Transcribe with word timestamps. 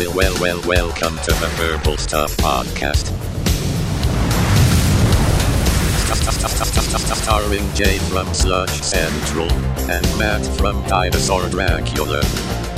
Well, 0.00 0.14
well, 0.14 0.40
well, 0.40 0.60
welcome 0.66 1.14
to 1.18 1.30
the 1.30 1.52
Purple 1.56 1.98
Stuff 1.98 2.34
Podcast. 2.38 3.12
Starring 7.16 7.74
Jay 7.74 7.98
from 7.98 8.32
Sludge 8.32 8.70
Central 8.82 9.52
and 9.90 10.18
Matt 10.18 10.46
from 10.56 10.82
Dinosaur 10.86 11.50
Dracula. 11.50 12.69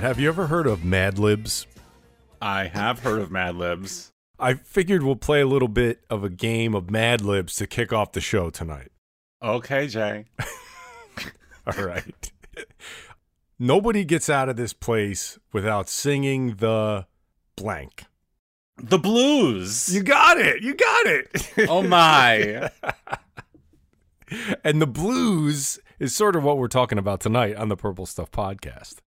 Have 0.00 0.18
you 0.18 0.28
ever 0.28 0.46
heard 0.46 0.66
of 0.66 0.82
Mad 0.82 1.18
Libs? 1.18 1.66
I 2.40 2.68
have 2.68 3.00
heard 3.00 3.20
of 3.20 3.30
Mad 3.30 3.54
Libs. 3.54 4.12
I 4.38 4.54
figured 4.54 5.02
we'll 5.02 5.14
play 5.14 5.42
a 5.42 5.46
little 5.46 5.68
bit 5.68 6.00
of 6.08 6.24
a 6.24 6.30
game 6.30 6.74
of 6.74 6.90
Mad 6.90 7.20
Libs 7.20 7.54
to 7.56 7.66
kick 7.66 7.92
off 7.92 8.12
the 8.12 8.20
show 8.22 8.48
tonight. 8.48 8.92
Okay, 9.42 9.88
Jay. 9.88 10.24
All 11.66 11.84
right. 11.84 12.32
Nobody 13.58 14.06
gets 14.06 14.30
out 14.30 14.48
of 14.48 14.56
this 14.56 14.72
place 14.72 15.38
without 15.52 15.90
singing 15.90 16.54
the 16.54 17.06
blank. 17.54 18.04
The 18.78 18.98
blues. 18.98 19.94
You 19.94 20.02
got 20.02 20.38
it. 20.38 20.62
You 20.62 20.72
got 20.76 21.06
it. 21.08 21.48
oh 21.68 21.82
my. 21.82 22.70
and 24.64 24.80
the 24.80 24.86
blues 24.86 25.78
is 25.98 26.16
sort 26.16 26.36
of 26.36 26.42
what 26.42 26.56
we're 26.56 26.68
talking 26.68 26.96
about 26.96 27.20
tonight 27.20 27.54
on 27.54 27.68
the 27.68 27.76
Purple 27.76 28.06
Stuff 28.06 28.30
podcast. 28.30 29.00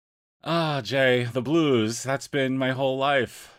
Ah, 0.42 0.80
Jay, 0.82 1.24
the 1.24 1.42
blues. 1.42 2.02
That's 2.02 2.28
been 2.28 2.56
my 2.56 2.72
whole 2.72 2.96
life. 2.96 3.54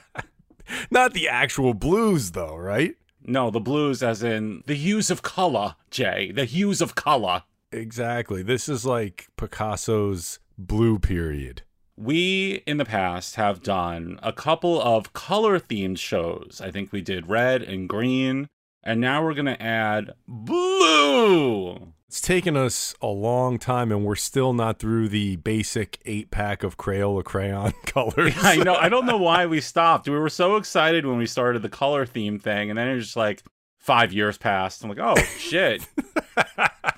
Not 0.90 1.14
the 1.14 1.28
actual 1.28 1.74
blues, 1.74 2.30
though, 2.30 2.56
right? 2.56 2.94
No, 3.24 3.50
the 3.50 3.60
blues 3.60 4.02
as 4.02 4.22
in 4.22 4.62
the 4.66 4.74
hues 4.74 5.10
of 5.10 5.22
color, 5.22 5.74
Jay. 5.90 6.32
The 6.32 6.44
hues 6.44 6.80
of 6.80 6.94
color. 6.94 7.42
Exactly. 7.72 8.42
This 8.42 8.68
is 8.68 8.86
like 8.86 9.28
Picasso's 9.36 10.38
blue 10.56 10.98
period. 10.98 11.62
We 11.96 12.62
in 12.66 12.78
the 12.78 12.84
past 12.84 13.36
have 13.36 13.62
done 13.62 14.18
a 14.22 14.32
couple 14.32 14.80
of 14.80 15.12
color 15.12 15.60
themed 15.60 15.98
shows. 15.98 16.60
I 16.64 16.70
think 16.70 16.92
we 16.92 17.02
did 17.02 17.28
red 17.28 17.62
and 17.62 17.88
green, 17.88 18.48
and 18.82 19.00
now 19.00 19.22
we're 19.22 19.34
going 19.34 19.44
to 19.46 19.62
add 19.62 20.12
blue. 20.26 21.92
It's 22.10 22.20
taken 22.20 22.56
us 22.56 22.92
a 23.00 23.06
long 23.06 23.56
time, 23.56 23.92
and 23.92 24.04
we're 24.04 24.16
still 24.16 24.52
not 24.52 24.80
through 24.80 25.10
the 25.10 25.36
basic 25.36 26.00
eight 26.04 26.32
pack 26.32 26.64
of 26.64 26.76
Crayola 26.76 27.22
crayon 27.22 27.72
colors. 27.86 28.34
I 28.38 28.56
know. 28.56 28.74
I 28.74 28.88
don't 28.88 29.06
know 29.06 29.16
why 29.16 29.46
we 29.46 29.60
stopped. 29.60 30.08
We 30.08 30.18
were 30.18 30.28
so 30.28 30.56
excited 30.56 31.06
when 31.06 31.18
we 31.18 31.26
started 31.26 31.62
the 31.62 31.68
color 31.68 32.04
theme 32.04 32.40
thing, 32.40 32.68
and 32.68 32.76
then 32.76 32.88
it 32.88 32.96
was 32.96 33.04
just 33.04 33.16
like 33.16 33.44
five 33.78 34.12
years 34.12 34.36
passed. 34.36 34.82
I'm 34.82 34.88
like, 34.90 34.98
oh 35.00 35.14
shit. 35.38 35.86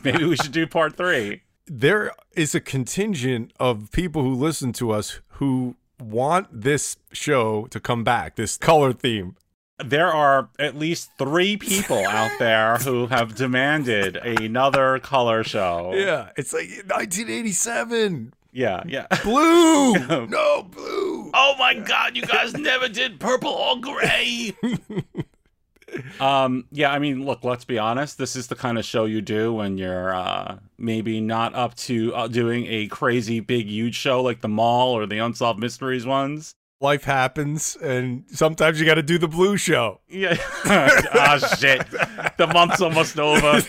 Maybe 0.03 0.25
we 0.25 0.35
should 0.35 0.51
do 0.51 0.67
part 0.67 0.97
three. 0.97 1.43
there 1.67 2.13
is 2.35 2.55
a 2.55 2.61
contingent 2.61 3.53
of 3.61 3.93
people 3.93 4.23
who 4.23 4.35
listen 4.35 4.73
to 4.73 4.93
us 4.93 5.21
who 5.33 5.77
want 6.01 6.47
this 6.63 6.97
show 7.13 7.67
to 7.67 7.79
come 7.79 8.03
back, 8.03 8.37
this 8.37 8.57
color 8.57 8.95
theme. 8.95 9.37
There 9.79 10.13
are 10.13 10.49
at 10.59 10.77
least 10.77 11.11
three 11.19 11.57
people 11.57 12.05
out 12.07 12.31
there 12.39 12.77
who 12.85 13.07
have 13.09 13.35
demanded 13.35 14.17
another 14.17 14.99
color 15.01 15.43
show. 15.43 15.93
Yeah, 15.95 16.31
it's 16.37 16.53
like 16.53 16.69
1987. 16.69 18.35
Yeah, 18.53 18.83
yeah. 18.87 19.07
Blue! 19.23 19.95
no, 20.27 20.63
blue! 20.63 21.31
Oh 21.33 21.55
my 21.59 21.75
god, 21.75 22.17
you 22.17 22.23
guys 22.23 22.53
never 22.53 22.87
did 22.89 23.19
purple 23.19 23.51
or 23.51 23.81
gray. 23.81 24.55
um, 26.21 26.67
yeah, 26.71 26.93
I 26.93 26.99
mean, 26.99 27.25
look, 27.25 27.45
let's 27.45 27.65
be 27.65 27.79
honest. 27.79 28.19
This 28.19 28.37
is 28.37 28.49
the 28.49 28.55
kind 28.55 28.79
of 28.79 28.85
show 28.85 29.07
you 29.07 29.23
do 29.23 29.55
when 29.55 29.79
you're 29.79 30.15
uh, 30.15 30.59
maybe 30.77 31.19
not 31.21 31.55
up 31.55 31.75
to 31.77 32.15
uh, 32.15 32.29
doing 32.29 32.67
a 32.69 32.89
crazy 32.89 33.41
big 33.41 33.69
huge 33.69 33.95
show 33.95 34.23
like 34.23 34.43
the 34.43 34.49
Mall 34.49 34.93
or 34.93 35.07
the 35.07 35.19
Unsolved 35.19 35.59
Mysteries 35.59 36.05
ones. 36.05 36.55
Life 36.83 37.05
happens, 37.05 37.77
and 37.77 38.25
sometimes 38.27 38.81
you 38.81 38.85
got 38.87 38.97
to 38.97 39.05
do 39.05 39.17
the 39.17 39.29
blue 39.29 39.57
show. 39.57 40.01
Yeah. 40.09 40.37
Ah, 41.15 41.39
shit. 41.59 41.89
The 42.37 42.49
month's 42.53 42.81
almost 42.81 43.19
over. 43.21 43.63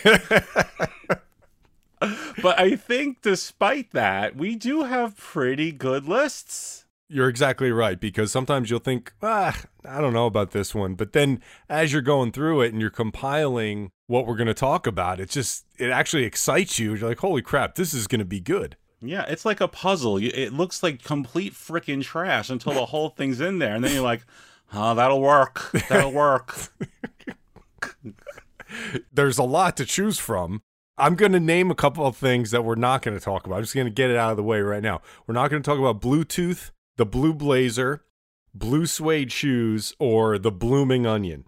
but 2.42 2.58
I 2.58 2.74
think 2.74 3.22
despite 3.22 3.92
that, 3.92 4.34
we 4.34 4.56
do 4.56 4.82
have 4.82 5.16
pretty 5.16 5.70
good 5.70 6.06
lists. 6.06 6.86
You're 7.08 7.28
exactly 7.28 7.70
right 7.70 8.00
because 8.00 8.32
sometimes 8.32 8.68
you'll 8.70 8.80
think, 8.80 9.12
ah, 9.22 9.62
I 9.84 10.00
don't 10.00 10.12
know 10.12 10.26
about 10.26 10.50
this 10.50 10.74
one, 10.74 10.94
but 10.94 11.12
then 11.12 11.40
as 11.68 11.92
you're 11.92 12.02
going 12.02 12.32
through 12.32 12.62
it 12.62 12.72
and 12.72 12.80
you're 12.80 12.90
compiling 12.90 13.92
what 14.08 14.26
we're 14.26 14.36
going 14.36 14.48
to 14.48 14.54
talk 14.54 14.88
about, 14.88 15.20
it 15.20 15.30
just 15.30 15.66
it 15.78 15.90
actually 15.90 16.24
excites 16.24 16.80
you. 16.80 16.94
You're 16.94 17.10
like, 17.10 17.18
holy 17.20 17.42
crap, 17.42 17.76
this 17.76 17.94
is 17.94 18.08
going 18.08 18.18
to 18.18 18.24
be 18.24 18.40
good. 18.40 18.76
Yeah, 19.06 19.24
it's 19.28 19.44
like 19.44 19.60
a 19.60 19.68
puzzle. 19.68 20.18
It 20.18 20.52
looks 20.52 20.82
like 20.82 21.02
complete 21.02 21.52
freaking 21.52 22.02
trash 22.02 22.50
until 22.50 22.72
the 22.74 22.86
whole 22.86 23.10
thing's 23.10 23.40
in 23.40 23.58
there, 23.58 23.74
and 23.74 23.84
then 23.84 23.92
you're 23.92 24.02
like, 24.02 24.24
"Oh, 24.72 24.94
that'll 24.94 25.20
work. 25.20 25.70
That'll 25.88 26.12
work." 26.12 26.72
There's 29.12 29.38
a 29.38 29.44
lot 29.44 29.76
to 29.76 29.84
choose 29.84 30.18
from. 30.18 30.62
I'm 30.96 31.16
going 31.16 31.32
to 31.32 31.40
name 31.40 31.70
a 31.70 31.74
couple 31.74 32.06
of 32.06 32.16
things 32.16 32.52
that 32.52 32.64
we're 32.64 32.76
not 32.76 33.02
going 33.02 33.16
to 33.16 33.24
talk 33.24 33.46
about. 33.46 33.56
I'm 33.56 33.62
just 33.62 33.74
going 33.74 33.86
to 33.86 33.92
get 33.92 34.10
it 34.10 34.16
out 34.16 34.30
of 34.30 34.36
the 34.36 34.44
way 34.44 34.60
right 34.60 34.82
now. 34.82 35.00
We're 35.26 35.34
not 35.34 35.50
going 35.50 35.60
to 35.62 35.68
talk 35.68 35.78
about 35.78 36.00
Bluetooth, 36.00 36.70
the 36.96 37.06
blue 37.06 37.34
blazer, 37.34 38.04
blue 38.54 38.86
suede 38.86 39.32
shoes, 39.32 39.92
or 39.98 40.38
the 40.38 40.52
blooming 40.52 41.04
onion. 41.06 41.46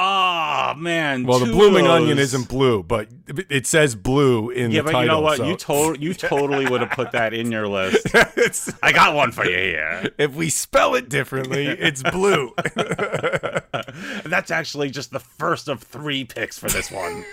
Ah, 0.00 0.76
man. 0.78 1.24
Well, 1.26 1.40
the 1.40 1.46
blooming 1.50 1.88
onion 1.88 2.18
isn't 2.20 2.48
blue, 2.48 2.84
but 2.84 3.08
it 3.50 3.66
says 3.66 3.96
blue 3.96 4.48
in 4.50 4.70
Yeah, 4.70 4.82
the 4.82 4.92
but 4.92 5.00
you 5.00 5.06
know 5.08 5.20
what? 5.20 5.38
so- 5.38 5.48
You 5.48 5.56
to- 5.56 5.96
you 5.98 6.14
totally 6.34 6.68
would 6.68 6.80
have 6.82 6.90
put 6.92 7.10
that 7.12 7.34
in 7.34 7.50
your 7.50 7.66
list. 7.66 8.06
I 8.82 8.92
got 8.92 9.14
one 9.16 9.32
for 9.32 9.44
you 9.44 9.56
here. 9.56 10.10
if 10.16 10.34
we 10.36 10.50
spell 10.50 10.94
it 10.94 11.08
differently, 11.08 11.66
it's 11.66 12.02
blue. 12.04 12.54
That's 14.24 14.52
actually 14.52 14.90
just 14.90 15.10
the 15.10 15.18
first 15.20 15.66
of 15.68 15.82
three 15.82 16.24
picks 16.24 16.56
for 16.60 16.68
this 16.68 16.92
one. 16.92 17.24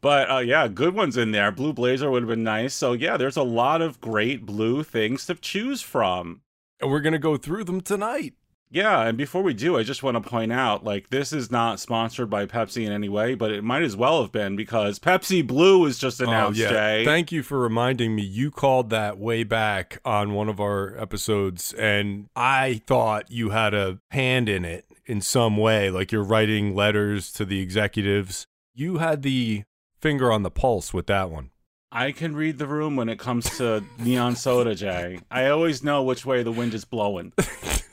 but 0.00 0.30
uh, 0.30 0.38
yeah, 0.38 0.68
good 0.68 0.94
ones 0.94 1.16
in 1.16 1.32
there. 1.32 1.50
Blue 1.52 1.72
Blazer 1.72 2.10
would 2.10 2.22
have 2.22 2.28
been 2.30 2.42
nice. 2.44 2.74
So 2.74 2.92
yeah, 2.94 3.16
there's 3.16 3.36
a 3.36 3.42
lot 3.42 3.82
of 3.82 4.00
great 4.00 4.46
blue 4.46 4.82
things 4.82 5.26
to 5.26 5.34
choose 5.34 5.82
from. 5.82 6.40
and 6.80 6.90
we're 6.90 7.00
going 7.00 7.12
to 7.12 7.18
go 7.18 7.36
through 7.36 7.64
them 7.64 7.80
tonight. 7.80 8.34
Yeah, 8.72 9.02
and 9.02 9.18
before 9.18 9.42
we 9.42 9.52
do, 9.52 9.76
I 9.76 9.82
just 9.82 10.02
want 10.02 10.14
to 10.16 10.26
point 10.26 10.50
out 10.50 10.82
like 10.82 11.10
this 11.10 11.30
is 11.30 11.50
not 11.50 11.78
sponsored 11.78 12.30
by 12.30 12.46
Pepsi 12.46 12.86
in 12.86 12.90
any 12.92 13.10
way, 13.10 13.34
but 13.34 13.50
it 13.50 13.62
might 13.62 13.82
as 13.82 13.94
well 13.96 14.22
have 14.22 14.32
been 14.32 14.56
because 14.56 14.98
Pepsi 14.98 15.46
Blue 15.46 15.84
is 15.84 15.98
just 15.98 16.22
oh, 16.22 16.24
announced, 16.24 16.58
Jay. 16.58 17.02
Oh, 17.02 17.04
Thank 17.04 17.30
you 17.30 17.42
for 17.42 17.58
reminding 17.58 18.16
me. 18.16 18.22
You 18.22 18.50
called 18.50 18.88
that 18.88 19.18
way 19.18 19.44
back 19.44 19.98
on 20.06 20.32
one 20.32 20.48
of 20.48 20.58
our 20.58 20.96
episodes, 20.98 21.74
and 21.74 22.30
I 22.34 22.80
thought 22.86 23.30
you 23.30 23.50
had 23.50 23.74
a 23.74 23.98
hand 24.10 24.48
in 24.48 24.64
it 24.64 24.86
in 25.04 25.20
some 25.20 25.58
way, 25.58 25.90
like 25.90 26.10
you're 26.10 26.24
writing 26.24 26.74
letters 26.74 27.30
to 27.34 27.44
the 27.44 27.60
executives. 27.60 28.46
You 28.74 28.98
had 28.98 29.20
the 29.20 29.64
finger 30.00 30.32
on 30.32 30.44
the 30.44 30.50
pulse 30.50 30.94
with 30.94 31.08
that 31.08 31.30
one. 31.30 31.50
I 31.94 32.10
can 32.12 32.34
read 32.34 32.56
the 32.56 32.66
room 32.66 32.96
when 32.96 33.10
it 33.10 33.18
comes 33.18 33.58
to 33.58 33.84
neon 33.98 34.34
soda, 34.34 34.74
Jay. 34.74 35.20
I 35.30 35.48
always 35.48 35.84
know 35.84 36.02
which 36.02 36.24
way 36.24 36.42
the 36.42 36.50
wind 36.50 36.72
is 36.72 36.86
blowing. 36.86 37.34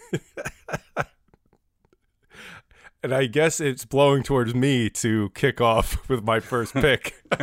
And 3.02 3.14
I 3.14 3.28
guess 3.28 3.62
it's 3.62 3.86
blowing 3.86 4.24
towards 4.24 4.54
me 4.54 4.90
to 4.90 5.30
kick 5.30 5.62
off 5.62 6.10
with 6.14 6.22
my 6.24 6.42
first 6.42 6.74
pick. 6.74 7.16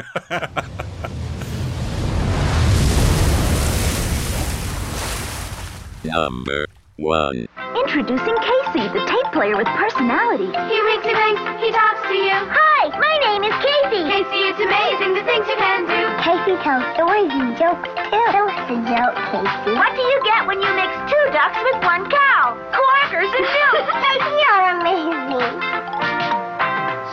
Number 6.05 6.67
one. 6.97 7.47
Introducing 7.77 8.37
Casey, 8.41 8.85
the 8.89 9.05
tape 9.05 9.31
player 9.33 9.57
with 9.57 9.69
personality. 9.77 10.49
He 10.49 10.77
winks, 10.81 11.05
he 11.05 11.13
blinks, 11.13 11.45
he 11.61 11.69
talks 11.71 12.03
to 12.09 12.17
you. 12.17 12.37
Hi, 12.49 12.89
my 12.97 13.15
name 13.21 13.45
is 13.45 13.57
Casey. 13.61 14.01
Casey, 14.09 14.41
it's 14.49 14.61
amazing 14.61 15.13
the 15.13 15.25
things 15.29 15.45
you 15.45 15.59
can 15.61 15.85
do. 15.85 16.03
Casey 16.25 16.57
tells 16.65 16.85
stories 16.97 17.33
and 17.37 17.53
jokes 17.61 17.89
too. 18.09 18.27
So 18.33 18.41
what's 18.49 18.65
the 18.73 18.81
joke, 18.89 19.17
Casey? 19.29 19.73
What 19.77 19.93
do 19.93 20.03
you 20.03 20.19
get 20.25 20.49
when 20.49 20.59
you 20.65 20.71
mix 20.73 20.93
two 21.09 21.25
ducks 21.37 21.61
with 21.61 21.79
one 21.85 22.09
cow? 22.09 22.57
Quackers 22.73 23.29
and 23.29 23.45
milk. 23.45 23.87
You're 24.41 24.67
amazing. 24.81 25.53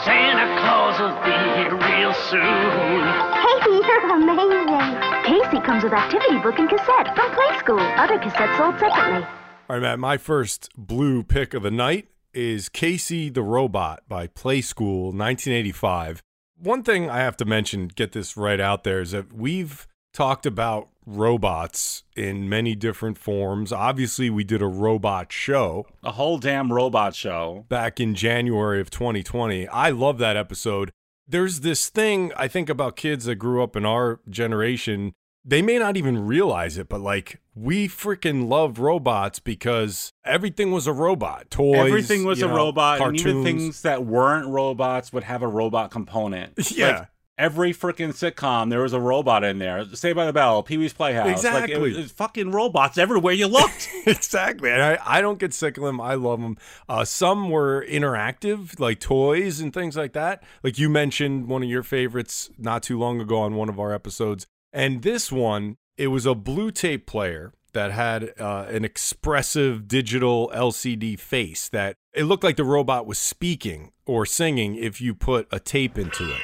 Santa 0.07 0.47
Claus 0.63 0.95
will 0.99 1.15
be 1.27 1.35
here 1.59 1.75
real 1.75 2.13
soon. 2.27 2.99
Casey, 3.39 3.75
you're 3.87 4.11
amazing. 4.11 4.99
Casey 5.23 5.59
comes 5.63 5.83
with 5.83 5.93
activity 5.93 6.39
book 6.39 6.59
and 6.59 6.67
cassette 6.67 7.15
from 7.15 7.31
Play 7.31 7.57
School. 7.59 7.79
Other 7.79 8.19
cassettes 8.19 8.57
sold 8.57 8.77
separately. 8.79 9.23
All 9.69 9.77
right, 9.77 9.81
Matt, 9.81 9.99
my 9.99 10.17
first 10.17 10.69
blue 10.77 11.23
pick 11.23 11.53
of 11.53 11.63
the 11.63 11.71
night 11.71 12.09
is 12.33 12.67
Casey 12.69 13.29
the 13.29 13.41
Robot 13.41 14.03
by 14.09 14.27
Play 14.27 14.61
School, 14.61 15.05
1985. 15.05 16.21
One 16.57 16.83
thing 16.83 17.09
I 17.09 17.19
have 17.19 17.37
to 17.37 17.45
mention, 17.45 17.87
get 17.87 18.11
this 18.11 18.35
right 18.35 18.59
out 18.59 18.83
there, 18.83 19.01
is 19.01 19.11
that 19.11 19.31
we've 19.33 19.87
talked 20.13 20.45
about 20.45 20.89
robots 21.05 22.03
in 22.15 22.47
many 22.49 22.75
different 22.75 23.17
forms. 23.17 23.71
Obviously, 23.71 24.29
we 24.29 24.43
did 24.43 24.61
a 24.61 24.67
robot 24.67 25.31
show 25.31 25.85
A 26.03 26.11
whole 26.11 26.37
damn 26.37 26.71
robot 26.71 27.15
show. 27.15 27.65
back 27.69 27.99
in 27.99 28.15
January 28.15 28.79
of 28.81 28.89
2020. 28.89 29.67
I 29.69 29.89
love 29.89 30.17
that 30.19 30.37
episode. 30.37 30.91
There's 31.27 31.61
this 31.61 31.89
thing 31.89 32.31
I 32.35 32.47
think 32.49 32.69
about 32.69 32.95
kids 32.97 33.25
that 33.25 33.35
grew 33.35 33.63
up 33.63 33.75
in 33.75 33.85
our 33.85 34.19
generation. 34.29 35.13
They 35.45 35.61
may 35.61 35.77
not 35.77 35.97
even 35.97 36.25
realize 36.25 36.77
it, 36.77 36.87
but 36.87 37.01
like 37.01 37.39
we 37.53 37.87
freaking 37.87 38.47
love 38.47 38.79
robots 38.79 39.39
because 39.39 40.11
everything 40.23 40.71
was 40.71 40.87
a 40.87 40.93
robot. 40.93 41.49
Toys, 41.51 41.77
Everything 41.79 42.23
was 42.23 42.41
a 42.41 42.47
know, 42.47 42.55
robot, 42.55 42.97
Cartoons. 42.99 43.21
and 43.25 43.29
even 43.31 43.43
things 43.43 43.81
that 43.81 44.05
weren't 44.05 44.47
robots 44.47 45.11
would 45.11 45.23
have 45.25 45.41
a 45.41 45.47
robot 45.47 45.91
component. 45.91 46.53
Yeah. 46.71 46.99
Like, 46.99 47.07
every 47.37 47.73
freaking 47.73 48.09
sitcom, 48.13 48.69
there 48.69 48.81
was 48.81 48.93
a 48.93 48.99
robot 48.99 49.43
in 49.43 49.57
there. 49.59 49.83
Saved 49.95 50.15
by 50.15 50.25
the 50.25 50.31
Bell, 50.33 50.63
Pee 50.63 50.77
Wee's 50.77 50.93
Playhouse. 50.93 51.25
Like, 51.25 51.33
it 51.33 51.37
Exactly. 51.37 51.77
was, 51.79 51.97
it 51.97 52.01
was 52.03 52.11
fucking 52.11 52.51
robots 52.51 52.97
everywhere 52.97 53.33
you 53.33 53.47
looked. 53.47 53.89
exactly. 54.05 54.69
And 54.71 54.81
I, 54.81 54.97
I 55.03 55.19
don't 55.19 55.39
get 55.39 55.53
sick 55.53 55.75
of 55.77 55.83
them. 55.83 55.99
I 55.99 56.13
love 56.13 56.39
them. 56.41 56.57
Uh, 56.87 57.03
some 57.05 57.49
were 57.49 57.85
interactive, 57.89 58.79
like 58.79 58.99
toys 58.99 59.59
and 59.59 59.73
things 59.73 59.97
like 59.97 60.13
that. 60.13 60.43
Like 60.63 60.77
you 60.79 60.89
mentioned 60.89 61.47
one 61.47 61.63
of 61.63 61.69
your 61.69 61.83
favorites 61.83 62.49
not 62.57 62.81
too 62.83 62.97
long 62.97 63.19
ago 63.19 63.39
on 63.39 63.55
one 63.55 63.67
of 63.67 63.79
our 63.79 63.91
episodes. 63.93 64.47
And 64.73 65.03
this 65.03 65.31
one, 65.31 65.77
it 65.97 66.07
was 66.07 66.25
a 66.25 66.33
blue 66.33 66.71
tape 66.71 67.05
player 67.05 67.53
that 67.73 67.91
had 67.91 68.33
uh, 68.39 68.65
an 68.69 68.83
expressive 68.83 69.87
digital 69.87 70.51
LCD 70.53 71.19
face 71.19 71.69
that 71.69 71.95
it 72.13 72.23
looked 72.23 72.43
like 72.43 72.57
the 72.57 72.63
robot 72.63 73.05
was 73.05 73.19
speaking 73.19 73.91
or 74.05 74.25
singing 74.25 74.75
if 74.75 74.99
you 74.99 75.13
put 75.13 75.47
a 75.51 75.59
tape 75.59 75.97
into 75.97 76.23
it. 76.23 76.41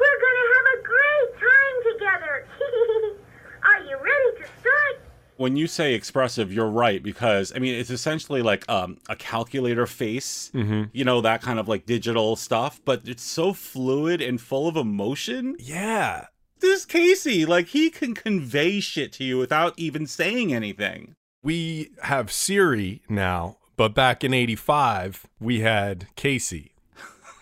We're 0.00 0.20
gonna 0.20 0.48
have 0.54 0.66
a 0.74 0.82
great 0.82 1.32
time 1.38 1.92
together. 1.92 2.46
Are 3.64 3.80
you 3.84 3.96
ready 3.96 4.42
to 4.42 4.60
start? 4.60 5.04
when 5.36 5.56
you 5.56 5.66
say 5.68 5.94
expressive, 5.94 6.52
you're 6.52 6.68
right 6.68 7.02
because 7.02 7.52
I 7.54 7.58
mean 7.58 7.74
it's 7.74 7.90
essentially 7.90 8.42
like 8.42 8.68
um, 8.68 8.98
a 9.08 9.16
calculator 9.16 9.86
face, 9.86 10.50
you 10.54 11.04
know 11.04 11.20
that 11.20 11.42
kind 11.42 11.58
of 11.58 11.68
like 11.68 11.86
digital 11.86 12.36
stuff, 12.36 12.80
but 12.84 13.02
it's 13.06 13.22
so 13.22 13.52
fluid 13.52 14.20
and 14.20 14.40
full 14.40 14.66
of 14.66 14.76
emotion. 14.76 15.56
Yeah. 15.58 16.26
This 16.60 16.84
Casey, 16.84 17.46
like 17.46 17.68
he 17.68 17.90
can 17.90 18.14
convey 18.14 18.80
shit 18.80 19.12
to 19.14 19.24
you 19.24 19.38
without 19.38 19.74
even 19.76 20.06
saying 20.06 20.52
anything. 20.52 21.14
we 21.42 21.90
have 22.02 22.32
Siri 22.32 23.02
now, 23.08 23.58
but 23.76 23.94
back 23.94 24.24
in 24.24 24.34
85, 24.34 25.26
we 25.40 25.60
had 25.60 26.08
Casey. 26.16 26.72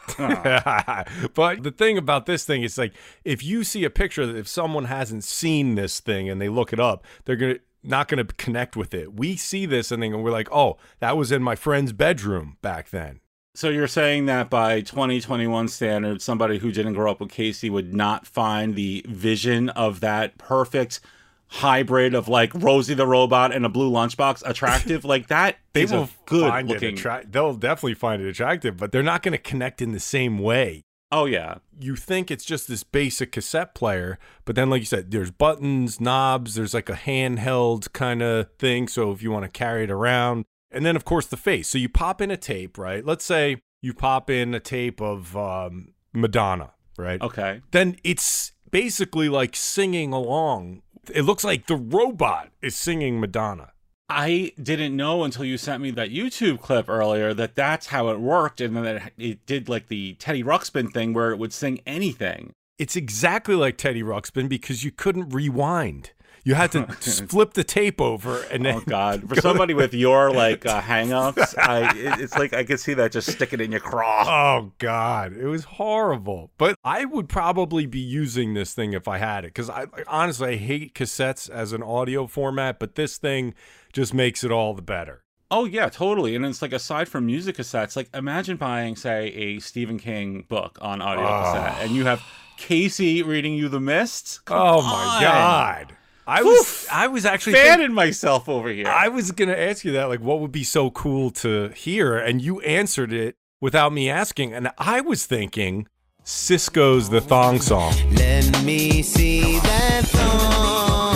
but 0.18 1.62
the 1.64 1.74
thing 1.76 1.98
about 1.98 2.26
this 2.26 2.44
thing 2.44 2.62
is 2.62 2.78
like 2.78 2.92
if 3.24 3.42
you 3.42 3.64
see 3.64 3.82
a 3.84 3.90
picture 3.90 4.24
that 4.24 4.36
if 4.36 4.46
someone 4.46 4.84
hasn't 4.84 5.24
seen 5.24 5.74
this 5.74 5.98
thing 5.98 6.28
and 6.28 6.40
they 6.40 6.48
look 6.48 6.72
it 6.72 6.78
up, 6.78 7.04
they're 7.24 7.34
going 7.36 7.54
to 7.56 7.60
not 7.82 8.08
going 8.08 8.24
to 8.24 8.34
connect 8.34 8.76
with 8.76 8.94
it. 8.94 9.14
We 9.14 9.36
see 9.36 9.66
this 9.66 9.90
and 9.90 10.02
then 10.02 10.22
we're 10.22 10.30
like, 10.30 10.48
"Oh, 10.52 10.76
that 11.00 11.16
was 11.16 11.32
in 11.32 11.42
my 11.42 11.56
friend's 11.56 11.92
bedroom 11.92 12.56
back 12.62 12.90
then." 12.90 13.20
So 13.56 13.70
you're 13.70 13.86
saying 13.88 14.26
that 14.26 14.50
by 14.50 14.82
2021 14.82 15.68
standards, 15.68 16.22
somebody 16.22 16.58
who 16.58 16.70
didn't 16.70 16.92
grow 16.92 17.10
up 17.10 17.20
with 17.20 17.30
Casey 17.30 17.70
would 17.70 17.94
not 17.94 18.26
find 18.26 18.74
the 18.74 19.02
vision 19.08 19.70
of 19.70 20.00
that 20.00 20.36
perfect 20.36 21.00
hybrid 21.48 22.14
of 22.14 22.28
like 22.28 22.52
Rosie 22.54 22.92
the 22.92 23.06
robot 23.06 23.54
and 23.54 23.64
a 23.64 23.70
blue 23.70 23.90
lunchbox 23.90 24.42
attractive? 24.44 25.04
like 25.06 25.28
that 25.28 25.56
They 25.72 25.86
will 25.86 26.10
good 26.26 26.50
find 26.50 26.68
looking. 26.68 26.94
it 26.94 26.98
attra- 26.98 27.24
they'll 27.30 27.54
definitely 27.54 27.94
find 27.94 28.20
it 28.20 28.28
attractive, 28.28 28.76
but 28.76 28.92
they're 28.92 29.02
not 29.02 29.22
going 29.22 29.32
to 29.32 29.38
connect 29.38 29.80
in 29.80 29.92
the 29.92 30.00
same 30.00 30.38
way. 30.38 30.82
oh 31.10 31.24
yeah, 31.24 31.54
you 31.80 31.96
think 31.96 32.30
it's 32.30 32.44
just 32.44 32.68
this 32.68 32.82
basic 32.82 33.32
cassette 33.32 33.74
player, 33.74 34.18
but 34.44 34.54
then, 34.54 34.68
like 34.68 34.80
you 34.80 34.86
said, 34.86 35.10
there's 35.12 35.30
buttons, 35.30 35.98
knobs, 35.98 36.56
there's 36.56 36.74
like 36.74 36.90
a 36.90 36.94
handheld 36.94 37.90
kind 37.94 38.20
of 38.22 38.52
thing. 38.58 38.86
So 38.86 39.12
if 39.12 39.22
you 39.22 39.30
want 39.30 39.44
to 39.44 39.48
carry 39.50 39.84
it 39.84 39.90
around, 39.90 40.44
and 40.76 40.84
then, 40.84 40.94
of 40.94 41.04
course, 41.04 41.26
the 41.26 41.36
face. 41.36 41.68
So 41.68 41.78
you 41.78 41.88
pop 41.88 42.20
in 42.20 42.30
a 42.30 42.36
tape, 42.36 42.76
right? 42.76 43.04
Let's 43.04 43.24
say 43.24 43.56
you 43.80 43.94
pop 43.94 44.28
in 44.28 44.54
a 44.54 44.60
tape 44.60 45.00
of 45.00 45.36
um, 45.36 45.94
Madonna, 46.12 46.72
right? 46.98 47.20
okay. 47.20 47.62
Then 47.70 47.96
it's 48.04 48.52
basically 48.70 49.28
like 49.28 49.56
singing 49.56 50.12
along. 50.12 50.82
It 51.12 51.22
looks 51.22 51.44
like 51.44 51.66
the 51.66 51.76
robot 51.76 52.50
is 52.60 52.76
singing 52.76 53.20
Madonna. 53.20 53.72
I 54.08 54.52
didn't 54.62 54.94
know 54.94 55.24
until 55.24 55.44
you 55.44 55.58
sent 55.58 55.82
me 55.82 55.90
that 55.92 56.10
YouTube 56.10 56.60
clip 56.60 56.88
earlier 56.88 57.34
that 57.34 57.56
that's 57.56 57.86
how 57.86 58.08
it 58.08 58.20
worked, 58.20 58.60
and 58.60 58.76
then 58.76 58.84
it, 58.84 59.02
it 59.18 59.46
did 59.46 59.68
like 59.68 59.88
the 59.88 60.14
Teddy 60.14 60.44
Ruxpin 60.44 60.92
thing 60.92 61.12
where 61.12 61.32
it 61.32 61.38
would 61.38 61.52
sing 61.52 61.80
anything. 61.86 62.52
It's 62.78 62.94
exactly 62.94 63.54
like 63.54 63.78
Teddy 63.78 64.02
Ruxpin 64.02 64.48
because 64.48 64.84
you 64.84 64.92
couldn't 64.92 65.30
rewind. 65.30 66.10
You 66.46 66.54
had 66.54 66.70
to 66.72 66.86
flip 67.28 67.54
the 67.54 67.64
tape 67.64 68.00
over 68.00 68.40
and 68.52 68.64
then 68.64 68.76
Oh 68.76 68.80
God! 68.86 69.28
For 69.28 69.34
somebody 69.40 69.74
with 69.74 69.92
your 69.92 70.30
like 70.30 70.64
uh, 70.64 70.80
hangups, 70.80 71.58
I 71.58 71.92
it's 71.96 72.38
like 72.38 72.52
I 72.54 72.62
could 72.62 72.78
see 72.78 72.94
that 72.94 73.10
just 73.10 73.32
sticking 73.32 73.58
in 73.58 73.72
your 73.72 73.80
craw. 73.80 74.24
Oh 74.28 74.72
God, 74.78 75.32
it 75.32 75.46
was 75.46 75.64
horrible. 75.64 76.52
But 76.56 76.76
I 76.84 77.04
would 77.04 77.28
probably 77.28 77.86
be 77.86 77.98
using 77.98 78.54
this 78.54 78.74
thing 78.74 78.92
if 78.92 79.08
I 79.08 79.18
had 79.18 79.44
it 79.44 79.48
because 79.48 79.68
I 79.68 79.80
like, 79.80 80.04
honestly 80.06 80.52
I 80.52 80.56
hate 80.56 80.94
cassettes 80.94 81.50
as 81.50 81.72
an 81.72 81.82
audio 81.82 82.28
format, 82.28 82.78
but 82.78 82.94
this 82.94 83.18
thing 83.18 83.52
just 83.92 84.14
makes 84.14 84.44
it 84.44 84.52
all 84.52 84.72
the 84.72 84.82
better. 84.82 85.24
Oh 85.50 85.64
yeah, 85.64 85.88
totally. 85.88 86.36
And 86.36 86.46
it's 86.46 86.62
like 86.62 86.72
aside 86.72 87.08
from 87.08 87.26
music 87.26 87.56
cassettes, 87.56 87.96
like 87.96 88.08
imagine 88.14 88.56
buying, 88.56 88.94
say, 88.94 89.32
a 89.32 89.58
Stephen 89.58 89.98
King 89.98 90.44
book 90.48 90.78
on 90.80 91.02
audio 91.02 91.26
cassette, 91.26 91.84
and 91.84 91.96
you 91.96 92.04
have 92.04 92.22
Casey 92.56 93.24
reading 93.24 93.54
you 93.54 93.68
The 93.68 93.80
Mist. 93.80 94.44
Come 94.44 94.58
oh 94.58 94.82
my 94.82 95.16
on. 95.16 95.22
God, 95.22 95.96
I 96.26 96.42
was 96.42 96.58
Oof. 96.58 96.88
I 96.92 97.06
was 97.06 97.24
actually 97.24 97.52
think- 97.52 97.66
fanning 97.68 97.92
myself 97.92 98.48
over 98.48 98.68
here. 98.68 98.88
I 98.88 99.08
was 99.08 99.30
gonna 99.30 99.52
ask 99.54 99.84
you 99.84 99.92
that 99.92 100.06
like 100.08 100.20
what 100.20 100.40
would 100.40 100.52
be 100.52 100.64
so 100.64 100.90
cool 100.90 101.30
to 101.32 101.68
hear, 101.68 102.16
and 102.16 102.42
you 102.42 102.60
answered 102.62 103.12
it 103.12 103.36
without 103.60 103.92
me 103.92 104.10
asking, 104.10 104.52
and 104.52 104.70
I 104.76 105.00
was 105.02 105.24
thinking 105.24 105.86
Sisqó's 106.24 107.10
the 107.10 107.20
thong 107.20 107.60
song. 107.60 107.94
Let 108.14 108.64
me 108.64 109.02
see 109.02 109.60
that 109.60 110.04
thong. 110.06 111.14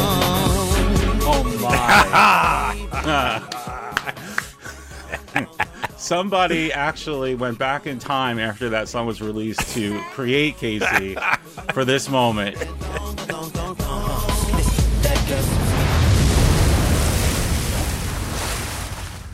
oh 1.22 1.42
my! 1.60 3.46
Somebody 5.96 6.72
actually 6.72 7.34
went 7.34 7.58
back 7.58 7.86
in 7.86 7.98
time 7.98 8.38
after 8.38 8.68
that 8.70 8.88
song 8.88 9.06
was 9.06 9.20
released 9.20 9.74
to 9.74 10.00
create 10.12 10.56
Casey 10.56 11.16
for 11.72 11.84
this 11.84 12.08
moment. 12.08 12.56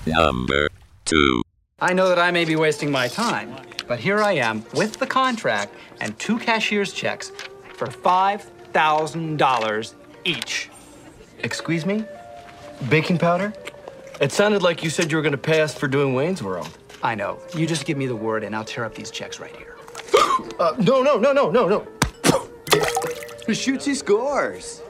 Number 0.06 0.68
2. 1.06 1.42
I 1.80 1.92
know 1.92 2.08
that 2.08 2.18
I 2.18 2.30
may 2.30 2.44
be 2.44 2.56
wasting 2.56 2.90
my 2.90 3.08
time, 3.08 3.54
but 3.88 3.98
here 3.98 4.22
I 4.22 4.32
am 4.32 4.64
with 4.72 4.98
the 4.98 5.06
contract 5.06 5.74
and 6.00 6.18
two 6.18 6.38
cashier's 6.38 6.92
checks 6.92 7.32
for 7.74 7.88
$5,000 7.88 9.94
each. 10.24 10.70
Excuse 11.40 11.84
me? 11.84 12.04
Baking 12.88 13.18
powder? 13.18 13.52
It 14.20 14.32
sounded 14.32 14.62
like 14.62 14.82
you 14.82 14.88
said 14.90 15.10
you 15.10 15.16
were 15.16 15.22
going 15.22 15.32
to 15.32 15.38
pay 15.38 15.60
us 15.60 15.74
for 15.74 15.88
doing 15.88 16.14
Wayne's 16.14 16.42
World. 16.42 16.78
I 17.02 17.14
know. 17.14 17.38
You 17.54 17.66
just 17.66 17.84
give 17.84 17.98
me 17.98 18.06
the 18.06 18.16
word 18.16 18.44
and 18.44 18.56
I'll 18.56 18.64
tear 18.64 18.84
up 18.84 18.94
these 18.94 19.10
checks 19.10 19.40
right 19.40 19.54
here. 19.56 19.76
Uh, 20.58 20.74
no, 20.78 21.02
no, 21.02 21.18
no, 21.18 21.32
no, 21.32 21.50
no, 21.50 21.68
no. 21.68 21.86
Shoots, 23.52 23.84
he 23.84 23.94
scores. 23.94 24.80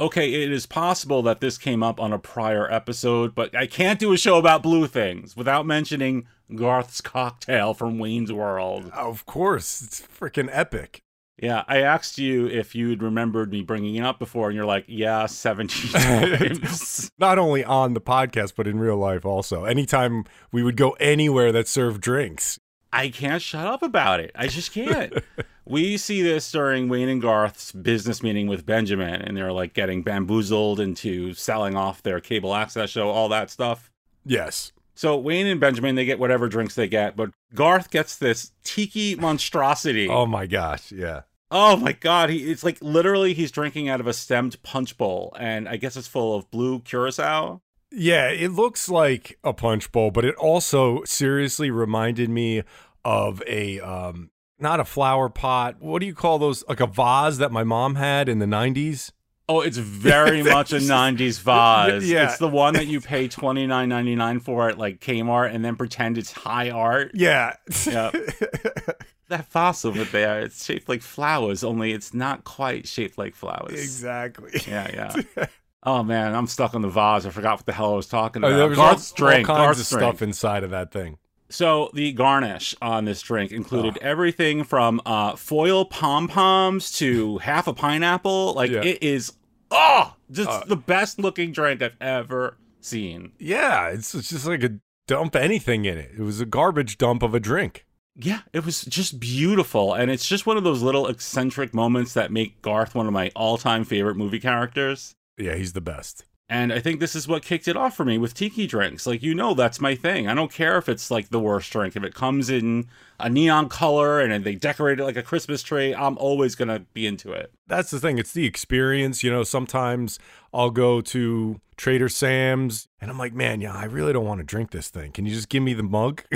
Okay, 0.00 0.42
it 0.42 0.50
is 0.50 0.66
possible 0.66 1.22
that 1.22 1.40
this 1.40 1.56
came 1.56 1.82
up 1.82 2.00
on 2.00 2.12
a 2.12 2.18
prior 2.18 2.70
episode, 2.70 3.34
but 3.34 3.56
I 3.56 3.66
can't 3.66 4.00
do 4.00 4.12
a 4.12 4.18
show 4.18 4.38
about 4.38 4.62
blue 4.62 4.88
things 4.88 5.36
without 5.36 5.66
mentioning 5.66 6.26
Garth's 6.54 7.00
cocktail 7.00 7.74
from 7.74 7.98
Wayne's 7.98 8.32
World. 8.32 8.90
Of 8.92 9.24
course, 9.24 9.82
it's 9.82 10.00
freaking 10.00 10.48
epic. 10.50 11.02
Yeah, 11.40 11.64
I 11.68 11.78
asked 11.80 12.18
you 12.18 12.46
if 12.46 12.74
you'd 12.74 13.02
remembered 13.02 13.50
me 13.50 13.62
bringing 13.62 13.94
it 13.94 14.04
up 14.04 14.18
before, 14.18 14.48
and 14.48 14.56
you're 14.56 14.64
like, 14.66 14.84
yeah, 14.88 15.26
17 15.26 15.90
times. 16.00 17.10
Not 17.18 17.38
only 17.38 17.64
on 17.64 17.94
the 17.94 18.00
podcast, 18.00 18.54
but 18.56 18.66
in 18.66 18.78
real 18.80 18.96
life 18.96 19.24
also. 19.24 19.64
Anytime 19.64 20.24
we 20.50 20.62
would 20.64 20.76
go 20.76 20.90
anywhere 21.00 21.52
that 21.52 21.68
served 21.68 22.00
drinks. 22.00 22.58
I 22.94 23.08
can't 23.08 23.42
shut 23.42 23.66
up 23.66 23.82
about 23.82 24.20
it. 24.20 24.30
I 24.34 24.46
just 24.46 24.72
can't. 24.72 25.12
we 25.66 25.96
see 25.96 26.22
this 26.22 26.50
during 26.52 26.88
Wayne 26.88 27.08
and 27.08 27.20
Garth's 27.20 27.72
business 27.72 28.22
meeting 28.22 28.46
with 28.46 28.64
Benjamin, 28.64 29.20
and 29.20 29.36
they're 29.36 29.52
like 29.52 29.74
getting 29.74 30.02
bamboozled 30.02 30.78
into 30.78 31.34
selling 31.34 31.74
off 31.74 32.02
their 32.02 32.20
cable 32.20 32.54
access 32.54 32.90
show, 32.90 33.10
all 33.10 33.28
that 33.30 33.50
stuff. 33.50 33.90
Yes. 34.24 34.72
So 34.94 35.18
Wayne 35.18 35.48
and 35.48 35.58
Benjamin, 35.60 35.96
they 35.96 36.04
get 36.04 36.20
whatever 36.20 36.48
drinks 36.48 36.76
they 36.76 36.86
get, 36.86 37.16
but 37.16 37.30
Garth 37.52 37.90
gets 37.90 38.16
this 38.16 38.52
tiki 38.62 39.16
monstrosity. 39.16 40.08
Oh 40.14 40.26
my 40.26 40.46
gosh. 40.46 40.92
Yeah. 40.92 41.22
Oh 41.50 41.76
my 41.76 41.92
god, 41.92 42.30
he 42.30 42.50
it's 42.50 42.64
like 42.64 42.78
literally 42.80 43.34
he's 43.34 43.50
drinking 43.50 43.88
out 43.88 44.00
of 44.00 44.06
a 44.06 44.12
stemmed 44.12 44.60
punch 44.62 44.96
bowl, 44.96 45.36
and 45.38 45.68
I 45.68 45.76
guess 45.76 45.96
it's 45.96 46.08
full 46.08 46.34
of 46.34 46.50
blue 46.50 46.80
curacao. 46.80 47.60
Yeah, 47.96 48.28
it 48.28 48.52
looks 48.52 48.88
like 48.88 49.38
a 49.44 49.52
punch 49.52 49.92
bowl, 49.92 50.10
but 50.10 50.24
it 50.24 50.34
also 50.36 51.04
seriously 51.04 51.70
reminded 51.70 52.28
me 52.30 52.62
of 53.04 53.42
a 53.46 53.80
um 53.80 54.30
not 54.58 54.80
a 54.80 54.84
flower 54.84 55.28
pot. 55.28 55.76
What 55.80 56.00
do 56.00 56.06
you 56.06 56.14
call 56.14 56.38
those? 56.38 56.64
Like 56.68 56.80
a 56.80 56.86
vase 56.86 57.38
that 57.38 57.52
my 57.52 57.64
mom 57.64 57.96
had 57.96 58.28
in 58.28 58.38
the 58.38 58.46
90s? 58.46 59.12
Oh, 59.48 59.60
it's 59.60 59.76
very 59.78 60.42
much 60.42 60.72
a 60.72 60.76
'90s 60.76 61.40
vase. 61.42 62.08
Yeah. 62.08 62.28
It's 62.28 62.38
the 62.38 62.48
one 62.48 62.74
that 62.74 62.86
you 62.86 63.00
pay 63.00 63.28
twenty 63.28 63.66
nine 63.66 63.88
ninety 63.88 64.14
nine 64.16 64.40
for 64.40 64.68
at 64.68 64.78
like 64.78 65.00
Kmart, 65.00 65.54
and 65.54 65.64
then 65.64 65.76
pretend 65.76 66.18
it's 66.18 66.32
high 66.32 66.70
art. 66.70 67.10
Yeah. 67.14 67.56
Yeah. 67.86 68.10
that 69.28 69.46
vase 69.52 69.84
over 69.84 70.04
there, 70.04 70.40
it's 70.40 70.64
shaped 70.64 70.88
like 70.88 71.02
flowers, 71.02 71.62
only 71.62 71.92
it's 71.92 72.14
not 72.14 72.44
quite 72.44 72.88
shaped 72.88 73.18
like 73.18 73.34
flowers. 73.34 73.72
exactly. 73.72 74.60
Yeah, 74.66 75.12
yeah. 75.36 75.46
Oh 75.84 76.02
man, 76.02 76.34
I'm 76.34 76.46
stuck 76.46 76.74
on 76.74 76.82
the 76.82 76.88
vase. 76.88 77.26
I 77.26 77.30
forgot 77.30 77.58
what 77.58 77.66
the 77.66 77.72
hell 77.72 77.92
I 77.92 77.96
was 77.96 78.06
talking 78.06 78.42
Oh, 78.44 78.48
about. 78.48 78.56
there 78.56 78.68
was 78.68 78.78
all, 78.78 78.86
Garth's 78.90 79.12
drink. 79.12 79.48
all 79.48 79.56
kinds 79.56 79.66
Garth's 79.66 79.92
of 79.92 79.98
drink. 79.98 80.12
stuff 80.14 80.22
inside 80.22 80.64
of 80.64 80.70
that 80.70 80.90
thing. 80.90 81.18
So 81.50 81.90
the 81.94 82.12
garnish 82.12 82.74
on 82.82 83.04
this 83.04 83.20
drink 83.22 83.52
included 83.52 83.98
Oh. 84.02 84.06
everything 84.06 84.64
from 84.64 85.00
uh, 85.06 85.36
foil 85.36 85.84
pom 85.84 86.26
poms 86.26 86.90
to 86.92 87.38
half 87.38 87.66
a 87.68 87.72
pineapple. 87.74 88.54
Like 88.54 88.70
Yeah. 88.70 88.82
it 88.82 89.02
is, 89.02 89.32
oh, 89.70 90.14
just 90.30 90.48
Uh. 90.50 90.64
the 90.66 90.76
best 90.76 91.18
looking 91.18 91.52
drink 91.52 91.82
I've 91.82 91.96
ever 92.00 92.56
seen. 92.80 93.32
Yeah, 93.38 93.88
it's, 93.90 94.14
it's 94.14 94.30
just 94.30 94.46
like 94.46 94.62
a 94.64 94.72
dump 95.06 95.36
anything 95.36 95.84
in 95.84 95.98
it. 95.98 96.12
It 96.18 96.22
was 96.22 96.40
a 96.40 96.46
garbage 96.46 96.96
dump 96.98 97.22
of 97.22 97.34
a 97.34 97.40
drink. 97.40 97.84
Yeah, 98.16 98.40
it 98.52 98.64
was 98.64 98.84
just 98.84 99.18
beautiful, 99.18 99.92
and 99.92 100.08
it's 100.10 100.26
just 100.28 100.46
one 100.46 100.56
of 100.56 100.62
those 100.64 100.82
little 100.82 101.08
eccentric 101.08 101.74
moments 101.74 102.14
that 102.14 102.30
make 102.30 102.62
Garth 102.62 102.94
one 102.94 103.06
of 103.08 103.12
my 103.12 103.30
all-time 103.34 103.84
favorite 103.84 104.16
movie 104.16 104.38
characters. 104.38 105.16
Yeah, 105.38 105.54
he's 105.54 105.72
the 105.72 105.80
best. 105.80 106.24
And 106.46 106.74
I 106.74 106.78
think 106.78 107.00
this 107.00 107.16
is 107.16 107.26
what 107.26 107.42
kicked 107.42 107.68
it 107.68 107.76
off 107.76 107.96
for 107.96 108.04
me 108.04 108.18
with 108.18 108.34
tiki 108.34 108.66
drinks. 108.66 109.06
Like, 109.06 109.22
you 109.22 109.34
know, 109.34 109.54
that's 109.54 109.80
my 109.80 109.94
thing. 109.94 110.28
I 110.28 110.34
don't 110.34 110.52
care 110.52 110.76
if 110.76 110.90
it's 110.90 111.10
like 111.10 111.30
the 111.30 111.40
worst 111.40 111.72
drink. 111.72 111.96
If 111.96 112.04
it 112.04 112.14
comes 112.14 112.50
in 112.50 112.86
a 113.18 113.30
neon 113.30 113.70
color 113.70 114.20
and 114.20 114.44
they 114.44 114.54
decorate 114.54 115.00
it 115.00 115.04
like 115.04 115.16
a 115.16 115.22
Christmas 115.22 115.62
tree, 115.62 115.94
I'm 115.94 116.18
always 116.18 116.54
going 116.54 116.68
to 116.68 116.80
be 116.92 117.06
into 117.06 117.32
it. 117.32 117.50
That's 117.66 117.90
the 117.90 117.98
thing. 117.98 118.18
It's 118.18 118.32
the 118.34 118.44
experience. 118.44 119.24
You 119.24 119.30
know, 119.30 119.42
sometimes 119.42 120.18
I'll 120.52 120.70
go 120.70 121.00
to 121.00 121.60
Trader 121.78 122.10
Sam's 122.10 122.88
and 123.00 123.10
I'm 123.10 123.18
like, 123.18 123.32
man, 123.32 123.62
yeah, 123.62 123.72
I 123.72 123.86
really 123.86 124.12
don't 124.12 124.26
want 124.26 124.38
to 124.40 124.44
drink 124.44 124.70
this 124.70 124.90
thing. 124.90 125.12
Can 125.12 125.24
you 125.24 125.34
just 125.34 125.48
give 125.48 125.62
me 125.62 125.72
the 125.72 125.82
mug? 125.82 126.24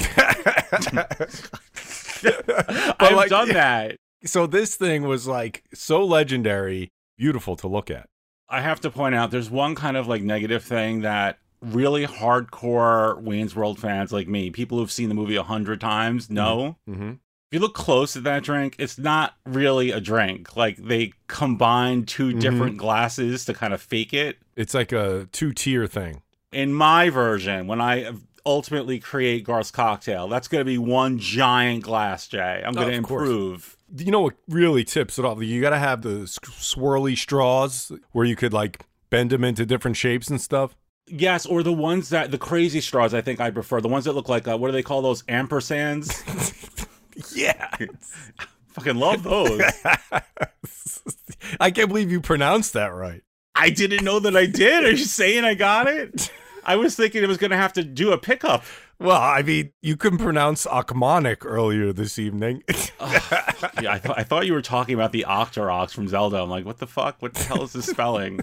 I've 2.99 3.15
like- 3.15 3.29
done 3.31 3.49
that. 3.53 3.97
so 4.25 4.47
this 4.47 4.75
thing 4.75 5.03
was 5.05 5.27
like 5.27 5.65
so 5.75 6.03
legendary, 6.05 6.93
beautiful 7.17 7.57
to 7.57 7.69
look 7.69 7.91
at. 7.91 8.09
I 8.49 8.61
have 8.63 8.81
to 8.81 8.91
point 8.91 9.15
out 9.15 9.31
there's 9.31 9.51
one 9.51 9.75
kind 9.75 9.97
of 9.97 10.07
like 10.09 10.23
negative 10.23 10.65
thing 10.65 11.03
that 11.03 11.39
really 11.61 12.07
hardcore 12.07 13.21
Wayne's 13.21 13.55
World 13.55 13.79
fans 13.79 14.13
like 14.13 14.29
me, 14.29 14.51
people 14.51 14.79
who've 14.79 14.91
seen 14.93 15.09
the 15.09 15.15
movie 15.15 15.37
a 15.37 15.43
hundred 15.43 15.81
times, 15.81 16.31
know. 16.31 16.77
Mm-hmm. 16.89 17.11
If 17.11 17.55
you 17.55 17.61
look 17.61 17.75
close 17.75 18.15
at 18.17 18.25
that 18.25 18.43
drink, 18.43 18.77
it's 18.79 18.99
not 18.99 19.35
really 19.47 19.91
a 19.91 20.01
drink. 20.01 20.55
Like 20.57 20.77
they 20.77 21.13
combine 21.29 22.05
2 22.05 22.35
Mhm. 22.35 22.41
different 22.41 22.77
glasses 22.77 23.45
to 23.47 23.55
kind 23.55 23.73
of 23.73 23.81
fake 23.81 24.13
it. 24.13 24.39
It's 24.55 24.75
like 24.75 24.93
a 24.93 25.29
two 25.33 25.53
tier 25.53 25.87
thing. 25.87 26.23
In 26.53 26.75
my 26.75 27.09
version, 27.11 27.67
when 27.67 27.81
I 27.81 28.13
ultimately 28.45 28.99
create 28.99 29.45
Garth's 29.45 29.71
cocktail, 29.71 30.29
that's 30.29 30.47
going 30.49 30.61
to 30.61 30.65
be 30.65 30.79
one 30.79 31.19
giant 31.19 31.83
glass, 31.85 32.27
Jay. 32.29 32.63
I'm 32.65 32.73
going 32.75 32.89
to 32.89 32.95
improve. 32.95 33.63
course. 33.63 33.77
Improve. 33.91 34.07
You 34.07 34.13
know 34.13 34.21
what 34.21 34.35
really 34.49 34.85
tips 34.85 35.19
it 35.19 35.25
off? 35.25 35.43
You 35.43 35.61
got 35.61 35.71
to 35.71 35.79
have 35.79 36.03
the 36.03 36.21
swirly 36.21 37.17
straws 37.17 37.93
where 38.13 38.25
you 38.25 38.37
could 38.37 38.53
like 38.53 38.85
bend 39.11 39.31
them 39.31 39.45
into 39.45 39.67
different 39.67 39.97
shapes 39.97 40.29
and 40.29 40.41
stuff. 40.41 40.77
Yes, 41.07 41.47
or 41.47 41.63
the 41.63 41.73
ones 41.73 42.11
that 42.11 42.31
the 42.31 42.39
crazy 42.39 42.81
straws. 42.81 43.15
I 43.15 43.23
think 43.23 43.41
I 43.41 43.51
prefer 43.51 43.81
the 43.81 43.89
ones 43.89 44.05
that 44.05 44.13
look 44.13 44.29
like 44.29 44.47
uh, 44.47 44.59
what 44.59 44.69
do 44.69 44.73
they 44.73 44.83
call 44.83 45.03
those 45.03 45.23
ampersands? 45.23 46.85
Yeah. 47.35 47.69
Fucking 48.69 48.97
love 48.97 49.23
those. 49.23 49.61
I 51.61 51.71
can't 51.71 51.89
believe 51.89 52.11
you 52.11 52.21
pronounced 52.21 52.75
that 52.75 52.95
right. 52.95 53.23
I 53.55 53.71
didn't 53.71 54.05
know 54.05 54.21
that 54.21 54.37
I 54.37 54.47
did. 54.47 54.85
Are 54.85 54.91
you 54.91 54.99
saying 54.99 55.45
I 55.45 55.55
got 55.55 55.89
it? 55.89 56.31
I 56.69 56.77
was 56.77 56.95
thinking 56.95 57.23
it 57.23 57.29
was 57.29 57.39
going 57.39 57.51
to 57.51 57.57
have 57.57 57.73
to 57.73 57.83
do 57.83 58.13
a 58.13 58.19
pickup. 58.19 58.63
Well, 59.01 59.21
I 59.21 59.43
mean, 59.43 59.73
you 59.81 59.97
couldn't 59.97 60.19
pronounce 60.19 60.67
Akmonic 60.67 61.45
earlier 61.47 61.93
this 61.93 62.19
evening. 62.19 62.63
Yeah, 63.81 63.93
I, 63.93 63.99
th- 63.99 64.15
I 64.17 64.25
thought 64.25 64.47
you 64.47 64.53
were 64.53 64.63
talking 64.63 64.95
about 64.95 65.13
the 65.13 65.25
Octoroks 65.29 65.93
from 65.93 66.09
Zelda. 66.09 66.39
I'm 66.43 66.51
like, 66.51 66.65
what 66.65 66.79
the 66.79 66.87
fuck? 66.87 67.23
What 67.23 67.35
the 67.35 67.45
hell 67.45 67.63
is 67.63 67.73
this 67.73 67.87
spelling? 67.87 68.41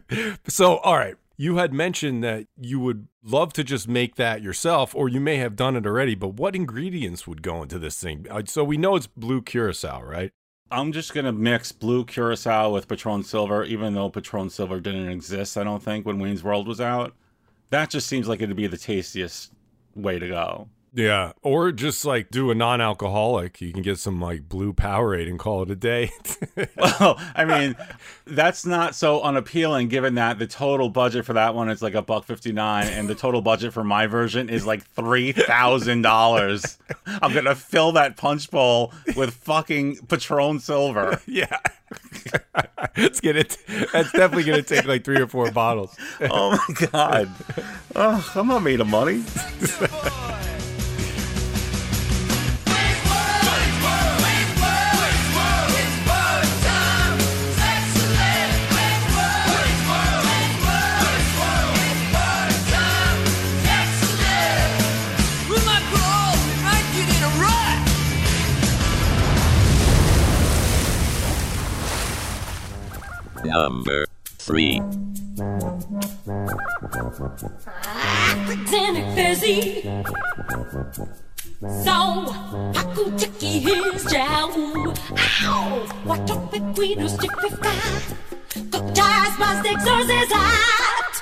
so, 0.46 0.76
all 0.78 0.96
right, 0.96 1.16
you 1.38 1.56
had 1.56 1.72
mentioned 1.72 2.22
that 2.22 2.46
you 2.58 2.78
would 2.80 3.08
love 3.22 3.52
to 3.54 3.64
just 3.64 3.88
make 3.88 4.16
that 4.16 4.42
yourself, 4.42 4.94
or 4.94 5.08
you 5.08 5.20
may 5.20 5.36
have 5.36 5.56
done 5.56 5.74
it 5.76 5.86
already, 5.86 6.14
but 6.14 6.34
what 6.34 6.54
ingredients 6.54 7.26
would 7.26 7.42
go 7.42 7.62
into 7.62 7.78
this 7.78 7.98
thing? 7.98 8.26
Uh, 8.30 8.42
So, 8.46 8.62
we 8.62 8.76
know 8.76 8.94
it's 8.96 9.06
blue 9.06 9.40
curacao, 9.42 10.02
right? 10.02 10.30
I'm 10.70 10.92
just 10.92 11.14
gonna 11.14 11.32
mix 11.32 11.72
blue 11.72 12.04
curacao 12.04 12.70
with 12.70 12.88
Patron 12.88 13.22
Silver, 13.22 13.64
even 13.64 13.94
though 13.94 14.10
Patron 14.10 14.50
Silver 14.50 14.80
didn't 14.80 15.08
exist. 15.08 15.56
I 15.56 15.64
don't 15.64 15.82
think 15.82 16.04
when 16.04 16.18
Wayne's 16.18 16.42
World 16.44 16.66
was 16.68 16.80
out. 16.80 17.14
That 17.74 17.90
just 17.90 18.06
seems 18.06 18.28
like 18.28 18.40
it'd 18.40 18.54
be 18.54 18.68
the 18.68 18.78
tastiest 18.78 19.52
way 19.96 20.20
to 20.20 20.28
go. 20.28 20.68
Yeah. 20.94 21.32
Or 21.42 21.72
just 21.72 22.04
like 22.04 22.30
do 22.30 22.50
a 22.52 22.54
non 22.54 22.80
alcoholic. 22.80 23.60
You 23.60 23.72
can 23.72 23.82
get 23.82 23.98
some 23.98 24.20
like 24.20 24.48
blue 24.48 24.72
Powerade 24.72 25.28
and 25.28 25.38
call 25.38 25.62
it 25.62 25.70
a 25.70 25.76
day. 25.76 26.10
Well, 26.76 27.18
I 27.34 27.44
mean, 27.44 27.76
that's 28.26 28.66
not 28.66 28.94
so 28.94 29.20
unappealing 29.22 29.88
given 29.88 30.14
that 30.16 30.38
the 30.38 30.46
total 30.46 30.88
budget 30.88 31.24
for 31.24 31.32
that 31.32 31.54
one 31.54 31.68
is 31.68 31.82
like 31.82 31.94
a 31.94 32.02
buck 32.02 32.24
fifty 32.24 32.52
nine, 32.52 32.86
and 32.88 33.08
the 33.08 33.14
total 33.14 33.40
budget 33.40 33.72
for 33.72 33.82
my 33.82 34.06
version 34.06 34.48
is 34.48 34.66
like 34.66 34.84
three 34.84 35.32
thousand 35.32 36.02
dollars. 36.02 36.78
I'm 37.06 37.32
gonna 37.32 37.54
fill 37.54 37.92
that 37.92 38.16
punch 38.16 38.50
bowl 38.50 38.92
with 39.16 39.34
fucking 39.34 39.96
Patron 40.06 40.60
Silver. 40.60 41.20
yeah. 41.26 41.58
it's 42.96 43.20
gonna 43.20 43.44
that's 43.92 44.12
definitely 44.12 44.44
gonna 44.44 44.62
take 44.62 44.84
like 44.84 45.04
three 45.04 45.20
or 45.20 45.26
four 45.26 45.50
bottles. 45.50 45.96
Oh 46.20 46.50
my 46.50 46.86
god. 46.86 47.30
Oh, 47.96 48.32
I'm 48.34 48.46
not 48.46 48.62
made 48.62 48.80
of 48.80 48.88
money. 48.88 49.24
Number 73.54 74.06
3. 74.24 74.80
Titanic 78.48 79.14
busy. 79.14 79.82
So, 81.60 81.96
Haku 82.74 83.16
Tiki 83.16 83.60
his 83.60 84.04
jow. 84.06 84.50
Ow! 85.46 85.86
What 86.02 86.28
a 86.28 86.36
quick 86.48 86.76
we 86.76 86.96
do 86.96 87.08
stick 87.08 87.30
with 87.42 87.60
that. 87.60 88.02
Cook 88.72 88.92
ties, 88.92 89.38
my 89.38 89.60
sticks, 89.60 89.86
ours 89.86 90.10
is 90.10 90.32
hot. 90.32 91.14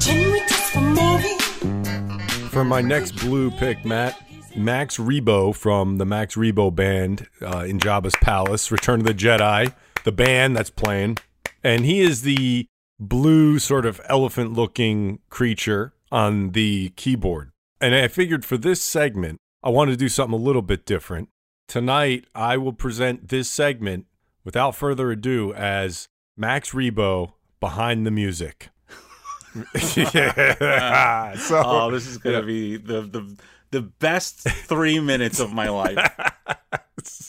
Can 0.00 0.32
we 0.32 0.40
test 0.40 0.72
for 0.72 0.80
movie? 0.80 2.48
For 2.48 2.64
my 2.64 2.80
next 2.80 3.12
blue 3.12 3.50
pick, 3.50 3.84
Matt, 3.84 4.18
Max 4.56 4.96
Rebo 4.96 5.54
from 5.54 5.98
the 5.98 6.06
Max 6.06 6.34
Rebo 6.36 6.74
band 6.74 7.26
uh, 7.42 7.66
in 7.68 7.78
Jabba's 7.78 8.16
Palace, 8.22 8.72
Return 8.72 9.00
of 9.00 9.06
the 9.06 9.12
Jedi, 9.12 9.74
the 10.04 10.12
band 10.12 10.56
that's 10.56 10.70
playing. 10.70 11.18
And 11.62 11.84
he 11.84 12.00
is 12.00 12.22
the 12.22 12.66
blue, 13.00 13.58
sort 13.58 13.84
of 13.86 14.00
elephant 14.08 14.52
looking 14.52 15.18
creature 15.30 15.92
on 16.12 16.50
the 16.52 16.90
keyboard. 16.90 17.50
And 17.80 17.94
I 17.94 18.08
figured 18.08 18.44
for 18.44 18.56
this 18.56 18.80
segment, 18.80 19.38
I 19.62 19.70
wanted 19.70 19.92
to 19.92 19.96
do 19.96 20.08
something 20.08 20.38
a 20.38 20.42
little 20.42 20.62
bit 20.62 20.86
different. 20.86 21.28
Tonight, 21.66 22.26
I 22.34 22.56
will 22.56 22.72
present 22.72 23.28
this 23.28 23.50
segment 23.50 24.06
without 24.44 24.74
further 24.76 25.10
ado 25.10 25.52
as 25.54 26.06
Max 26.36 26.70
Rebo 26.72 27.32
behind 27.60 28.06
the 28.06 28.10
music. 28.10 28.68
yeah. 29.96 31.34
So, 31.38 31.62
Oh, 31.64 31.90
this 31.90 32.06
is 32.06 32.18
gonna 32.18 32.42
be 32.42 32.76
the 32.76 33.02
the 33.02 33.36
the 33.70 33.82
best 33.82 34.40
three 34.40 35.00
minutes 35.00 35.40
of 35.40 35.52
my 35.52 35.68
life. 35.68 35.98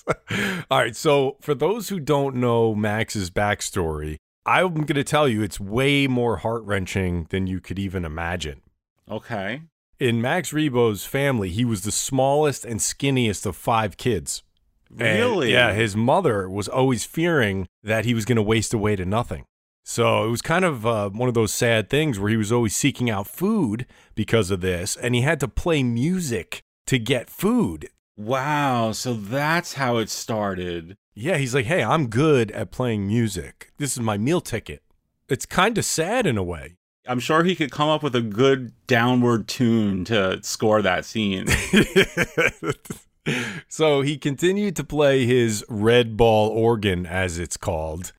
All 0.71 0.79
right. 0.79 0.95
So, 0.95 1.37
for 1.41 1.53
those 1.55 1.89
who 1.89 1.99
don't 1.99 2.35
know 2.35 2.75
Max's 2.75 3.29
backstory, 3.29 4.17
I'm 4.45 4.73
going 4.73 4.87
to 4.95 5.03
tell 5.03 5.27
you 5.27 5.41
it's 5.41 5.59
way 5.59 6.07
more 6.07 6.37
heart 6.37 6.63
wrenching 6.63 7.27
than 7.29 7.47
you 7.47 7.59
could 7.59 7.79
even 7.79 8.05
imagine. 8.05 8.61
Okay. 9.09 9.61
In 9.99 10.21
Max 10.21 10.51
Rebo's 10.51 11.05
family, 11.05 11.49
he 11.49 11.63
was 11.65 11.81
the 11.83 11.91
smallest 11.91 12.65
and 12.65 12.79
skinniest 12.79 13.45
of 13.45 13.55
five 13.55 13.97
kids. 13.97 14.43
And, 14.91 15.19
Really? 15.19 15.51
yeah, 15.51 15.73
his 15.73 15.95
mother 15.95 16.49
was 16.49 16.67
always 16.67 17.05
fearing 17.05 17.67
that 17.83 18.05
he 18.05 18.13
was 18.13 18.25
going 18.25 18.35
to 18.35 18.41
waste 18.41 18.73
away 18.73 18.95
to 18.97 19.05
nothing. 19.05 19.45
So 19.83 20.25
it 20.25 20.29
was 20.29 20.41
kind 20.41 20.65
of 20.65 20.85
uh, 20.85 21.09
one 21.09 21.27
of 21.29 21.35
those 21.35 21.53
sad 21.53 21.89
things 21.89 22.19
where 22.19 22.29
he 22.29 22.37
was 22.37 22.51
always 22.51 22.75
seeking 22.75 23.09
out 23.09 23.27
food 23.27 23.85
because 24.15 24.51
of 24.51 24.61
this, 24.61 24.95
and 24.95 25.13
he 25.15 25.21
had 25.21 25.39
to 25.41 25.47
play 25.47 25.83
music 25.83 26.61
to 26.87 26.97
get 26.99 27.29
food. 27.29 27.89
Wow. 28.17 28.91
So 28.91 29.13
that's 29.13 29.73
how 29.73 29.97
it 29.97 30.09
started. 30.09 30.97
Yeah, 31.13 31.37
he's 31.37 31.55
like, 31.55 31.65
hey, 31.65 31.83
I'm 31.83 32.07
good 32.07 32.51
at 32.51 32.71
playing 32.71 33.07
music. 33.07 33.71
This 33.77 33.93
is 33.93 33.99
my 33.99 34.17
meal 34.17 34.41
ticket. 34.41 34.83
It's 35.29 35.45
kind 35.45 35.77
of 35.77 35.85
sad 35.85 36.25
in 36.25 36.37
a 36.37 36.43
way. 36.43 36.77
I'm 37.07 37.19
sure 37.19 37.43
he 37.43 37.55
could 37.55 37.71
come 37.71 37.89
up 37.89 38.03
with 38.03 38.15
a 38.15 38.21
good 38.21 38.73
downward 38.87 39.47
tune 39.47 40.05
to 40.05 40.39
score 40.43 40.81
that 40.81 41.05
scene. 41.05 41.47
so 43.67 44.01
he 44.01 44.17
continued 44.17 44.75
to 44.77 44.83
play 44.83 45.25
his 45.25 45.63
red 45.69 46.17
ball 46.17 46.49
organ, 46.49 47.05
as 47.05 47.37
it's 47.37 47.57
called. 47.57 48.11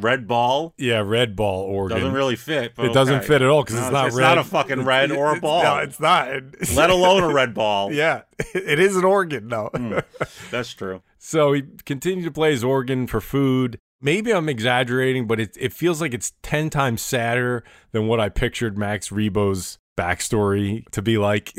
Red 0.00 0.26
ball 0.28 0.74
Yeah, 0.78 1.00
red 1.04 1.34
ball 1.36 1.62
organ. 1.62 1.98
doesn't 1.98 2.14
really 2.14 2.36
fit. 2.36 2.72
It 2.78 2.92
doesn't 2.92 3.24
fit 3.24 3.42
at 3.42 3.48
all 3.48 3.62
because 3.62 3.76
No, 3.76 3.82
it's 3.86 3.92
not 3.92 3.98
red. 4.02 4.06
it's 4.08 4.16
red. 4.16 4.22
not 4.28 4.38
a 4.38 4.44
fucking 4.44 4.84
red 4.84 5.10
or 5.10 5.36
a 5.36 5.40
ball. 5.40 5.62
No, 5.62 5.76
it's 5.78 5.98
not. 6.00 6.28
Let 6.74 6.90
alone 6.90 7.24
a 7.24 7.32
red 7.32 7.52
ball. 7.54 7.92
yeah, 7.92 8.22
it 8.54 8.78
is 8.78 8.96
an 8.96 9.04
organ, 9.04 9.48
though. 9.48 9.70
Hmm, 9.74 9.98
that's 10.50 10.72
true. 10.72 11.02
So 11.18 11.52
he 11.52 11.64
continued 11.84 12.24
to 12.24 12.30
play 12.30 12.52
his 12.52 12.62
organ 12.62 13.06
for 13.06 13.20
food. 13.20 13.78
Maybe 14.00 14.32
I'm 14.32 14.48
exaggerating, 14.48 15.26
but 15.26 15.40
it, 15.40 15.56
it 15.58 15.72
feels 15.72 16.00
like 16.00 16.14
it's 16.14 16.32
10 16.42 16.70
times 16.70 17.02
sadder 17.02 17.64
than 17.90 18.06
what 18.06 18.20
I 18.20 18.28
pictured 18.28 18.78
Max 18.78 19.08
Rebo's 19.08 19.78
backstory 19.96 20.88
to 20.92 21.02
be 21.02 21.18
like. 21.18 21.52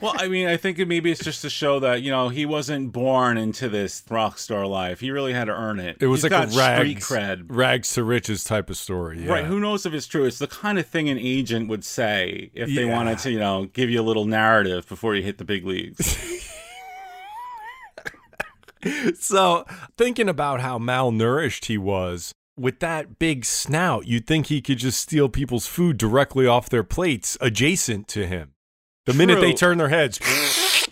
Well, 0.00 0.14
I 0.16 0.28
mean, 0.28 0.46
I 0.48 0.56
think 0.56 0.78
maybe 0.86 1.10
it's 1.10 1.22
just 1.24 1.42
to 1.42 1.50
show 1.50 1.80
that 1.80 2.02
you 2.02 2.10
know 2.10 2.28
he 2.28 2.44
wasn't 2.46 2.92
born 2.92 3.38
into 3.38 3.68
this 3.68 4.02
rock 4.10 4.38
star 4.38 4.66
life. 4.66 5.00
He 5.00 5.10
really 5.10 5.32
had 5.32 5.44
to 5.46 5.52
earn 5.52 5.78
it. 5.80 5.96
it 6.00 6.06
was 6.06 6.22
He's 6.22 6.30
like 6.30 6.44
a 6.44 6.46
got 6.46 6.52
street 6.76 6.94
rags, 6.94 7.08
cred. 7.08 7.46
rags 7.48 7.92
to 7.94 8.04
riches 8.04 8.44
type 8.44 8.70
of 8.70 8.76
story. 8.76 9.24
Yeah. 9.24 9.32
Right, 9.32 9.44
who 9.44 9.60
knows 9.60 9.86
if 9.86 9.94
it's 9.94 10.06
true? 10.06 10.24
It's 10.24 10.38
the 10.38 10.46
kind 10.46 10.78
of 10.78 10.86
thing 10.86 11.08
an 11.08 11.18
agent 11.18 11.68
would 11.68 11.84
say 11.84 12.50
if 12.54 12.74
they 12.74 12.84
wanted 12.84 13.18
to, 13.20 13.30
you 13.30 13.38
know, 13.38 13.66
give 13.66 13.90
you 13.90 14.00
a 14.00 14.04
little 14.04 14.24
narrative 14.24 14.88
before 14.88 15.14
you 15.14 15.22
hit 15.22 15.38
the 15.38 15.44
big 15.44 15.64
leagues. 15.66 16.16
So, 19.18 19.64
thinking 19.96 20.28
about 20.28 20.60
how 20.60 20.78
malnourished 20.78 21.64
he 21.64 21.76
was, 21.76 22.30
with 22.56 22.78
that 22.80 23.18
big 23.18 23.44
snout, 23.44 24.06
you'd 24.06 24.28
think 24.28 24.46
he 24.46 24.60
could 24.60 24.78
just 24.78 25.00
steal 25.00 25.28
people's 25.28 25.66
food 25.66 25.98
directly 25.98 26.46
off 26.46 26.68
their 26.68 26.84
plates 26.84 27.36
adjacent 27.40 28.06
to 28.08 28.26
him. 28.26 28.52
The 29.06 29.14
minute 29.14 29.40
they 29.40 29.54
turn 29.54 29.78
their 29.78 29.88
heads, 29.88 30.18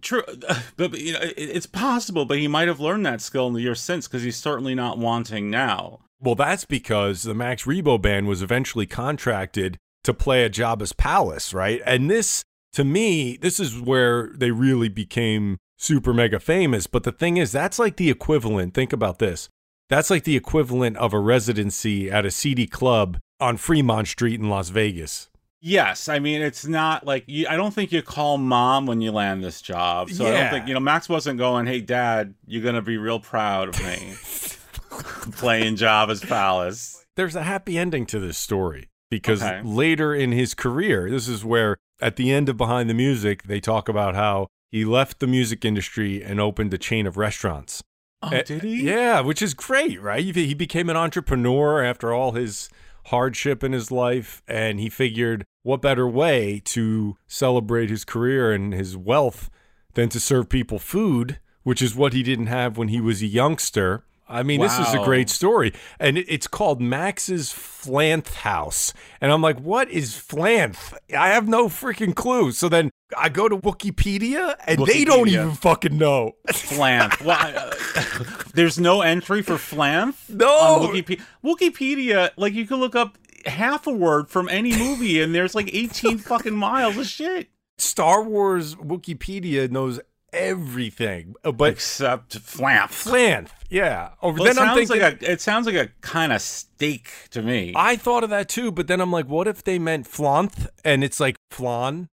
True, 0.00 0.22
but 0.76 0.98
you 0.98 1.12
know, 1.12 1.20
it's 1.22 1.66
possible. 1.66 2.24
But 2.24 2.38
he 2.38 2.48
might 2.48 2.68
have 2.68 2.80
learned 2.80 3.06
that 3.06 3.20
skill 3.20 3.48
in 3.48 3.54
the 3.54 3.60
years 3.60 3.80
since 3.80 4.06
because 4.06 4.22
he's 4.22 4.36
certainly 4.36 4.74
not 4.74 4.98
wanting 4.98 5.50
now. 5.50 6.00
well, 6.20 6.34
that's 6.34 6.64
because 6.64 7.22
the 7.22 7.34
Max 7.34 7.64
Rebo 7.64 8.00
band 8.00 8.28
was 8.28 8.42
eventually 8.42 8.86
contracted 8.86 9.78
to 10.04 10.14
play 10.14 10.44
at 10.44 10.52
Jabba's 10.52 10.92
palace, 10.92 11.52
right? 11.52 11.82
And 11.84 12.10
this, 12.10 12.44
to 12.72 12.84
me, 12.84 13.36
this 13.36 13.58
is 13.60 13.80
where 13.80 14.32
they 14.34 14.50
really 14.50 14.88
became 14.88 15.58
super 15.76 16.14
mega 16.14 16.38
famous. 16.40 16.86
But 16.86 17.04
the 17.04 17.12
thing 17.12 17.36
is, 17.36 17.52
that's 17.52 17.78
like 17.78 17.96
the 17.96 18.10
equivalent. 18.10 18.74
Think 18.74 18.92
about 18.92 19.18
this. 19.18 19.48
That's 19.88 20.10
like 20.10 20.24
the 20.24 20.36
equivalent 20.36 20.96
of 20.98 21.12
a 21.12 21.18
residency 21.18 22.10
at 22.10 22.24
a 22.24 22.30
seedy 22.30 22.66
club 22.66 23.18
on 23.40 23.56
Fremont 23.56 24.06
Street 24.06 24.38
in 24.38 24.48
Las 24.48 24.68
Vegas. 24.68 25.29
Yes, 25.62 26.08
I 26.08 26.18
mean 26.20 26.40
it's 26.40 26.66
not 26.66 27.04
like 27.06 27.24
you, 27.26 27.46
I 27.48 27.56
don't 27.56 27.72
think 27.74 27.92
you 27.92 28.00
call 28.02 28.38
mom 28.38 28.86
when 28.86 29.00
you 29.00 29.12
land 29.12 29.44
this 29.44 29.60
job. 29.60 30.10
So 30.10 30.26
I 30.26 30.30
don't 30.32 30.50
think 30.50 30.66
you 30.68 30.74
know 30.74 30.80
Max 30.80 31.08
wasn't 31.08 31.38
going, 31.38 31.66
"Hey, 31.66 31.80
Dad, 31.80 32.34
you're 32.46 32.62
gonna 32.62 32.80
be 32.82 32.96
real 32.96 33.20
proud 33.20 33.68
of 33.68 33.78
me 33.82 34.14
playing 35.32 35.76
Jabba's 35.76 36.20
Palace." 36.20 37.04
There's 37.16 37.36
a 37.36 37.42
happy 37.42 37.76
ending 37.78 38.06
to 38.06 38.18
this 38.18 38.38
story 38.38 38.88
because 39.10 39.42
Okay. 39.42 39.60
later 39.62 40.14
in 40.14 40.32
his 40.32 40.54
career, 40.54 41.10
this 41.10 41.28
is 41.28 41.44
where 41.44 41.76
at 42.00 42.16
the 42.16 42.32
end 42.32 42.48
of 42.48 42.56
Behind 42.56 42.88
the 42.88 42.94
Music, 42.94 43.42
they 43.42 43.60
talk 43.60 43.88
about 43.88 44.14
how 44.14 44.46
he 44.70 44.84
left 44.84 45.18
the 45.18 45.26
music 45.26 45.64
industry 45.64 46.22
and 46.22 46.40
opened 46.40 46.72
a 46.72 46.78
chain 46.78 47.06
of 47.06 47.16
restaurants. 47.16 47.82
Oh, 48.22 48.30
Eh, 48.30 48.42
did 48.42 48.62
he? 48.62 48.82
Yeah, 48.84 49.20
which 49.20 49.42
is 49.42 49.52
great, 49.54 50.00
right? 50.00 50.24
He 50.24 50.32
he 50.32 50.54
became 50.54 50.88
an 50.88 50.96
entrepreneur 50.96 51.82
after 51.84 52.12
all 52.14 52.32
his 52.32 52.70
hardship 53.06 53.62
in 53.64 53.72
his 53.72 53.90
life, 53.90 54.42
and 54.46 54.78
he 54.80 54.88
figured 54.88 55.44
what 55.62 55.82
better 55.82 56.08
way 56.08 56.60
to 56.64 57.16
celebrate 57.26 57.90
his 57.90 58.04
career 58.04 58.52
and 58.52 58.72
his 58.72 58.96
wealth 58.96 59.50
than 59.94 60.08
to 60.10 60.20
serve 60.20 60.48
people 60.48 60.78
food, 60.78 61.38
which 61.62 61.82
is 61.82 61.94
what 61.94 62.12
he 62.12 62.22
didn't 62.22 62.46
have 62.46 62.78
when 62.78 62.88
he 62.88 63.00
was 63.00 63.22
a 63.22 63.26
youngster. 63.26 64.04
I 64.28 64.44
mean, 64.44 64.60
this 64.60 64.78
is 64.78 64.94
a 64.94 65.02
great 65.02 65.28
story, 65.28 65.72
and 65.98 66.16
it's 66.16 66.46
called 66.46 66.80
Max's 66.80 67.52
Flanth 67.52 68.32
House, 68.32 68.94
and 69.20 69.32
I'm 69.32 69.42
like, 69.42 69.58
what 69.58 69.90
is 69.90 70.14
Flanth? 70.14 70.94
I 71.18 71.30
have 71.30 71.48
no 71.48 71.66
freaking 71.68 72.14
clue. 72.14 72.52
So 72.52 72.68
then 72.68 72.90
I 73.18 73.28
go 73.28 73.48
to 73.48 73.56
Wikipedia, 73.56 74.54
and 74.68 74.86
they 74.86 75.04
don't 75.04 75.26
even 75.28 75.50
fucking 75.50 75.98
know. 75.98 76.36
Flanth. 76.52 77.20
Well, 77.24 77.36
uh, 77.40 78.24
there's 78.54 78.78
no 78.78 79.00
entry 79.00 79.42
for 79.42 79.58
flanth 79.58 80.30
No. 80.30 80.46
on 80.48 80.86
Wikipedia. 80.94 81.22
Wikipedia, 81.44 82.30
like 82.36 82.54
you 82.54 82.68
can 82.68 82.76
look 82.76 82.94
up 82.94 83.18
half 83.46 83.86
a 83.86 83.92
word 83.92 84.28
from 84.28 84.48
any 84.48 84.76
movie, 84.76 85.20
and 85.20 85.34
there's 85.34 85.54
like 85.54 85.70
18 85.74 86.18
fucking 86.30 86.54
miles 86.56 86.96
of 86.96 87.06
shit. 87.06 87.48
Star 87.78 88.22
Wars 88.22 88.74
Wikipedia 88.76 89.70
knows 89.70 90.00
everything, 90.32 91.34
uh, 91.44 91.52
but 91.52 91.72
Except 91.72 92.38
flanth. 92.38 92.92
Flanth, 92.92 93.52
yeah. 93.68 94.10
Oh, 94.22 94.32
Well, 94.32 94.44
then 94.44 94.58
it 94.58 94.60
I'm 94.60 94.76
sounds 94.76 94.88
thinking. 94.88 95.00
like 95.00 95.22
a 95.22 95.32
it 95.32 95.40
sounds 95.40 95.66
like 95.66 95.74
a 95.76 95.88
kind 96.02 96.32
of 96.32 96.40
steak 96.42 97.10
to 97.30 97.42
me. 97.42 97.72
I 97.74 97.96
thought 97.96 98.22
of 98.24 98.30
that 98.30 98.48
too, 98.48 98.70
but 98.70 98.86
then 98.86 99.00
I'm 99.00 99.10
like, 99.10 99.26
what 99.26 99.48
if 99.48 99.64
they 99.64 99.78
meant 99.78 100.06
flanth 100.06 100.68
and 100.84 101.02
it's 101.02 101.20
like 101.20 101.36
flan? 101.50 102.08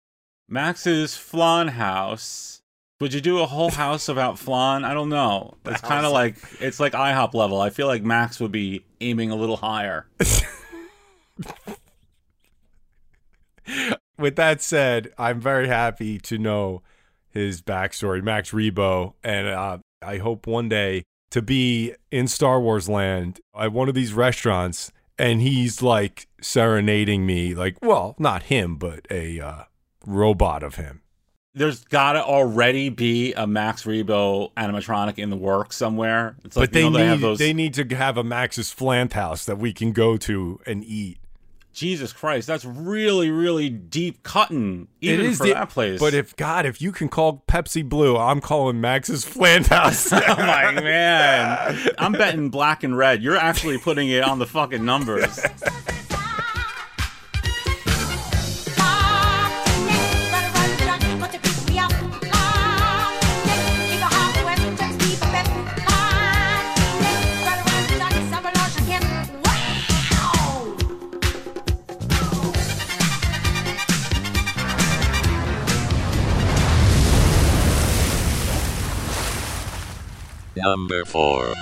Max's 0.49 1.17
flan 1.17 1.69
house. 1.69 2.61
Would 3.01 3.15
you 3.15 3.21
do 3.21 3.41
a 3.41 3.47
whole 3.47 3.71
house 3.71 4.09
about 4.09 4.39
flan? 4.39 4.85
I 4.85 4.95
don't 4.95 5.09
know. 5.09 5.55
It's 5.65 5.81
kind 5.81 6.07
of 6.07 6.13
like 6.13 6.37
it's 6.61 6.79
like 6.79 6.93
IHOP 6.93 7.35
level. 7.35 7.61
I 7.61 7.71
feel 7.71 7.87
like 7.87 8.03
Max 8.03 8.39
would 8.41 8.53
be 8.53 8.85
aiming 9.01 9.31
a 9.31 9.37
little 9.37 9.57
higher. 9.57 10.07
With 14.19 14.37
that 14.37 14.61
said, 14.61 15.13
I'm 15.19 15.41
very 15.41 15.69
happy 15.69 16.19
to 16.21 16.39
know 16.39 16.83
his 17.31 17.63
backstory, 17.63 18.23
Max 18.23 18.51
Rebo, 18.51 19.15
and 19.25 19.49
uh, 19.49 19.79
I 20.03 20.19
hope 20.19 20.47
one 20.47 20.69
day 20.69 21.05
to 21.31 21.43
be 21.43 21.95
in 22.11 22.29
Star 22.29 22.61
Wars 22.61 22.89
land 22.89 23.41
at 23.59 23.73
one 23.73 23.89
of 23.89 23.95
these 23.95 24.13
restaurants, 24.13 24.93
and 25.19 25.41
he's 25.41 25.83
like 25.83 26.29
serenading 26.41 27.25
me, 27.25 27.55
like, 27.55 27.79
well, 27.83 28.15
not 28.19 28.45
him, 28.45 28.77
but 28.77 29.07
a 29.11 29.41
uh, 29.41 29.63
robot 30.07 30.63
of 30.63 30.75
him. 30.77 31.01
There's 31.55 31.85
got 31.85 32.13
to 32.13 32.25
already 32.25 32.89
be 32.89 33.35
a 33.35 33.47
Max 33.47 33.85
Rebo 33.85 34.53
animatronic 34.55 35.19
in 35.19 35.31
the 35.31 35.37
works 35.37 35.77
somewhere. 35.77 36.37
It's 36.45 36.57
like 36.57 36.71
but 36.71 36.73
they 36.73 36.85
you 36.85 36.91
know, 36.91 36.99
need 36.99 37.03
they 37.03 37.09
have 37.09 37.21
those. 37.21 37.39
they 37.39 37.53
need 37.53 37.75
to 37.75 37.97
have 37.97 38.17
a 38.17 38.25
Max's 38.25 38.71
Flanth 38.71 39.13
house 39.13 39.45
that 39.47 39.59
we 39.59 39.73
can 39.73 39.93
go 39.93 40.17
to 40.19 40.61
and 40.67 40.85
eat. 40.85 41.19
Jesus 41.73 42.13
Christ, 42.13 42.47
that's 42.47 42.65
really 42.65 43.31
really 43.31 43.69
deep 43.69 44.23
cutting 44.23 44.89
even 45.01 45.33
for 45.35 45.47
the- 45.47 45.55
that 45.55 45.71
place. 45.71 45.99
But 46.01 46.15
if 46.15 46.37
God, 46.37 46.67
if 46.67 46.81
you 46.83 46.93
can 46.93 47.09
call 47.09 47.45
Pepsi 47.49 47.87
Blue, 47.89 48.17
I'm 48.17 48.41
calling 48.41 48.81
Max's 48.81 49.25
Flanth 49.25 49.69
house. 49.69 50.13
oh 50.13 50.19
my 50.39 50.73
man, 50.73 51.91
I'm 51.99 52.13
betting 52.13 52.51
black 52.51 52.83
and 52.85 52.97
red. 52.97 53.23
You're 53.23 53.37
actually 53.37 53.79
putting 53.79 54.09
it 54.11 54.23
on 54.23 54.39
the 54.39 54.47
fucking 54.47 54.85
numbers. 54.85 55.41
Number 80.63 81.05
4. 81.05 81.55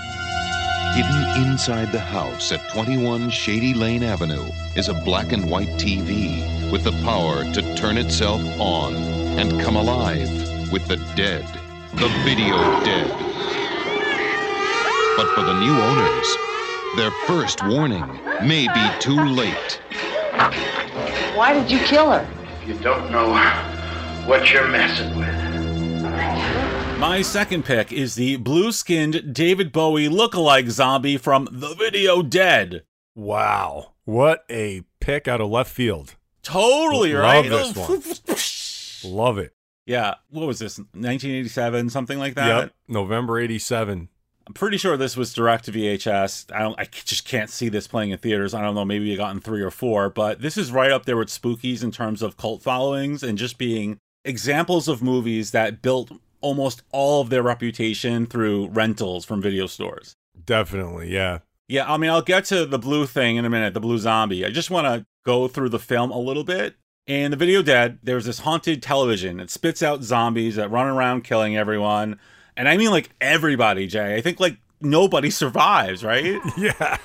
Hidden 0.95 1.43
inside 1.43 1.91
the 1.91 1.99
house 1.99 2.53
at 2.53 2.69
21 2.75 3.31
Shady 3.31 3.73
Lane 3.73 4.03
Avenue 4.03 4.45
is 4.77 4.89
a 4.91 4.95
black 4.95 5.33
and 5.33 5.51
white 5.51 5.71
TV 5.79 6.71
with 6.71 6.85
the 6.85 6.93
power 7.03 7.51
to 7.55 7.75
turn 7.77 7.97
itself 7.97 8.43
on 8.61 8.95
and 9.39 9.59
come 9.63 9.77
alive 9.77 10.29
with 10.71 10.87
the 10.87 10.99
dead, 11.17 11.47
the 11.95 12.09
video 12.25 12.59
dead. 12.85 13.09
But 15.17 15.35
for 15.35 15.45
the 15.45 15.59
new 15.59 15.73
owners, 15.81 16.37
their 16.97 17.11
first 17.27 17.67
warning 17.67 18.07
may 18.43 18.69
be 18.69 18.91
too 18.99 19.19
late. 19.19 19.81
Why 21.35 21.55
did 21.55 21.71
you 21.71 21.79
kill 21.87 22.11
her? 22.11 22.29
If 22.61 22.69
you 22.69 22.75
don't 22.75 23.11
know 23.11 23.33
what 24.27 24.53
you're 24.53 24.69
messing 24.69 25.19
with. 25.19 25.40
My 27.01 27.23
second 27.23 27.65
pick 27.65 27.93
is 27.95 28.15
the 28.15 28.37
blue 28.37 28.73
skinned 28.73 29.33
David 29.33 29.73
Bowie 29.73 30.11
look-alike 30.11 30.69
zombie 30.69 31.17
from 31.17 31.49
The 31.51 31.75
Video 31.75 32.21
Dead. 32.21 32.85
Wow. 33.15 33.93
What 34.05 34.45
a 34.51 34.83
pick 35.01 35.27
out 35.27 35.41
of 35.41 35.49
left 35.49 35.73
field. 35.73 36.17
Totally, 36.43 37.15
Love 37.15 37.47
right? 37.47 37.49
this 37.49 39.03
one. 39.03 39.13
Love 39.17 39.39
it. 39.39 39.55
yeah, 39.87 40.17
what 40.29 40.47
was 40.47 40.59
this? 40.59 40.77
1987, 40.79 41.89
something 41.89 42.19
like 42.19 42.35
that? 42.35 42.47
Yep. 42.47 42.75
November 42.89 43.39
87. 43.39 44.11
I'm 44.47 44.53
pretty 44.53 44.77
sure 44.77 44.99
this 44.99 45.17
was 45.17 45.33
direct 45.33 45.65
to 45.65 45.73
VHS. 45.73 46.55
I 46.55 46.59
don't. 46.59 46.79
I 46.79 46.85
just 46.85 47.27
can't 47.27 47.49
see 47.49 47.71
this 47.71 47.87
playing 47.87 48.11
in 48.11 48.19
theaters. 48.19 48.53
I 48.53 48.61
don't 48.61 48.75
know. 48.75 48.85
Maybe 48.85 49.07
you 49.07 49.17
got 49.17 49.35
in 49.35 49.41
three 49.41 49.63
or 49.63 49.71
four, 49.71 50.11
but 50.11 50.43
this 50.43 50.59
is 50.59 50.71
right 50.71 50.91
up 50.91 51.07
there 51.07 51.17
with 51.17 51.29
Spookies 51.29 51.83
in 51.83 51.93
terms 51.93 52.21
of 52.21 52.37
cult 52.37 52.61
followings 52.63 53.23
and 53.23 53.39
just 53.39 53.57
being 53.57 53.97
examples 54.25 54.87
of 54.87 55.03
movies 55.03 55.53
that 55.53 55.81
built 55.81 56.11
almost 56.41 56.83
all 56.93 57.21
of 57.21 57.31
their 57.31 57.43
reputation 57.43 58.27
through 58.27 58.69
rentals 58.69 59.25
from 59.25 59.43
video 59.43 59.67
stores. 59.67 60.17
Definitely. 60.45 61.13
Yeah. 61.13 61.39
Yeah, 61.69 61.93
I 61.93 61.97
mean, 61.99 62.11
I'll 62.11 62.23
get 62.23 62.47
to 62.47 62.67
the 62.67 62.79
blue 62.79 63.07
thing 63.07 63.37
in 63.37 63.45
a 63.45 63.51
minute, 63.51 63.75
the 63.75 63.81
blue 63.81 63.99
zombie. 63.99 64.45
I 64.45 64.51
just 64.51 64.71
want 64.71 64.87
to 64.87 65.07
go 65.25 65.47
through 65.47 65.69
the 65.69 65.79
film 65.79 66.11
a 66.11 66.19
little 66.19 66.43
bit. 66.43 66.75
In 67.07 67.31
the 67.31 67.37
video 67.37 67.63
Dead, 67.63 67.99
there's 68.03 68.25
this 68.25 68.41
haunted 68.41 68.83
television. 68.83 69.39
It 69.41 69.51
spits 69.51 69.83
out 69.83 70.03
zombies 70.03 70.57
that 70.57 70.71
run 70.71 70.89
around 70.89 71.23
killing 71.23 71.57
everyone. 71.57 72.19
And 72.57 72.69
I 72.69 72.77
mean, 72.77 72.91
like, 72.91 73.11
everybody, 73.21 73.87
Jay. 73.87 74.17
I 74.17 74.21
think, 74.21 74.41
like, 74.41 74.59
nobody 74.81 75.31
survives, 75.43 76.05
right? 76.05 76.41
Yeah. 76.57 76.99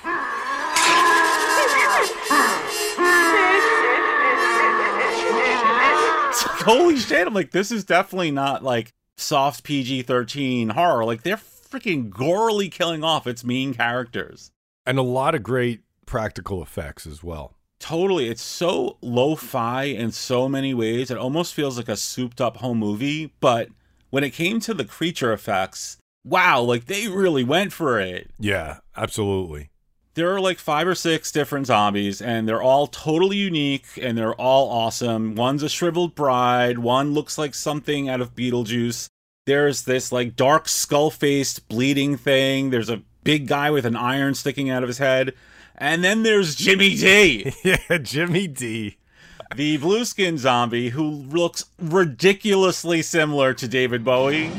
Holy 6.65 6.97
shit. 6.97 7.27
I'm 7.27 7.33
like, 7.33 7.51
this 7.51 7.71
is 7.71 7.83
definitely 7.83 8.31
not, 8.31 8.63
like, 8.63 8.91
soft 9.17 9.63
PG 9.63 10.03
13 10.03 10.69
horror. 10.69 11.05
Like, 11.05 11.23
they're 11.23 11.37
freaking 11.37 12.09
gorily 12.09 12.71
killing 12.71 13.03
off 13.03 13.27
its 13.27 13.43
main 13.43 13.73
characters. 13.73 14.51
And 14.85 14.97
a 14.97 15.03
lot 15.03 15.35
of 15.35 15.43
great 15.43 15.81
practical 16.05 16.61
effects 16.61 17.07
as 17.07 17.23
well. 17.23 17.55
Totally. 17.79 18.29
It's 18.29 18.41
so 18.41 18.97
lo 19.01 19.35
fi 19.35 19.83
in 19.83 20.11
so 20.11 20.47
many 20.47 20.73
ways. 20.73 21.11
It 21.11 21.17
almost 21.17 21.53
feels 21.53 21.77
like 21.77 21.89
a 21.89 21.97
souped 21.97 22.39
up 22.39 22.57
home 22.57 22.79
movie. 22.79 23.33
But 23.39 23.69
when 24.09 24.23
it 24.23 24.31
came 24.31 24.59
to 24.61 24.73
the 24.73 24.85
creature 24.85 25.33
effects, 25.33 25.97
wow, 26.23 26.61
like 26.61 26.85
they 26.85 27.07
really 27.07 27.43
went 27.43 27.73
for 27.73 27.99
it. 27.99 28.31
Yeah, 28.39 28.77
absolutely. 28.95 29.69
There 30.15 30.33
are 30.33 30.39
like 30.39 30.59
five 30.59 30.87
or 30.87 30.95
six 30.95 31.29
different 31.29 31.67
zombies, 31.67 32.21
and 32.21 32.47
they're 32.47 32.61
all 32.61 32.87
totally 32.87 33.35
unique 33.35 33.85
and 34.01 34.17
they're 34.17 34.33
all 34.35 34.69
awesome. 34.69 35.35
One's 35.35 35.61
a 35.61 35.67
shriveled 35.67 36.15
bride, 36.15 36.79
one 36.79 37.13
looks 37.13 37.37
like 37.37 37.53
something 37.53 38.07
out 38.07 38.21
of 38.21 38.33
Beetlejuice. 38.33 39.09
There's 39.45 39.83
this 39.83 40.13
like 40.13 40.37
dark 40.37 40.69
skull 40.69 41.11
faced 41.11 41.67
bleeding 41.67 42.15
thing. 42.15 42.69
There's 42.69 42.89
a 42.89 43.01
big 43.25 43.47
guy 43.47 43.69
with 43.71 43.85
an 43.85 43.97
iron 43.97 44.35
sticking 44.35 44.69
out 44.69 44.83
of 44.83 44.87
his 44.87 44.99
head. 44.99 45.33
And 45.77 46.01
then 46.01 46.23
there's 46.23 46.55
Jimmy 46.55 46.95
D. 46.95 47.53
yeah, 47.65 47.97
Jimmy 47.97 48.47
D. 48.47 48.95
the 49.53 49.75
blue 49.75 50.05
skin 50.05 50.37
zombie 50.37 50.91
who 50.91 51.03
looks 51.03 51.65
ridiculously 51.77 53.01
similar 53.01 53.53
to 53.53 53.67
David 53.67 54.05
Bowie. 54.05 54.49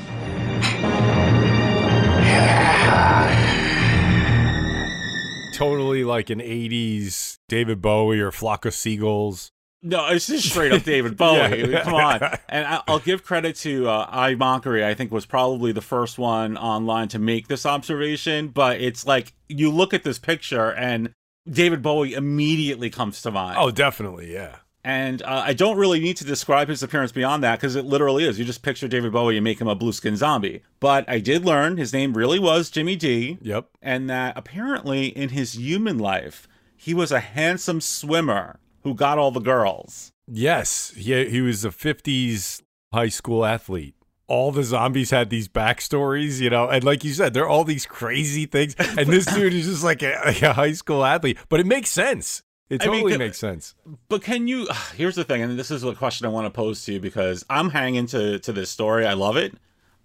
Totally 5.57 6.05
like 6.05 6.29
an 6.31 6.40
80s 6.40 7.38
David 7.49 7.81
Bowie 7.81 8.21
or 8.21 8.31
Flock 8.31 8.64
of 8.66 8.75
Seagulls. 8.75 9.51
No, 9.83 10.09
it's 10.09 10.27
just 10.27 10.49
straight 10.51 10.73
up 10.73 10.83
David 10.83 11.16
Bowie. 11.19 11.71
Yeah. 11.71 11.83
Come 11.83 11.95
on. 11.95 12.21
And 12.49 12.66
I- 12.66 12.83
I'll 12.88 12.99
give 12.99 13.25
credit 13.25 13.57
to 13.57 13.88
uh, 13.88 14.07
I 14.11 14.35
Mockery. 14.35 14.85
I 14.85 14.95
think 14.95 15.11
was 15.12 15.27
probably 15.27 15.73
the 15.73 15.81
first 15.81 16.19
one 16.19 16.57
online 16.57 17.09
to 17.09 17.19
make 17.19 17.49
this 17.49 17.64
observation. 17.66 18.49
But 18.49 18.81
it's 18.81 19.07
like 19.07 19.33
you 19.49 19.71
look 19.71 19.95
at 19.95 20.03
this 20.05 20.19
picture 20.19 20.73
and 20.73 21.12
David 21.49 21.83
Bowie 21.83 22.14
immediately 22.14 22.90
comes 22.90 23.23
to 23.23 23.31
mind. 23.31 23.57
Oh, 23.59 23.71
definitely. 23.71 24.33
Yeah. 24.33 24.57
And 24.87 25.20
uh, 25.22 25.42
I 25.44 25.53
don't 25.53 25.77
really 25.77 25.99
need 25.99 26.16
to 26.18 26.25
describe 26.25 26.68
his 26.68 26.81
appearance 26.81 27.11
beyond 27.11 27.42
that 27.42 27.59
because 27.59 27.75
it 27.75 27.85
literally 27.85 28.25
is. 28.25 28.38
You 28.38 28.44
just 28.44 28.62
picture 28.62 28.87
David 28.87 29.11
Bowie 29.11 29.37
and 29.37 29.42
make 29.42 29.61
him 29.61 29.66
a 29.66 29.75
blue 29.75 29.90
skin 29.90 30.16
zombie. 30.16 30.62
But 30.79 31.05
I 31.09 31.18
did 31.18 31.44
learn 31.44 31.77
his 31.77 31.92
name 31.92 32.16
really 32.16 32.38
was 32.38 32.70
Jimmy 32.70 32.94
D. 32.94 33.37
Yep. 33.42 33.66
And 33.83 34.09
that 34.09 34.38
apparently 34.38 35.07
in 35.07 35.31
his 35.31 35.55
human 35.55 35.99
life, 35.99 36.46
he 36.77 36.94
was 36.94 37.11
a 37.11 37.18
handsome 37.18 37.81
swimmer 37.81 38.61
who 38.85 38.94
got 38.94 39.18
all 39.18 39.33
the 39.33 39.40
girls. 39.40 40.12
Yes. 40.29 40.92
He, 40.96 41.31
he 41.31 41.40
was 41.40 41.64
a 41.64 41.70
50s 41.70 42.62
high 42.92 43.09
school 43.09 43.44
athlete. 43.44 43.96
All 44.29 44.53
the 44.53 44.62
zombies 44.62 45.11
had 45.11 45.31
these 45.31 45.49
backstories, 45.49 46.40
you 46.40 46.51
know, 46.51 46.68
and 46.68 46.85
like 46.85 47.03
you 47.03 47.12
said, 47.12 47.35
they're 47.35 47.49
all 47.49 47.64
these 47.64 47.87
crazy 47.87 48.46
things. 48.46 48.77
And 48.79 49.09
this 49.09 49.27
dude 49.27 49.53
is 49.53 49.66
just 49.66 49.83
like 49.83 50.05
a, 50.05 50.20
like 50.25 50.42
a 50.42 50.53
high 50.53 50.75
school 50.75 51.05
athlete, 51.05 51.38
but 51.49 51.59
it 51.59 51.66
makes 51.66 51.90
sense. 51.90 52.44
It 52.68 52.83
I 52.83 52.87
mean, 52.87 53.02
totally 53.02 53.18
makes 53.18 53.38
sense. 53.38 53.74
But 54.09 54.22
can 54.22 54.48
you? 54.48 54.66
Here's 54.96 55.16
the 55.16 55.24
thing, 55.24 55.42
and 55.42 55.59
this 55.59 55.70
is 55.70 55.85
a 55.85 55.94
question 55.94 56.26
I 56.26 56.31
want 56.31 56.46
to 56.46 56.50
pose 56.50 56.85
to 56.85 56.94
you 56.94 57.00
because 57.00 57.44
I'm 57.48 57.70
hanging 57.70 58.07
to 58.09 58.38
to 58.40 58.52
this 58.52 58.70
story. 58.70 59.07
I 59.07 59.14
love 59.14 59.37
it. 59.37 59.55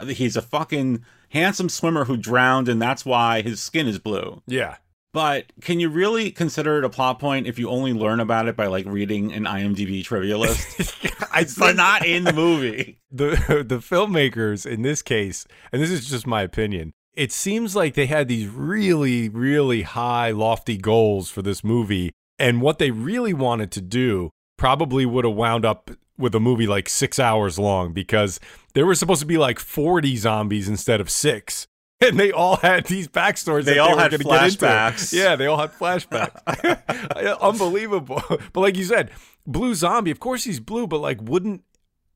He's 0.07 0.35
a 0.35 0.41
fucking 0.41 1.05
handsome 1.29 1.69
swimmer 1.69 2.05
who 2.05 2.17
drowned, 2.17 2.67
and 2.69 2.81
that's 2.81 3.05
why 3.05 3.41
his 3.41 3.61
skin 3.61 3.87
is 3.87 3.99
blue. 3.99 4.41
Yeah. 4.47 4.77
But 5.13 5.51
can 5.61 5.79
you 5.79 5.89
really 5.89 6.31
consider 6.31 6.77
it 6.77 6.85
a 6.85 6.89
plot 6.89 7.19
point 7.19 7.45
if 7.45 7.59
you 7.59 7.69
only 7.69 7.91
learn 7.91 8.21
about 8.21 8.47
it 8.47 8.55
by 8.55 8.67
like 8.67 8.85
reading 8.85 9.33
an 9.33 9.43
IMDb 9.43 10.03
trivia 10.03 10.37
list? 10.37 10.95
it's 11.35 11.57
not 11.57 12.05
in 12.05 12.23
the 12.23 12.33
movie. 12.33 12.99
the 13.11 13.63
the 13.67 13.79
filmmakers 13.79 14.65
in 14.65 14.83
this 14.83 15.01
case, 15.01 15.45
and 15.71 15.81
this 15.81 15.91
is 15.91 16.09
just 16.09 16.25
my 16.25 16.41
opinion, 16.41 16.93
it 17.13 17.33
seems 17.33 17.75
like 17.75 17.93
they 17.93 18.05
had 18.05 18.29
these 18.29 18.47
really, 18.47 19.27
really 19.27 19.81
high, 19.81 20.31
lofty 20.31 20.77
goals 20.77 21.29
for 21.29 21.41
this 21.41 21.61
movie, 21.61 22.13
and 22.41 22.61
what 22.61 22.79
they 22.79 22.91
really 22.91 23.33
wanted 23.33 23.71
to 23.71 23.81
do 23.81 24.31
probably 24.57 25.05
would 25.05 25.25
have 25.25 25.35
wound 25.35 25.63
up 25.65 25.91
with 26.17 26.35
a 26.35 26.39
movie 26.39 26.67
like 26.67 26.89
six 26.89 27.19
hours 27.19 27.57
long 27.57 27.93
because 27.93 28.39
there 28.73 28.85
were 28.85 28.95
supposed 28.95 29.21
to 29.21 29.25
be 29.25 29.37
like 29.37 29.59
forty 29.59 30.17
zombies 30.17 30.67
instead 30.67 30.99
of 30.99 31.09
six. 31.09 31.67
And 32.03 32.19
they 32.19 32.31
all 32.31 32.55
had 32.55 32.87
these 32.87 33.07
backstories. 33.07 33.65
They 33.65 33.75
that 33.75 33.81
all 33.81 33.95
were 33.95 34.01
had 34.01 34.11
flashbacks. 34.13 35.13
Yeah, 35.13 35.35
they 35.35 35.45
all 35.45 35.59
had 35.59 35.71
flashbacks. 35.71 37.37
Unbelievable. 37.41 38.23
But 38.53 38.59
like 38.59 38.75
you 38.75 38.85
said, 38.85 39.11
blue 39.45 39.75
zombie. 39.75 40.09
Of 40.09 40.19
course 40.19 40.43
he's 40.43 40.59
blue, 40.59 40.87
but 40.87 40.97
like, 40.97 41.21
wouldn't 41.21 41.61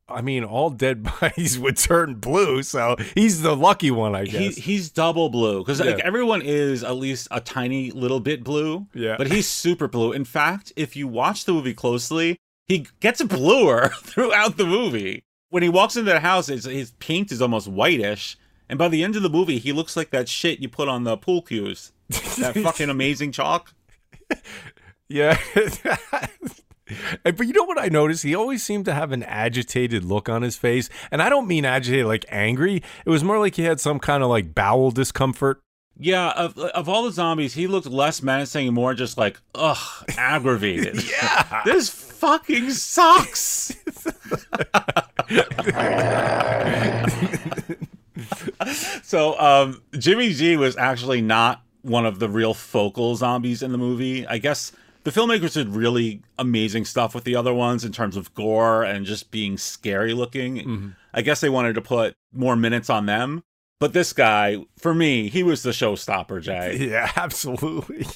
I 0.08 0.22
mean, 0.22 0.44
all 0.44 0.70
dead 0.70 1.04
bodies 1.22 1.58
would 1.58 1.78
turn 1.78 2.16
blue, 2.16 2.62
so 2.64 2.96
he's 3.16 3.42
the 3.42 3.56
lucky 3.56 3.90
one, 3.92 4.14
I 4.16 4.26
He, 4.26 4.32
guess. 4.50 4.56
he's 4.58 4.90
double 4.92 5.30
blue 5.30 5.60
because 5.60 5.80
like 5.80 6.00
everyone 6.00 6.42
is 6.44 6.84
at 6.84 6.96
least 6.98 7.28
a 7.32 7.42
tiny 7.42 7.90
little 7.92 8.20
bit 8.20 8.44
blue. 8.44 8.86
Yeah. 8.94 9.16
but 9.18 9.32
he's 9.32 9.48
super 9.48 9.88
blue. 9.88 10.12
In 10.12 10.24
fact, 10.26 10.72
if 10.76 10.96
you 10.96 11.08
watch 11.08 11.46
the 11.46 11.54
movie 11.54 11.74
closely, 11.74 12.38
he 12.68 12.86
gets 13.00 13.22
bluer 13.24 13.90
throughout 14.04 14.58
the 14.58 14.66
movie. 14.66 15.24
When 15.50 15.64
he 15.64 15.70
walks 15.70 15.96
into 15.96 16.12
the 16.12 16.20
house, 16.20 16.50
it's, 16.50 16.66
his 16.66 16.92
paint 17.00 17.32
is 17.32 17.42
almost 17.42 17.68
whitish, 17.68 18.38
and 18.70 18.78
by 18.78 18.88
the 18.90 19.04
end 19.04 19.16
of 19.16 19.24
the 19.24 19.30
movie, 19.30 19.58
he 19.60 19.72
looks 19.72 19.96
like 19.96 20.10
that 20.12 20.28
shit 20.30 20.60
you 20.60 20.68
put 20.70 20.88
on 20.90 21.04
the 21.04 21.18
pool 21.18 21.42
cues. 21.42 21.92
that 22.40 22.54
fucking 22.64 22.90
amazing 22.90 23.32
chalk. 23.32 23.74
yeah. 25.08 25.38
And- 27.24 27.36
but 27.38 27.48
you 27.48 27.54
know 27.54 27.64
what 27.64 27.80
I 27.80 27.88
noticed? 27.88 28.24
He 28.24 28.36
always 28.36 28.64
seemed 28.64 28.86
to 28.86 28.94
have 28.94 29.12
an 29.12 29.24
agitated 29.24 30.04
look 30.06 30.30
on 30.30 30.42
his 30.42 30.56
face. 30.58 30.90
And 31.12 31.22
I 31.22 31.30
don't 31.30 31.48
mean 31.48 31.66
agitated 31.66 32.06
like 32.06 32.26
angry. 32.30 32.84
It 33.06 33.10
was 33.10 33.24
more 33.24 33.40
like 33.40 33.56
he 33.56 33.64
had 33.64 33.80
some 33.80 34.00
kind 34.00 34.22
of 34.24 34.30
like 34.30 34.54
bowel 34.54 34.92
discomfort. 34.92 35.62
Yeah, 35.98 36.32
of, 36.32 36.58
of 36.58 36.90
all 36.90 37.04
the 37.06 37.12
zombies, 37.12 37.54
he 37.54 37.68
looked 37.68 37.88
less 37.88 38.22
menacing 38.22 38.68
and 38.68 38.76
more 38.76 38.94
just 38.94 39.18
like, 39.18 39.40
ugh, 39.56 39.78
aggravated. 40.18 41.02
Yeah. 41.10 41.62
this 41.66 41.88
fucking 41.90 42.70
sucks. 42.72 43.74
so, 49.04 49.40
um, 49.40 49.82
Jimmy 49.98 50.34
D 50.34 50.58
was 50.58 50.76
actually 50.78 51.22
not 51.22 51.62
one 51.82 52.06
of 52.06 52.20
the 52.20 52.28
real 52.30 52.54
focal 52.54 53.16
zombies 53.16 53.62
in 53.62 53.72
the 53.72 53.78
movie. 53.78 54.26
I 54.28 54.38
guess 54.38 54.72
the 55.06 55.12
filmmakers 55.12 55.54
did 55.54 55.70
really 55.70 56.24
amazing 56.40 56.84
stuff 56.84 57.14
with 57.14 57.24
the 57.24 57.36
other 57.36 57.54
ones 57.54 57.86
in 57.86 57.92
terms 57.92 58.18
of 58.18 58.34
gore 58.34 58.84
and 58.84 59.06
just 59.06 59.30
being 59.30 59.56
scary 59.56 60.14
looking. 60.14 60.56
Mm-hmm. 60.58 60.90
I 61.14 61.22
guess 61.22 61.42
they 61.42 61.50
wanted 61.50 61.76
to 61.76 61.82
put 61.82 62.16
more 62.34 62.56
minutes 62.56 62.90
on 62.90 63.06
them. 63.06 63.44
But 63.80 63.94
this 63.94 64.14
guy, 64.14 64.66
for 64.80 64.96
me, 64.96 65.30
he 65.30 65.44
was 65.44 65.62
the 65.62 65.70
showstopper, 65.70 66.42
Jay. 66.42 66.78
Yeah, 66.90 67.12
absolutely. 67.16 68.08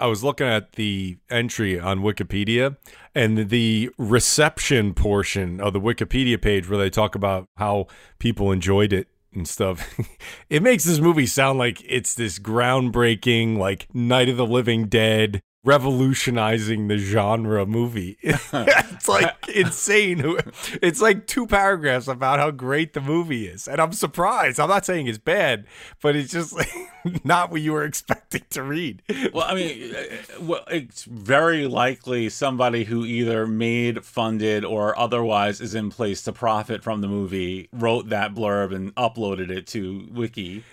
I 0.00 0.06
was 0.06 0.24
looking 0.24 0.48
at 0.48 0.72
the 0.72 1.18
entry 1.30 1.78
on 1.78 2.00
Wikipedia 2.00 2.76
and 3.14 3.48
the 3.48 3.90
reception 3.98 4.94
portion 4.94 5.60
of 5.60 5.74
the 5.74 5.80
Wikipedia 5.80 6.42
page 6.42 6.68
where 6.68 6.78
they 6.78 6.90
talk 6.90 7.14
about 7.14 7.46
how 7.56 7.86
people 8.18 8.50
enjoyed 8.50 8.92
it 8.92 9.06
and 9.32 9.46
stuff. 9.46 9.96
it 10.50 10.62
makes 10.62 10.84
this 10.84 10.98
movie 10.98 11.26
sound 11.26 11.58
like 11.58 11.82
it's 11.86 12.14
this 12.14 12.40
groundbreaking, 12.40 13.58
like 13.58 13.86
Night 13.94 14.28
of 14.28 14.36
the 14.36 14.46
Living 14.46 14.86
Dead 14.86 15.40
revolutionizing 15.64 16.88
the 16.88 16.98
genre 16.98 17.66
movie. 17.66 18.16
it's 18.22 19.08
like 19.08 19.34
insane. 19.54 20.36
It's 20.80 21.00
like 21.00 21.26
two 21.26 21.46
paragraphs 21.46 22.08
about 22.08 22.38
how 22.38 22.50
great 22.50 22.92
the 22.92 23.00
movie 23.00 23.46
is. 23.46 23.66
And 23.66 23.80
I'm 23.80 23.92
surprised. 23.92 24.60
I'm 24.60 24.68
not 24.68 24.86
saying 24.86 25.08
it's 25.08 25.18
bad, 25.18 25.66
but 26.00 26.16
it's 26.16 26.32
just 26.32 26.52
like 26.54 26.70
not 27.24 27.50
what 27.50 27.60
you 27.60 27.72
were 27.72 27.84
expecting 27.84 28.44
to 28.50 28.62
read. 28.62 29.02
Well, 29.32 29.44
I 29.46 29.54
mean, 29.54 29.94
uh, 29.94 30.40
well, 30.40 30.64
it's 30.68 31.04
very 31.04 31.66
likely 31.66 32.28
somebody 32.28 32.84
who 32.84 33.04
either 33.04 33.46
made, 33.46 34.04
funded, 34.04 34.64
or 34.64 34.98
otherwise 34.98 35.60
is 35.60 35.74
in 35.74 35.90
place 35.90 36.22
to 36.22 36.32
profit 36.32 36.82
from 36.82 37.00
the 37.00 37.08
movie 37.08 37.68
wrote 37.72 38.08
that 38.10 38.34
blurb 38.34 38.74
and 38.74 38.94
uploaded 38.94 39.50
it 39.50 39.66
to 39.68 40.08
Wiki. 40.12 40.64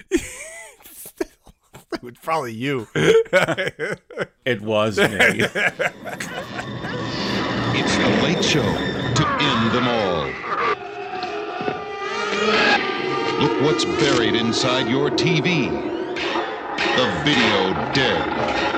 It 2.02 2.04
was 2.04 2.14
probably 2.22 2.54
you. 2.54 2.88
It 4.46 4.62
was 4.62 4.98
me. 4.98 5.06
It's 7.78 7.98
the 7.98 8.10
late 8.24 8.44
show 8.44 8.62
to 8.62 9.28
end 9.40 9.72
them 9.72 9.88
all. 9.88 10.26
Look 13.42 13.62
what's 13.62 13.86
buried 13.86 14.36
inside 14.36 14.90
your 14.90 15.10
TV. 15.10 15.70
The 16.96 17.08
video 17.24 17.74
dead. 17.94 18.76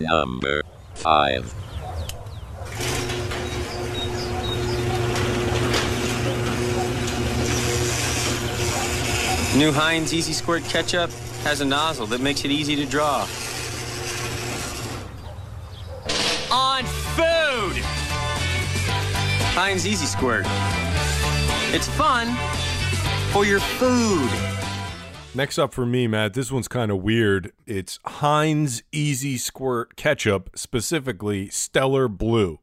Number 0.00 0.62
5. 1.02 1.54
New 9.56 9.72
Heinz 9.72 10.14
Easy 10.14 10.32
Squirt 10.32 10.62
ketchup 10.64 11.10
has 11.42 11.60
a 11.60 11.64
nozzle 11.64 12.06
that 12.06 12.20
makes 12.20 12.44
it 12.44 12.52
easy 12.52 12.76
to 12.76 12.86
draw. 12.86 13.22
On 16.52 16.84
food! 17.16 17.82
Heinz 19.54 19.86
Easy 19.86 20.06
Squirt. 20.06 20.46
It's 21.74 21.88
fun 21.88 22.28
for 23.32 23.44
your 23.44 23.60
food. 23.60 24.30
Next 25.34 25.58
up 25.58 25.72
for 25.72 25.86
me, 25.86 26.06
Matt, 26.06 26.34
this 26.34 26.52
one's 26.52 26.68
kind 26.68 26.90
of 26.90 26.98
weird. 26.98 27.52
It's 27.66 27.98
Heinz 28.04 28.82
Easy 28.92 29.38
Squirt 29.38 29.96
Ketchup, 29.96 30.50
specifically 30.54 31.48
Stellar 31.48 32.06
Blue. 32.06 32.58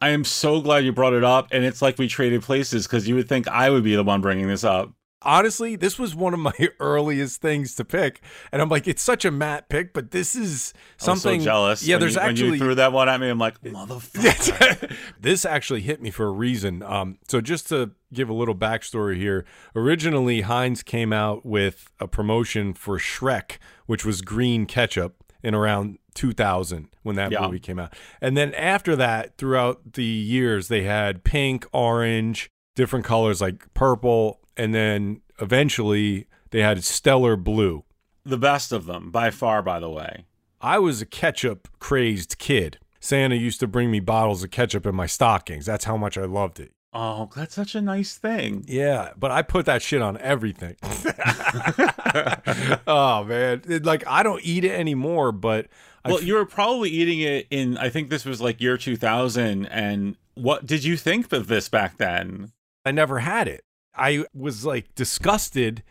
I 0.00 0.08
am 0.08 0.24
so 0.24 0.60
glad 0.60 0.84
you 0.84 0.92
brought 0.92 1.12
it 1.12 1.22
up, 1.22 1.46
and 1.52 1.64
it's 1.64 1.80
like 1.80 1.96
we 1.96 2.08
traded 2.08 2.42
places 2.42 2.88
because 2.88 3.06
you 3.06 3.14
would 3.14 3.28
think 3.28 3.46
I 3.46 3.70
would 3.70 3.84
be 3.84 3.94
the 3.94 4.02
one 4.02 4.20
bringing 4.20 4.48
this 4.48 4.64
up. 4.64 4.92
Honestly, 5.22 5.74
this 5.74 5.98
was 5.98 6.14
one 6.14 6.32
of 6.32 6.40
my 6.40 6.52
earliest 6.80 7.40
things 7.40 7.74
to 7.74 7.84
pick, 7.84 8.20
and 8.52 8.62
I'm 8.62 8.68
like, 8.68 8.86
it's 8.86 9.02
such 9.02 9.24
a 9.24 9.30
Matt 9.30 9.68
pick, 9.68 9.92
but 9.92 10.12
this 10.12 10.36
is 10.36 10.72
something. 10.96 11.40
So 11.40 11.44
jealous. 11.44 11.82
Yeah, 11.86 11.96
when 11.96 12.00
there's 12.00 12.14
you, 12.14 12.20
when 12.20 12.30
actually 12.30 12.50
you 12.52 12.58
threw 12.58 12.74
that 12.76 12.92
one 12.92 13.08
at 13.08 13.20
me. 13.20 13.28
I'm 13.28 13.38
like, 13.38 13.60
motherfucker. 13.62 14.96
this 15.20 15.44
actually 15.44 15.80
hit 15.80 16.00
me 16.00 16.10
for 16.10 16.26
a 16.26 16.30
reason. 16.30 16.82
Um, 16.82 17.18
so 17.28 17.40
just 17.40 17.68
to 17.70 17.90
give 18.12 18.28
a 18.28 18.32
little 18.34 18.54
backstory 18.54 19.16
here, 19.16 19.44
originally 19.74 20.42
Heinz 20.42 20.82
came 20.82 21.12
out 21.12 21.44
with 21.44 21.90
a 22.00 22.06
promotion 22.06 22.72
for 22.74 22.98
Shrek, 22.98 23.58
which 23.86 24.04
was 24.04 24.22
green 24.22 24.66
ketchup, 24.66 25.16
in 25.42 25.54
around 25.54 25.98
2000 26.14 26.88
when 27.04 27.14
that 27.16 27.30
Yeah. 27.30 27.42
movie 27.42 27.60
came 27.60 27.78
out, 27.78 27.94
and 28.20 28.36
then 28.36 28.52
after 28.54 28.96
that, 28.96 29.36
throughout 29.36 29.92
the 29.94 30.04
years, 30.04 30.66
they 30.68 30.82
had 30.82 31.22
pink, 31.24 31.64
orange, 31.72 32.50
different 32.74 33.04
colors 33.04 33.40
like 33.40 33.72
purple, 33.74 34.40
and 34.58 34.74
then 34.74 35.22
eventually 35.40 36.26
they 36.50 36.60
had 36.60 36.82
stellar 36.84 37.36
blue. 37.36 37.84
the 38.24 38.36
best 38.38 38.72
of 38.72 38.84
them 38.86 39.10
by 39.10 39.30
far. 39.30 39.62
By 39.62 39.78
the 39.80 39.88
way, 39.90 40.26
I 40.60 40.78
was 40.78 41.00
a 41.00 41.06
ketchup 41.06 41.68
crazed 41.78 42.38
kid. 42.38 42.78
Santa 43.00 43.36
used 43.36 43.60
to 43.60 43.66
bring 43.68 43.90
me 43.90 44.00
bottles 44.00 44.42
of 44.42 44.50
ketchup 44.50 44.84
in 44.84 44.94
my 44.94 45.06
stockings. 45.06 45.64
That's 45.66 45.84
how 45.84 45.96
much 45.96 46.18
I 46.18 46.24
loved 46.24 46.58
it. 46.60 46.72
oh, 46.92 47.30
that's 47.36 47.54
such 47.54 47.74
a 47.74 47.80
nice 47.80 48.16
thing. 48.18 48.64
Yeah, 48.66 49.12
but 49.16 49.30
I 49.30 49.42
put 49.42 49.66
that 49.66 49.82
shit 49.82 50.02
on 50.02 50.18
everything. 50.18 50.76
oh 52.86 53.24
man, 53.24 53.62
It- 53.68 53.84
like 53.84 54.04
I 54.06 54.22
don't 54.22 54.40
eat 54.44 54.64
it 54.64 54.72
anymore, 54.72 55.32
but 55.32 55.68
Well, 56.04 56.18
f- 56.18 56.24
you 56.24 56.34
were 56.34 56.46
probably 56.46 56.90
eating 56.90 57.20
it 57.20 57.46
in. 57.50 57.76
I 57.78 57.88
think 57.88 58.10
this 58.10 58.24
was 58.24 58.40
like 58.40 58.60
year 58.60 58.76
2000. 58.78 59.66
And 59.66 60.16
what 60.34 60.66
did 60.66 60.84
you 60.84 60.96
think 60.96 61.32
of 61.32 61.46
this 61.46 61.68
back 61.68 61.98
then? 61.98 62.52
I 62.84 62.90
never 62.92 63.20
had 63.20 63.48
it. 63.48 63.64
I 63.98 64.24
was 64.34 64.64
like 64.64 64.94
disgusted 64.94 65.82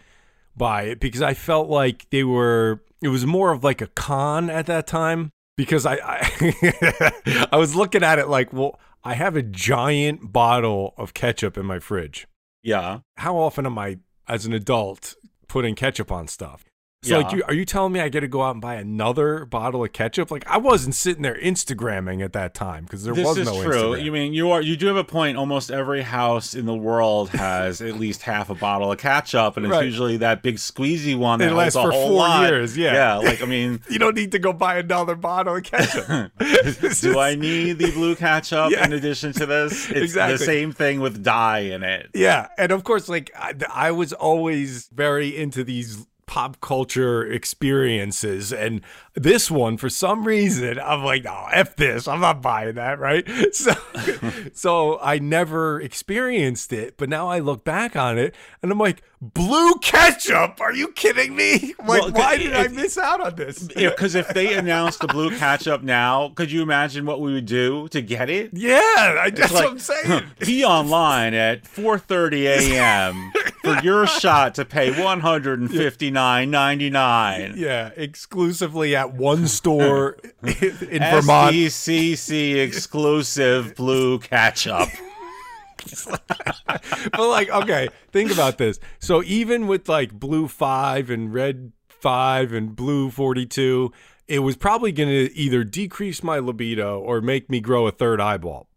by 0.56 0.84
it 0.84 1.00
because 1.00 1.22
I 1.22 1.34
felt 1.34 1.70
like 1.70 2.10
they 2.10 2.24
were. 2.24 2.84
It 3.02 3.10
was 3.10 3.26
more 3.26 3.52
of 3.52 3.64
like 3.64 3.82
a 3.82 3.88
con 3.88 4.50
at 4.50 4.66
that 4.66 4.88
time 4.88 5.32
because 5.56 5.86
I 5.86 5.96
I, 5.96 7.48
I 7.52 7.58
was 7.58 7.76
looking 7.76 8.04
at 8.04 8.20
it 8.20 8.28
like, 8.28 8.52
well, 8.54 8.80
I 9.04 9.14
have 9.14 9.36
a 9.36 9.44
giant 9.44 10.32
bottle 10.32 10.94
of 10.98 11.14
ketchup 11.14 11.58
in 11.58 11.66
my 11.66 11.80
fridge. 11.80 12.28
Yeah. 12.64 13.00
how 13.16 13.38
often 13.38 13.66
am 13.66 13.78
I, 13.78 14.00
as 14.28 14.46
an 14.46 14.52
adult, 14.52 15.16
putting 15.48 15.76
ketchup 15.76 16.12
on 16.12 16.28
stuff? 16.28 16.66
So, 17.04 17.20
like, 17.20 17.32
you, 17.32 17.44
are 17.48 17.54
you 17.54 17.64
telling 17.64 17.94
me 17.94 18.00
I 18.00 18.10
get 18.10 18.22
to 18.22 18.28
go 18.28 18.42
out 18.42 18.52
and 18.56 18.62
buy 18.62 18.74
another 18.76 19.46
bottle 19.46 19.84
of 19.84 19.94
ketchup? 19.94 20.32
Like, 20.32 20.44
I 20.48 20.58
wasn't 20.58 20.96
sitting 20.96 21.22
there 21.22 21.40
Instagramming 21.40 22.24
at 22.26 22.34
that 22.34 22.56
time 22.56 22.86
because 22.86 23.04
there 23.04 23.14
this 23.14 23.24
was 23.26 23.38
is 23.38 23.46
no 23.48 23.64
true. 23.64 23.74
Instagram. 23.74 24.04
You 24.04 24.12
mean 24.12 24.34
you 24.34 24.50
are 24.50 24.62
you 24.62 24.76
do 24.76 24.88
have 24.88 24.96
a 24.96 25.04
point. 25.04 25.38
Almost 25.38 25.70
every 25.70 26.02
house 26.02 26.56
in 26.56 26.66
the 26.66 26.76
world 26.76 27.30
has 27.30 27.82
at 27.82 28.00
least 28.00 28.24
half 28.24 28.50
a 28.50 28.56
bottle 28.56 28.92
of 28.92 28.98
ketchup, 28.98 29.58
and 29.58 29.66
it's 29.68 29.72
Right. 29.74 29.86
usually 29.86 30.18
that 30.18 30.42
big 30.42 30.56
squeezy 30.56 31.16
one 31.16 31.38
that 31.40 31.50
It 31.52 31.54
lasts 31.56 31.80
for 31.80 31.92
whole 31.92 32.08
four 32.10 32.18
lot. 32.18 32.50
years, 32.50 32.76
yeah. 32.76 32.94
yeah. 32.94 33.16
Like 33.18 33.44
I 33.44 33.46
mean, 33.46 33.80
you 33.90 34.00
don't 34.00 34.16
need 34.16 34.32
to 34.32 34.40
go 34.40 34.52
buy 34.52 34.78
another 34.80 35.16
bottle 35.16 35.56
of 35.56 35.64
ketchup. 35.64 36.32
do 36.40 37.20
I 37.20 37.36
need 37.36 37.78
the 37.78 37.92
blue 37.92 38.16
ketchup 38.16 38.72
Yeah. 38.72 38.86
in 38.86 38.94
addition 38.94 39.34
to 39.34 39.46
this? 39.46 39.88
It's 39.98 40.00
Exactly. 40.00 40.38
the 40.38 40.44
same 40.46 40.72
thing 40.74 41.00
with 41.00 41.24
dye 41.24 41.60
in 41.60 41.84
it. 41.84 42.10
Yeah, 42.16 42.48
and 42.58 42.72
of 42.72 42.84
course, 42.84 43.08
like 43.08 43.30
I, 43.38 43.54
I 43.72 43.92
was 43.92 44.14
always 44.14 44.88
very 44.92 45.38
into 45.38 45.64
these 45.64 46.06
pop 46.28 46.62
culture 46.62 47.26
experiences, 47.26 48.54
and 48.54 48.82
this 49.16 49.50
one, 49.50 49.78
for 49.78 49.90
some 49.90 50.26
reason, 50.26 50.78
I'm 50.80 51.04
like, 51.04 51.24
no, 51.24 51.48
f 51.52 51.76
this, 51.76 52.08
I'm 52.08 52.20
not 52.20 52.42
buying 52.42 52.76
that, 52.76 53.00
right? 53.00 53.28
So, 53.54 53.74
so 54.54 55.00
I 55.02 55.18
never 55.20 55.82
experienced 55.82 56.72
it, 56.74 56.98
but 56.98 57.10
now 57.10 57.28
I 57.30 57.40
look 57.40 57.64
back 57.64 57.96
on 57.96 58.18
it, 58.20 58.36
and 58.62 58.72
I'm 58.72 58.78
like, 58.78 59.02
blue 59.22 59.74
ketchup? 59.76 60.62
Are 60.62 60.74
you 60.74 60.90
kidding 60.92 61.36
me? 61.36 61.74
Like, 61.88 61.88
Well, 62.02 62.12
why 62.12 62.36
if- 62.36 62.42
did 62.42 62.54
I 62.54 62.68
miss 62.68 62.98
out 62.98 63.22
on 63.22 63.36
this? 63.36 63.68
Because 63.76 64.14
if 64.16 64.28
they 64.30 64.54
announced 64.54 65.00
the 65.00 65.08
blue 65.08 65.36
ketchup 65.38 65.82
now, 65.82 66.30
could 66.36 66.52
you 66.52 66.62
imagine 66.62 67.06
what 67.06 67.22
we 67.22 67.34
would 67.34 67.46
do 67.46 67.88
to 67.90 68.02
get 68.02 68.30
it? 68.30 68.52
Yeah, 68.54 68.80
I, 68.84 69.30
that's 69.34 69.54
like, 69.54 69.64
what 69.64 69.72
I'm 69.72 69.80
saying. 69.80 70.24
Be 70.40 70.64
online 70.66 71.34
at 71.34 71.64
4:30 71.64 72.44
a.m. 72.74 73.32
for 73.76 73.84
your 73.84 74.08
shot 74.08 74.56
to 74.56 74.66
pay 74.66 74.92
159.99. 74.92 77.56
Yeah, 77.56 77.92
exclusively 77.96 78.96
at 78.96 79.14
one 79.14 79.48
store 79.48 80.18
in 80.44 81.00
Vermont. 81.00 81.56
SDCC 81.56 82.62
exclusive 82.62 83.76
blue 83.76 84.18
ketchup. 84.20 84.90
but 86.08 87.30
like, 87.30 87.50
okay, 87.50 87.90
think 88.12 88.32
about 88.32 88.58
this. 88.58 88.80
So 89.00 89.22
even 89.24 89.68
with 89.68 89.90
like 89.90 90.14
blue 90.14 90.48
five 90.48 91.10
and 91.10 91.34
red 91.34 91.72
five 91.88 92.54
and 92.54 92.76
blue 92.76 93.10
forty 93.10 93.46
two, 93.46 93.92
it 94.28 94.40
was 94.40 94.58
probably 94.58 94.92
going 94.92 95.10
to 95.10 95.34
either 95.36 95.64
decrease 95.64 96.24
my 96.24 96.40
libido 96.40 97.00
or 97.00 97.22
make 97.22 97.50
me 97.50 97.62
grow 97.62 97.88
a 97.88 97.92
third 97.92 98.20
eyeball. 98.20 98.68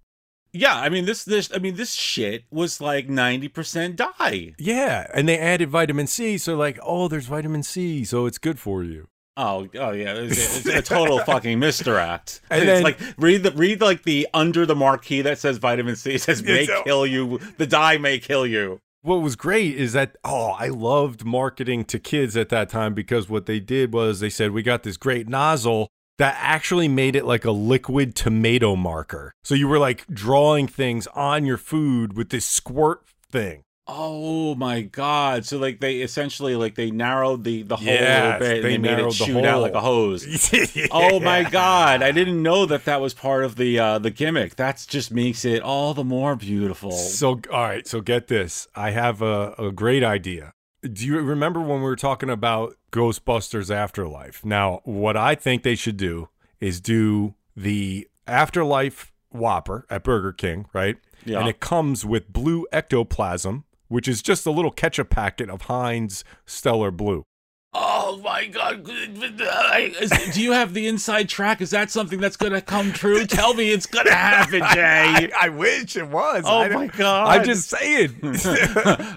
Yeah, 0.52 0.78
I 0.78 0.88
mean 0.88 1.04
this 1.04 1.24
this 1.24 1.50
I 1.54 1.58
mean 1.58 1.76
this 1.76 1.92
shit 1.92 2.44
was 2.50 2.80
like 2.80 3.08
90% 3.08 3.96
dye. 3.96 4.54
Yeah, 4.58 5.06
and 5.14 5.28
they 5.28 5.38
added 5.38 5.68
vitamin 5.70 6.06
C, 6.06 6.38
so 6.38 6.56
like, 6.56 6.78
oh, 6.82 7.08
there's 7.08 7.26
vitamin 7.26 7.62
C, 7.62 8.04
so 8.04 8.26
it's 8.26 8.38
good 8.38 8.58
for 8.58 8.82
you. 8.82 9.08
Oh, 9.36 9.68
oh 9.78 9.92
yeah, 9.92 10.14
it's, 10.14 10.66
it's 10.66 10.66
a 10.66 10.82
total 10.82 11.18
fucking 11.24 11.58
misdirect. 11.58 12.40
And 12.50 12.62
it's 12.62 12.72
then- 12.72 12.82
like 12.82 12.98
read 13.16 13.42
the 13.42 13.52
read 13.52 13.80
like 13.80 14.02
the 14.02 14.28
under 14.34 14.66
the 14.66 14.74
marquee 14.74 15.22
that 15.22 15.38
says 15.38 15.58
vitamin 15.58 15.96
C 15.96 16.14
it 16.14 16.22
says 16.22 16.42
may 16.44 16.66
kill 16.84 17.06
you. 17.06 17.38
The 17.56 17.66
dye 17.66 17.98
may 17.98 18.18
kill 18.18 18.46
you. 18.46 18.80
What 19.02 19.22
was 19.22 19.36
great 19.36 19.76
is 19.76 19.94
that 19.94 20.16
oh, 20.24 20.50
I 20.58 20.68
loved 20.68 21.24
marketing 21.24 21.84
to 21.86 21.98
kids 21.98 22.36
at 22.36 22.50
that 22.50 22.68
time 22.68 22.92
because 22.92 23.30
what 23.30 23.46
they 23.46 23.60
did 23.60 23.94
was 23.94 24.20
they 24.20 24.28
said 24.30 24.50
we 24.50 24.62
got 24.62 24.82
this 24.82 24.96
great 24.96 25.28
nozzle 25.28 25.88
that 26.20 26.36
actually 26.38 26.86
made 26.86 27.16
it 27.16 27.24
like 27.24 27.46
a 27.46 27.50
liquid 27.50 28.14
tomato 28.14 28.76
marker. 28.76 29.32
So 29.42 29.54
you 29.54 29.66
were 29.66 29.78
like 29.78 30.06
drawing 30.06 30.66
things 30.68 31.06
on 31.14 31.46
your 31.46 31.56
food 31.56 32.14
with 32.14 32.28
this 32.28 32.44
squirt 32.44 33.02
thing. 33.32 33.62
Oh 33.86 34.54
my 34.54 34.82
god! 34.82 35.46
So 35.46 35.56
like 35.56 35.80
they 35.80 36.02
essentially 36.02 36.56
like 36.56 36.74
they 36.74 36.90
narrowed 36.90 37.42
the 37.42 37.62
the 37.62 37.76
hole 37.76 37.88
a 37.88 37.90
little 37.90 38.38
bit. 38.38 38.56
and 38.56 38.64
they 38.64 38.68
They, 38.72 38.78
made 38.78 38.98
it 38.98 39.12
shoot 39.14 39.44
out 39.46 39.62
like 39.62 39.72
a 39.72 39.80
hose. 39.80 40.26
Oh 40.92 41.20
my 41.20 41.42
god! 41.42 42.02
I 42.02 42.12
didn't 42.12 42.42
know 42.42 42.66
that 42.66 42.84
that 42.84 43.00
was 43.00 43.14
part 43.14 43.42
of 43.42 43.56
the 43.56 43.78
uh 43.78 43.98
the 43.98 44.10
gimmick. 44.10 44.56
That's 44.56 44.84
just 44.84 45.10
makes 45.10 45.46
it 45.46 45.62
all 45.62 45.94
the 45.94 46.04
more 46.04 46.36
beautiful. 46.36 46.92
So, 46.92 47.40
all 47.50 47.62
right. 47.62 47.86
So, 47.86 48.02
get 48.02 48.28
this. 48.28 48.68
I 48.76 48.90
have 48.90 49.22
a, 49.22 49.54
a 49.58 49.72
great 49.72 50.04
idea. 50.04 50.52
Do 50.82 51.06
you 51.06 51.20
remember 51.20 51.60
when 51.60 51.78
we 51.78 51.84
were 51.84 51.96
talking 51.96 52.30
about 52.30 52.76
Ghostbusters 52.90 53.70
Afterlife? 53.74 54.44
Now, 54.44 54.80
what 54.84 55.16
I 55.16 55.34
think 55.34 55.62
they 55.62 55.74
should 55.74 55.98
do 55.98 56.28
is 56.58 56.80
do 56.80 57.34
the 57.54 58.08
Afterlife 58.26 59.12
Whopper 59.30 59.86
at 59.90 60.04
Burger 60.04 60.32
King, 60.32 60.66
right? 60.72 60.96
Yeah. 61.24 61.40
And 61.40 61.48
it 61.48 61.60
comes 61.60 62.06
with 62.06 62.32
blue 62.32 62.66
ectoplasm, 62.72 63.64
which 63.88 64.08
is 64.08 64.22
just 64.22 64.46
a 64.46 64.50
little 64.50 64.70
ketchup 64.70 65.10
packet 65.10 65.50
of 65.50 65.62
Heinz 65.62 66.24
Stellar 66.46 66.90
Blue. 66.90 67.24
Oh 67.72 68.20
my 68.24 68.46
god! 68.46 68.84
Do 70.32 70.42
you 70.42 70.50
have 70.52 70.74
the 70.74 70.88
inside 70.88 71.28
track? 71.28 71.60
Is 71.60 71.70
that 71.70 71.90
something 71.90 72.18
that's 72.20 72.36
gonna 72.36 72.60
come 72.60 72.92
true? 72.92 73.24
Tell 73.26 73.54
me 73.54 73.70
it's 73.70 73.86
gonna 73.86 74.12
happen, 74.12 74.60
Jay. 74.74 75.30
I 75.38 75.48
wish 75.50 75.96
it 75.96 76.08
was. 76.08 76.42
Oh 76.46 76.62
I 76.62 76.68
my 76.68 76.86
god! 76.88 77.28
I'm 77.28 77.44
just 77.44 77.68
saying. 77.68 78.18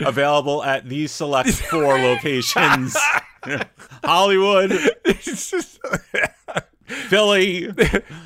available 0.06 0.64
at 0.64 0.88
these 0.88 1.12
select 1.12 1.50
four 1.50 1.98
locations: 1.98 2.96
Hollywood, 4.04 4.72
Philly, 6.86 7.72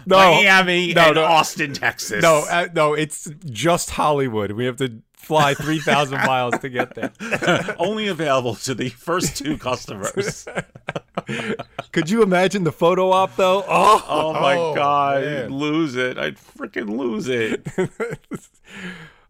No. 0.06 0.18
Miami, 0.18 0.94
No, 0.94 1.06
and 1.06 1.16
no. 1.16 1.24
Austin, 1.24 1.74
Texas. 1.74 2.22
No, 2.22 2.46
uh, 2.50 2.68
no, 2.74 2.94
it's 2.94 3.30
just 3.46 3.92
Hollywood. 3.92 4.52
We 4.52 4.66
have 4.66 4.76
to 4.78 5.02
fly 5.28 5.54
3,000 5.54 6.18
miles 6.26 6.58
to 6.60 6.70
get 6.70 6.96
there. 6.96 7.12
only 7.80 8.08
available 8.08 8.56
to 8.56 8.74
the 8.74 8.90
first 8.90 9.38
two 9.38 9.58
customers. 9.58 10.48
Could 11.92 12.10
you 12.10 12.24
imagine 12.24 12.64
the 12.64 12.72
photo 12.72 13.12
op, 13.12 13.36
though? 13.36 13.64
Oh, 13.68 14.06
Oh 14.08 14.34
my 14.34 14.56
god, 14.76 15.24
man. 15.24 15.44
I'd 15.46 15.52
lose 15.52 15.96
it. 15.96 16.18
I'd 16.18 16.38
freaking 16.38 16.98
lose 16.98 17.28
it. 17.28 17.68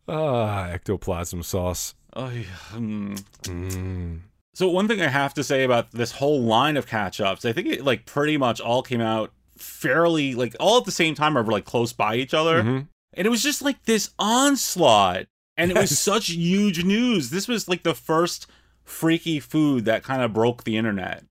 Ah, 0.10 0.70
ectoplasm 0.70 1.44
sauce. 1.44 1.94
Oh, 2.14 2.30
yeah. 2.30 2.44
mm. 2.74 4.22
So 4.54 4.70
one 4.70 4.88
thing 4.88 5.02
I 5.02 5.08
have 5.10 5.34
to 5.34 5.44
say 5.44 5.66
about 5.66 5.92
this 5.92 6.14
whole 6.14 6.42
line 6.42 6.78
of 6.78 6.88
catch-ups, 6.88 7.44
I 7.44 7.52
think 7.52 7.68
it 7.68 7.84
like 7.84 8.06
pretty 8.06 8.38
much 8.38 8.62
all 8.62 8.82
came 8.82 9.02
out 9.02 9.34
fairly 9.58 10.34
like 10.34 10.56
all 10.62 10.78
at 10.78 10.86
the 10.86 10.92
same 10.92 11.14
time 11.14 11.38
or 11.38 11.44
like 11.44 11.66
close 11.66 11.92
by 11.92 12.16
each 12.16 12.34
other. 12.34 12.64
Mhm. 12.64 12.88
And 13.16 13.28
it 13.28 13.30
was 13.30 13.44
just 13.44 13.62
like 13.62 13.84
this 13.84 14.12
onslaught. 14.18 15.26
And 15.58 15.72
it 15.72 15.78
was 15.78 15.98
such 15.98 16.30
huge 16.30 16.84
news. 16.84 17.30
This 17.30 17.48
was 17.48 17.68
like 17.68 17.84
the 17.84 17.96
first 17.96 18.48
freaky 18.84 19.40
food 19.40 19.86
that 19.86 20.04
kind 20.04 20.22
of 20.22 20.34
broke 20.34 20.64
the 20.64 20.78
internet. 20.78 21.24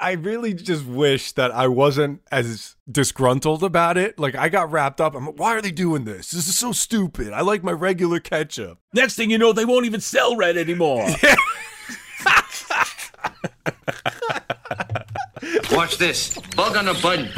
I 0.00 0.12
really 0.12 0.54
just 0.54 0.84
wish 0.84 1.32
that 1.32 1.52
I 1.52 1.68
wasn't 1.68 2.22
as 2.32 2.74
disgruntled 2.90 3.62
about 3.62 3.96
it. 3.96 4.18
Like, 4.18 4.34
I 4.34 4.48
got 4.48 4.72
wrapped 4.72 5.00
up. 5.00 5.14
I'm 5.14 5.26
like, 5.26 5.38
why 5.38 5.54
are 5.54 5.62
they 5.62 5.70
doing 5.70 6.04
this? 6.04 6.32
This 6.32 6.48
is 6.48 6.58
so 6.58 6.72
stupid. 6.72 7.32
I 7.32 7.42
like 7.42 7.62
my 7.62 7.70
regular 7.70 8.18
ketchup. 8.18 8.78
Next 8.92 9.14
thing 9.14 9.30
you 9.30 9.38
know, 9.38 9.52
they 9.52 9.64
won't 9.64 9.86
even 9.86 10.00
sell 10.00 10.34
red 10.34 10.56
anymore. 10.56 11.06
Watch 15.72 15.98
this. 15.98 16.36
Bug 16.56 16.76
on 16.76 16.88
a 16.88 16.94
button. 16.94 17.26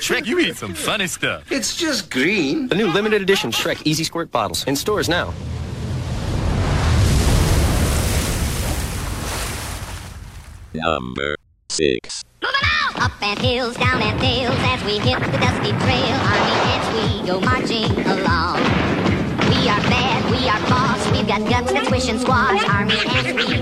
Shrek, 0.00 0.26
you 0.26 0.38
eat 0.38 0.56
some 0.56 0.74
funny 0.74 1.06
stuff. 1.06 1.50
It's 1.50 1.76
just 1.76 2.10
green. 2.10 2.68
The 2.68 2.74
new 2.74 2.88
limited 2.88 3.22
edition 3.22 3.50
Shrek 3.50 3.82
Easy 3.84 4.04
Squirt 4.04 4.30
bottles 4.30 4.64
in 4.64 4.76
stores 4.76 5.08
now. 5.08 5.32
Number 10.74 11.36
6. 11.68 12.22
Up 12.96 13.12
and 13.22 13.38
hills, 13.38 13.76
down 13.76 14.02
and 14.02 14.20
dales 14.20 14.56
as 14.58 14.82
we 14.84 14.98
hit 14.98 15.18
the 15.20 15.38
dusty 15.38 15.70
trail. 15.70 16.16
Army 16.26 16.54
ants, 16.74 16.88
we 16.94 17.26
go 17.26 17.40
marching 17.40 17.90
along. 18.06 18.58
We 19.50 19.68
are 19.70 19.82
bad, 19.86 20.30
we 20.30 20.48
are 20.48 20.60
boss, 20.68 21.10
we've 21.12 21.26
got 21.26 21.48
guts 21.48 21.72
that 21.72 21.86
squish 21.86 22.08
and 22.08 22.20
squash. 22.20 22.62
Army 22.68 22.94
ants, 23.06 23.32
we 23.32 23.53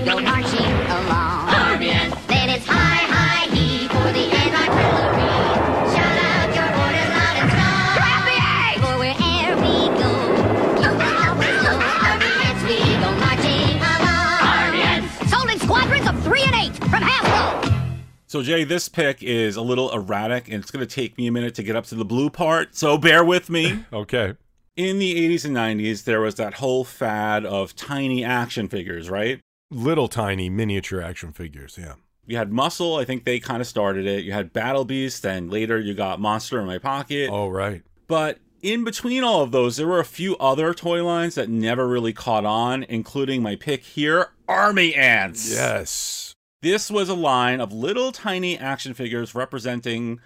So, 18.33 18.41
Jay, 18.41 18.63
this 18.63 18.89
pick 18.89 19.21
is 19.21 19.57
a 19.57 19.61
little 19.61 19.91
erratic, 19.91 20.47
and 20.47 20.55
it's 20.55 20.71
going 20.71 20.83
to 20.83 20.91
take 20.91 21.19
me 21.19 21.27
a 21.27 21.31
minute 21.31 21.53
to 21.53 21.61
get 21.61 21.75
up 21.75 21.85
to 21.85 21.93
the 21.93 22.03
blue 22.03 22.31
part, 22.31 22.75
so 22.75 22.97
bear 22.97 23.23
with 23.23 23.47
me. 23.47 23.85
Okay. 23.93 24.33
In 24.75 24.97
the 24.97 25.29
80s 25.29 25.45
and 25.45 25.55
90s, 25.55 26.05
there 26.05 26.19
was 26.19 26.33
that 26.35 26.55
whole 26.55 26.83
fad 26.83 27.45
of 27.45 27.75
tiny 27.75 28.23
action 28.23 28.67
figures, 28.67 29.07
right? 29.07 29.39
Little 29.69 30.07
tiny 30.07 30.49
miniature 30.49 30.99
action 30.99 31.31
figures. 31.31 31.77
Yeah. 31.79 31.93
You 32.25 32.37
had 32.37 32.51
Muscle, 32.51 32.95
I 32.95 33.05
think 33.05 33.23
they 33.23 33.39
kind 33.39 33.61
of 33.61 33.67
started 33.67 34.07
it. 34.07 34.23
You 34.23 34.31
had 34.31 34.51
Battle 34.51 34.83
Beast, 34.83 35.23
and 35.27 35.51
later 35.51 35.79
you 35.79 35.93
got 35.93 36.19
Monster 36.19 36.59
in 36.59 36.65
My 36.65 36.79
Pocket. 36.79 37.29
Oh, 37.31 37.49
right. 37.49 37.83
But 38.07 38.39
in 38.63 38.83
between 38.83 39.23
all 39.23 39.43
of 39.43 39.51
those, 39.51 39.77
there 39.77 39.85
were 39.87 39.99
a 39.99 40.05
few 40.05 40.35
other 40.37 40.73
toy 40.73 41.05
lines 41.05 41.35
that 41.35 41.49
never 41.49 41.87
really 41.87 42.13
caught 42.13 42.45
on, 42.45 42.81
including 42.81 43.43
my 43.43 43.55
pick 43.55 43.83
here 43.83 44.31
Army 44.47 44.95
Ants. 44.95 45.53
Yes. 45.53 46.32
This 46.63 46.89
was 46.89 47.09
a 47.09 47.13
line 47.13 47.59
of 47.59 47.73
little 47.73 48.13
tiny 48.13 48.57
action 48.57 48.93
figures 48.93 49.35
representing 49.35 50.21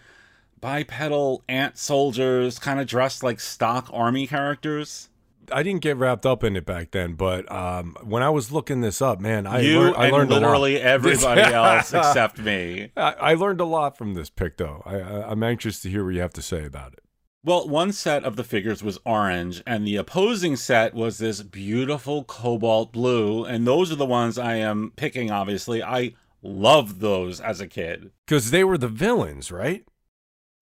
bipedal 0.61 1.43
ant 1.49 1.79
soldiers, 1.79 2.59
kind 2.59 2.79
of 2.79 2.85
dressed 2.85 3.23
like 3.23 3.39
stock 3.39 3.89
army 3.91 4.27
characters. 4.27 5.09
I 5.51 5.63
didn't 5.63 5.81
get 5.81 5.97
wrapped 5.97 6.27
up 6.27 6.43
in 6.43 6.55
it 6.55 6.63
back 6.63 6.91
then, 6.91 7.15
but 7.15 7.51
um, 7.51 7.97
when 8.03 8.21
I 8.21 8.29
was 8.29 8.51
looking 8.51 8.81
this 8.81 9.01
up, 9.01 9.19
man, 9.19 9.47
I, 9.47 9.61
lear- 9.61 9.95
I 9.97 10.11
learned 10.11 10.29
a 10.29 10.35
lot. 10.35 10.41
literally 10.43 10.79
everybody 10.79 11.41
else 11.53 11.91
except 11.91 12.37
me. 12.37 12.91
I, 12.95 13.13
I 13.13 13.33
learned 13.33 13.59
a 13.59 13.65
lot 13.65 13.97
from 13.97 14.13
this 14.13 14.29
pick, 14.29 14.57
though. 14.57 14.83
I, 14.85 14.97
I, 14.97 15.31
I'm 15.31 15.41
anxious 15.41 15.79
to 15.81 15.89
hear 15.89 16.05
what 16.05 16.13
you 16.13 16.21
have 16.21 16.33
to 16.33 16.43
say 16.43 16.65
about 16.65 16.93
it. 16.93 16.99
Well, 17.43 17.67
one 17.67 17.93
set 17.93 18.23
of 18.23 18.35
the 18.35 18.43
figures 18.43 18.83
was 18.83 18.99
orange, 19.07 19.63
and 19.65 19.87
the 19.87 19.95
opposing 19.95 20.55
set 20.55 20.93
was 20.93 21.17
this 21.17 21.41
beautiful 21.41 22.25
cobalt 22.25 22.91
blue, 22.91 23.43
and 23.43 23.65
those 23.65 23.91
are 23.91 23.95
the 23.95 24.05
ones 24.05 24.37
I 24.37 24.57
am 24.57 24.93
picking, 24.95 25.31
obviously. 25.31 25.81
I 25.81 26.13
loved 26.41 26.99
those 26.99 27.39
as 27.41 27.59
a 27.61 27.67
kid. 27.67 28.11
Because 28.25 28.51
they 28.51 28.63
were 28.63 28.77
the 28.77 28.87
villains, 28.87 29.51
right? 29.51 29.85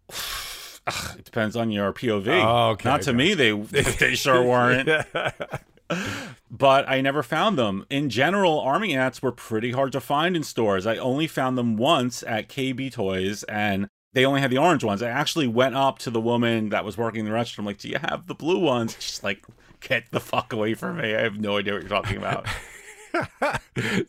It 1.17 1.25
depends 1.25 1.55
on 1.55 1.71
your 1.71 1.91
POV. 1.91 2.27
Oh, 2.27 2.69
okay, 2.73 2.88
Not 2.88 3.01
to 3.03 3.09
okay. 3.09 3.17
me, 3.17 3.33
they 3.33 3.51
they 3.99 4.13
sure 4.13 4.43
weren't. 4.43 4.88
but 6.51 6.88
I 6.88 7.01
never 7.01 7.23
found 7.23 7.57
them. 7.57 7.88
In 7.89 8.07
general, 8.11 8.59
army 8.59 8.93
ants 8.95 9.19
were 9.19 9.31
pretty 9.31 9.71
hard 9.71 9.91
to 9.93 9.99
find 9.99 10.35
in 10.35 10.43
stores. 10.43 10.85
I 10.85 10.97
only 10.97 11.25
found 11.25 11.57
them 11.57 11.75
once 11.75 12.21
at 12.21 12.49
KB 12.49 12.91
Toys, 12.91 13.41
and 13.45 13.88
they 14.13 14.25
only 14.25 14.41
had 14.41 14.51
the 14.51 14.59
orange 14.59 14.83
ones. 14.83 15.01
I 15.01 15.09
actually 15.09 15.47
went 15.47 15.73
up 15.75 15.97
to 15.99 16.11
the 16.11 16.21
woman 16.21 16.69
that 16.69 16.85
was 16.85 16.99
working 16.99 17.25
the 17.25 17.31
register. 17.31 17.61
I'm 17.61 17.65
like, 17.65 17.79
"Do 17.79 17.89
you 17.89 17.97
have 17.97 18.27
the 18.27 18.35
blue 18.35 18.59
ones?" 18.59 18.95
She's 18.99 19.23
like, 19.23 19.43
"Get 19.79 20.11
the 20.11 20.19
fuck 20.19 20.53
away 20.53 20.75
from 20.75 20.97
me! 20.97 21.15
I 21.15 21.21
have 21.21 21.39
no 21.39 21.57
idea 21.57 21.73
what 21.73 21.81
you're 21.81 21.89
talking 21.89 22.17
about." 22.17 22.45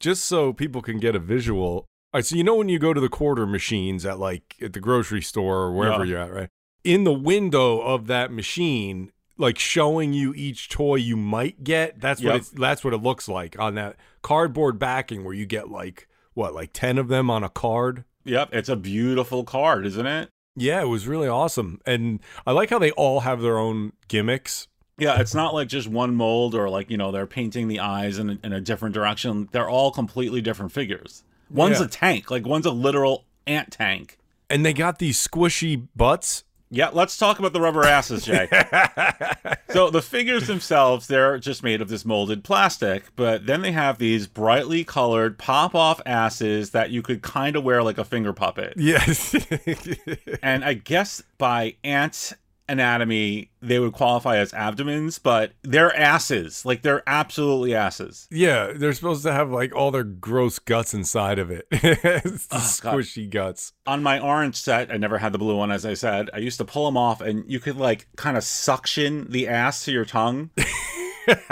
Just 0.00 0.24
so 0.24 0.52
people 0.52 0.82
can 0.82 0.98
get 0.98 1.14
a 1.14 1.18
visual. 1.18 1.68
All 2.12 2.18
right, 2.18 2.24
so 2.24 2.36
you 2.36 2.44
know 2.44 2.54
when 2.56 2.68
you 2.68 2.78
go 2.78 2.94
to 2.94 3.00
the 3.00 3.08
quarter 3.08 3.46
machines 3.46 4.06
at 4.06 4.18
like 4.18 4.56
at 4.62 4.72
the 4.72 4.80
grocery 4.80 5.22
store 5.22 5.58
or 5.62 5.72
wherever 5.72 6.04
Yeah. 6.04 6.10
you're 6.10 6.20
at, 6.20 6.32
right? 6.32 6.48
In 6.84 7.04
the 7.04 7.12
window 7.12 7.80
of 7.80 8.06
that 8.06 8.32
machine, 8.32 9.10
like 9.36 9.58
showing 9.58 10.12
you 10.12 10.32
each 10.34 10.68
toy 10.68 10.96
you 10.96 11.16
might 11.16 11.64
get. 11.64 12.00
That's 12.00 12.20
what 12.22 12.30
Yep. 12.32 12.36
it's, 12.40 12.50
that's 12.50 12.84
what 12.84 12.94
it 12.94 12.98
looks 13.02 13.28
like 13.28 13.58
on 13.58 13.74
that 13.74 13.96
cardboard 14.22 14.78
backing 14.78 15.24
where 15.24 15.34
you 15.34 15.46
get 15.46 15.68
like 15.70 16.08
what, 16.34 16.54
like 16.54 16.70
ten 16.72 16.96
of 16.98 17.08
them 17.08 17.30
on 17.30 17.42
a 17.44 17.48
card. 17.48 18.04
yep, 18.24 18.48
it's 18.52 18.68
a 18.68 18.76
beautiful 18.76 19.42
card, 19.44 19.84
isn't 19.86 20.06
it? 20.06 20.28
Yeah, 20.54 20.80
it 20.82 20.86
was 20.88 21.06
really 21.06 21.28
awesome, 21.28 21.80
and 21.86 22.20
I 22.46 22.52
like 22.52 22.70
how 22.70 22.78
they 22.78 22.90
all 22.92 23.20
have 23.20 23.40
their 23.42 23.58
own 23.58 23.92
gimmicks. 24.08 24.66
Yeah, 24.98 25.20
it's 25.20 25.34
not 25.34 25.54
like 25.54 25.68
just 25.68 25.88
one 25.88 26.14
mold 26.16 26.54
or 26.54 26.68
like, 26.68 26.90
you 26.90 26.96
know, 26.96 27.12
they're 27.12 27.26
painting 27.26 27.68
the 27.68 27.80
eyes 27.80 28.18
in 28.18 28.30
a, 28.30 28.38
in 28.42 28.52
a 28.52 28.60
different 28.60 28.94
direction. 28.94 29.48
They're 29.52 29.68
all 29.70 29.90
completely 29.92 30.40
different 30.40 30.72
figures. 30.72 31.22
One's 31.50 31.78
Yeah. 31.78 31.86
a 31.86 31.88
tank, 31.88 32.30
like 32.30 32.44
one's 32.46 32.66
a 32.66 32.70
literal 32.70 33.24
ant 33.46 33.70
tank. 33.72 34.18
And 34.50 34.64
they 34.66 34.72
got 34.72 34.98
these 34.98 35.24
squishy 35.24 35.86
butts. 35.94 36.44
Yeah, 36.70 36.90
let's 36.92 37.16
talk 37.16 37.38
about 37.38 37.54
the 37.54 37.60
rubber 37.62 37.84
asses, 37.86 38.26
Jay. 38.26 38.46
so 39.70 39.88
the 39.88 40.02
figures 40.02 40.46
themselves, 40.46 41.06
they're 41.06 41.38
just 41.38 41.62
made 41.62 41.80
of 41.80 41.88
this 41.88 42.04
molded 42.04 42.44
plastic, 42.44 43.04
but 43.16 43.46
then 43.46 43.62
they 43.62 43.72
have 43.72 43.96
these 43.96 44.26
brightly 44.26 44.84
colored 44.84 45.38
pop-off 45.38 46.00
asses 46.04 46.70
that 46.72 46.90
you 46.90 47.00
could 47.00 47.22
kind 47.22 47.56
of 47.56 47.64
wear 47.64 47.82
like 47.82 47.96
a 47.96 48.04
finger 48.04 48.32
puppet. 48.34 48.74
Yes. 48.76 49.34
And 50.42 50.64
I 50.64 50.74
guess 50.74 51.22
by 51.38 51.76
ant 51.84 52.32
anatomy, 52.68 53.50
they 53.60 53.78
would 53.78 53.92
qualify 53.92 54.36
as 54.36 54.52
abdomens, 54.54 55.18
but 55.18 55.52
they're 55.62 55.94
asses. 55.96 56.64
Like 56.64 56.82
they're 56.82 57.02
absolutely 57.06 57.74
asses. 57.74 58.28
Yeah, 58.30 58.72
they're 58.74 58.92
supposed 58.92 59.22
to 59.24 59.32
have 59.32 59.50
like 59.50 59.74
all 59.74 59.90
their 59.90 60.04
gross 60.04 60.58
guts 60.58 60.94
inside 60.94 61.38
of 61.38 61.50
it. 61.50 61.66
Oh, 62.50 62.76
God. 62.82 62.94
squishy 62.94 63.28
guts. 63.28 63.72
On 63.86 64.02
my 64.02 64.18
orange 64.18 64.56
set, 64.56 64.90
I 64.92 64.96
never 64.96 65.18
had 65.18 65.32
the 65.32 65.38
blue 65.38 65.56
one, 65.56 65.70
as 65.70 65.84
I 65.84 65.94
said. 65.94 66.30
I 66.32 66.38
used 66.38 66.58
to 66.58 66.64
pull 66.64 66.86
them 66.86 66.96
off, 66.96 67.20
and 67.20 67.44
you 67.50 67.60
could 67.60 67.76
like 67.76 68.06
kind 68.16 68.36
of 68.36 68.44
suction 68.44 69.30
the 69.30 69.48
ass 69.48 69.84
to 69.84 69.92
your 69.92 70.04
tongue. 70.04 70.50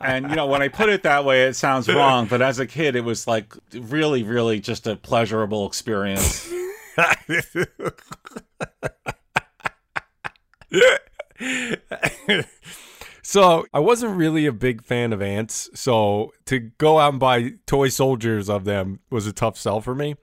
and 0.00 0.28
you 0.28 0.36
know, 0.36 0.46
when 0.46 0.62
I 0.62 0.68
put 0.68 0.88
it 0.88 1.02
that 1.04 1.24
way, 1.24 1.44
it 1.44 1.54
sounds 1.54 1.88
wrong, 1.88 2.26
but 2.26 2.42
as 2.42 2.58
a 2.58 2.66
kid, 2.66 2.96
it 2.96 3.04
was 3.04 3.26
like 3.26 3.54
really, 3.72 4.22
really 4.22 4.60
just 4.60 4.86
a 4.86 4.96
pleasurable 4.96 5.66
experience. 5.66 6.50
so 13.22 13.66
I 13.72 13.78
wasn't 13.78 14.16
really 14.16 14.46
a 14.46 14.52
big 14.52 14.82
fan 14.82 15.12
of 15.12 15.22
ants. 15.22 15.70
So 15.74 16.32
to 16.46 16.58
go 16.58 16.98
out 16.98 17.12
and 17.12 17.20
buy 17.20 17.54
toy 17.66 17.88
soldiers 17.88 18.48
of 18.48 18.64
them 18.64 19.00
was 19.10 19.26
a 19.26 19.32
tough 19.32 19.58
sell 19.58 19.80
for 19.80 19.94
me. 19.94 20.16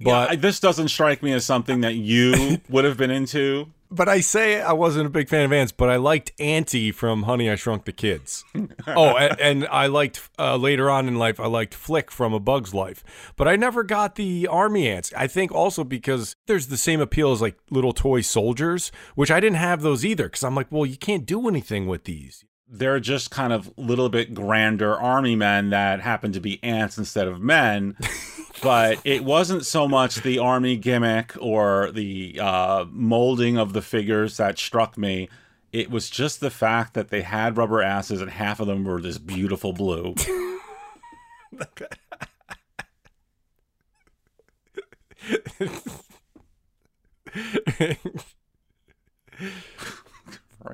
But 0.00 0.28
But 0.30 0.40
this 0.40 0.60
doesn't 0.60 0.88
strike 0.88 1.22
me 1.22 1.32
as 1.32 1.44
something 1.44 1.82
that 1.82 1.94
you 1.94 2.58
would 2.68 2.84
have 2.84 2.96
been 2.96 3.10
into. 3.10 3.68
But 3.92 4.08
I 4.08 4.20
say 4.20 4.60
I 4.60 4.72
wasn't 4.72 5.06
a 5.06 5.10
big 5.10 5.28
fan 5.28 5.44
of 5.44 5.52
ants, 5.52 5.72
but 5.72 5.90
I 5.90 5.96
liked 5.96 6.32
Anty 6.38 6.92
from 6.92 7.24
Honey 7.24 7.50
I 7.50 7.56
Shrunk 7.56 7.86
the 7.86 7.92
Kids. 7.92 8.44
oh, 8.86 9.16
and, 9.16 9.40
and 9.40 9.68
I 9.68 9.86
liked 9.86 10.28
uh, 10.38 10.56
later 10.56 10.88
on 10.88 11.08
in 11.08 11.16
life 11.16 11.40
I 11.40 11.46
liked 11.46 11.74
Flik 11.74 12.10
from 12.10 12.32
A 12.32 12.38
Bug's 12.38 12.72
Life, 12.72 13.32
but 13.36 13.48
I 13.48 13.56
never 13.56 13.82
got 13.82 14.14
the 14.14 14.46
army 14.46 14.88
ants. 14.88 15.12
I 15.16 15.26
think 15.26 15.50
also 15.50 15.82
because 15.82 16.36
there's 16.46 16.68
the 16.68 16.76
same 16.76 17.00
appeal 17.00 17.32
as 17.32 17.40
like 17.40 17.58
little 17.70 17.92
toy 17.92 18.20
soldiers, 18.20 18.92
which 19.16 19.30
I 19.30 19.40
didn't 19.40 19.56
have 19.56 19.82
those 19.82 20.04
either 20.04 20.24
because 20.24 20.44
I'm 20.44 20.54
like, 20.54 20.68
well, 20.70 20.86
you 20.86 20.96
can't 20.96 21.26
do 21.26 21.48
anything 21.48 21.88
with 21.88 22.04
these. 22.04 22.44
They're 22.68 23.00
just 23.00 23.32
kind 23.32 23.52
of 23.52 23.76
little 23.76 24.08
bit 24.08 24.34
grander 24.34 24.96
army 24.96 25.34
men 25.34 25.70
that 25.70 26.00
happen 26.00 26.30
to 26.32 26.40
be 26.40 26.62
ants 26.62 26.96
instead 26.96 27.26
of 27.26 27.40
men. 27.40 27.96
but 28.62 28.98
it 29.04 29.24
wasn't 29.24 29.64
so 29.64 29.88
much 29.88 30.16
the 30.16 30.38
army 30.38 30.76
gimmick 30.76 31.32
or 31.40 31.90
the 31.92 32.38
uh, 32.40 32.84
molding 32.90 33.56
of 33.58 33.72
the 33.72 33.82
figures 33.82 34.36
that 34.36 34.58
struck 34.58 34.98
me. 34.98 35.28
It 35.72 35.90
was 35.90 36.10
just 36.10 36.40
the 36.40 36.50
fact 36.50 36.94
that 36.94 37.08
they 37.08 37.22
had 37.22 37.56
rubber 37.56 37.80
asses 37.82 38.20
and 38.20 38.30
half 38.30 38.60
of 38.60 38.66
them 38.66 38.84
were 38.84 39.00
this 39.00 39.18
beautiful 39.18 39.72
blue. 39.72 40.14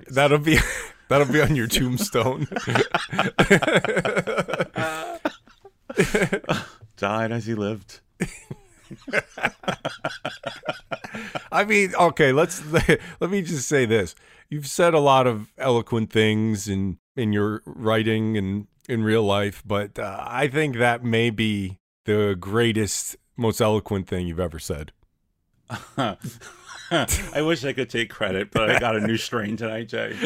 That'll 0.09 0.39
be 0.39 0.59
that'll 1.09 1.33
be 1.33 1.41
on 1.43 1.57
your 1.57 1.67
tombstone. 1.67 2.49
Died 6.97 7.33
as 7.33 7.47
he 7.47 7.55
lived. 7.55 8.01
I 11.53 11.65
mean, 11.65 11.95
okay, 11.95 12.33
let's 12.33 12.63
let 13.21 13.31
me 13.31 13.43
just 13.43 13.69
say 13.69 13.87
this. 13.87 14.15
You've 14.49 14.67
said 14.67 14.95
a 14.95 15.01
lot 15.01 15.27
of 15.27 15.53
eloquent 15.59 16.11
things 16.11 16.69
in 16.69 16.99
in 17.17 17.33
your 17.33 17.63
writing 17.65 18.37
and 18.37 18.67
in 18.89 19.03
real 19.03 19.23
life, 19.23 19.63
but 19.67 19.99
uh, 19.99 20.25
I 20.27 20.49
think 20.49 20.77
that 20.77 21.03
may 21.03 21.31
be 21.31 21.79
the 22.05 22.37
greatest, 22.39 23.17
most 23.37 23.61
eloquent 23.61 24.07
thing 24.07 24.27
you've 24.29 24.41
ever 24.41 24.59
said. 24.59 24.93
I 25.99 27.43
wish 27.43 27.65
I 27.65 27.73
could 27.73 27.91
take 27.91 28.11
credit, 28.11 28.53
but 28.53 28.71
I 28.71 28.79
got 28.79 28.95
a 28.95 29.01
new 29.01 29.17
strain 29.17 29.57
tonight, 29.57 29.89
Jay. 29.89 30.17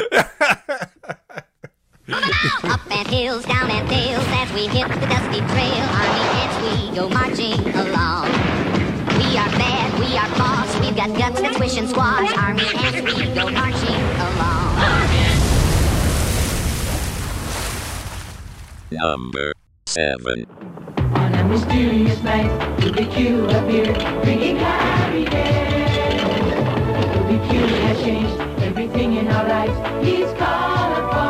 Up 2.12 2.80
and 2.90 3.06
hills, 3.08 3.44
down 3.44 3.70
and 3.70 3.88
dales, 3.88 4.24
as 4.30 4.52
we 4.52 4.66
hit 4.66 4.88
the 4.88 5.06
dusty 5.06 5.38
trail, 5.52 5.84
army 5.94 6.24
ants 6.40 6.56
we 6.60 6.90
go 6.96 7.08
marching 7.08 7.60
along. 7.74 8.26
We 9.18 9.38
are 9.38 9.50
bad, 9.54 9.98
we 10.00 10.16
are 10.18 10.28
boss, 10.36 10.80
we've 10.80 10.96
got 10.96 11.16
guts 11.16 11.40
that 11.40 11.54
swish 11.54 11.76
and 11.78 11.88
squash. 11.88 12.32
Army 12.36 12.64
ants 12.74 13.14
we 13.14 13.26
go 13.32 13.48
marching 13.50 14.02
along. 14.26 14.76
Number 18.90 19.52
7. 19.86 20.46
On 21.14 21.34
a 21.34 21.44
mysterious 21.44 22.20
night, 22.24 22.50
Rubik 22.80 23.06
appeared, 23.54 24.22
bringing 24.24 24.56
happiness. 24.56 25.96
Ruby 27.16 27.38
Q 27.48 27.60
has 27.86 27.98
changed 28.02 28.40
everything 28.62 29.14
in 29.14 29.28
our 29.28 29.46
lives. 29.46 29.78
He's 30.04 30.32
colorful, 30.32 30.90
magical, 31.00 31.29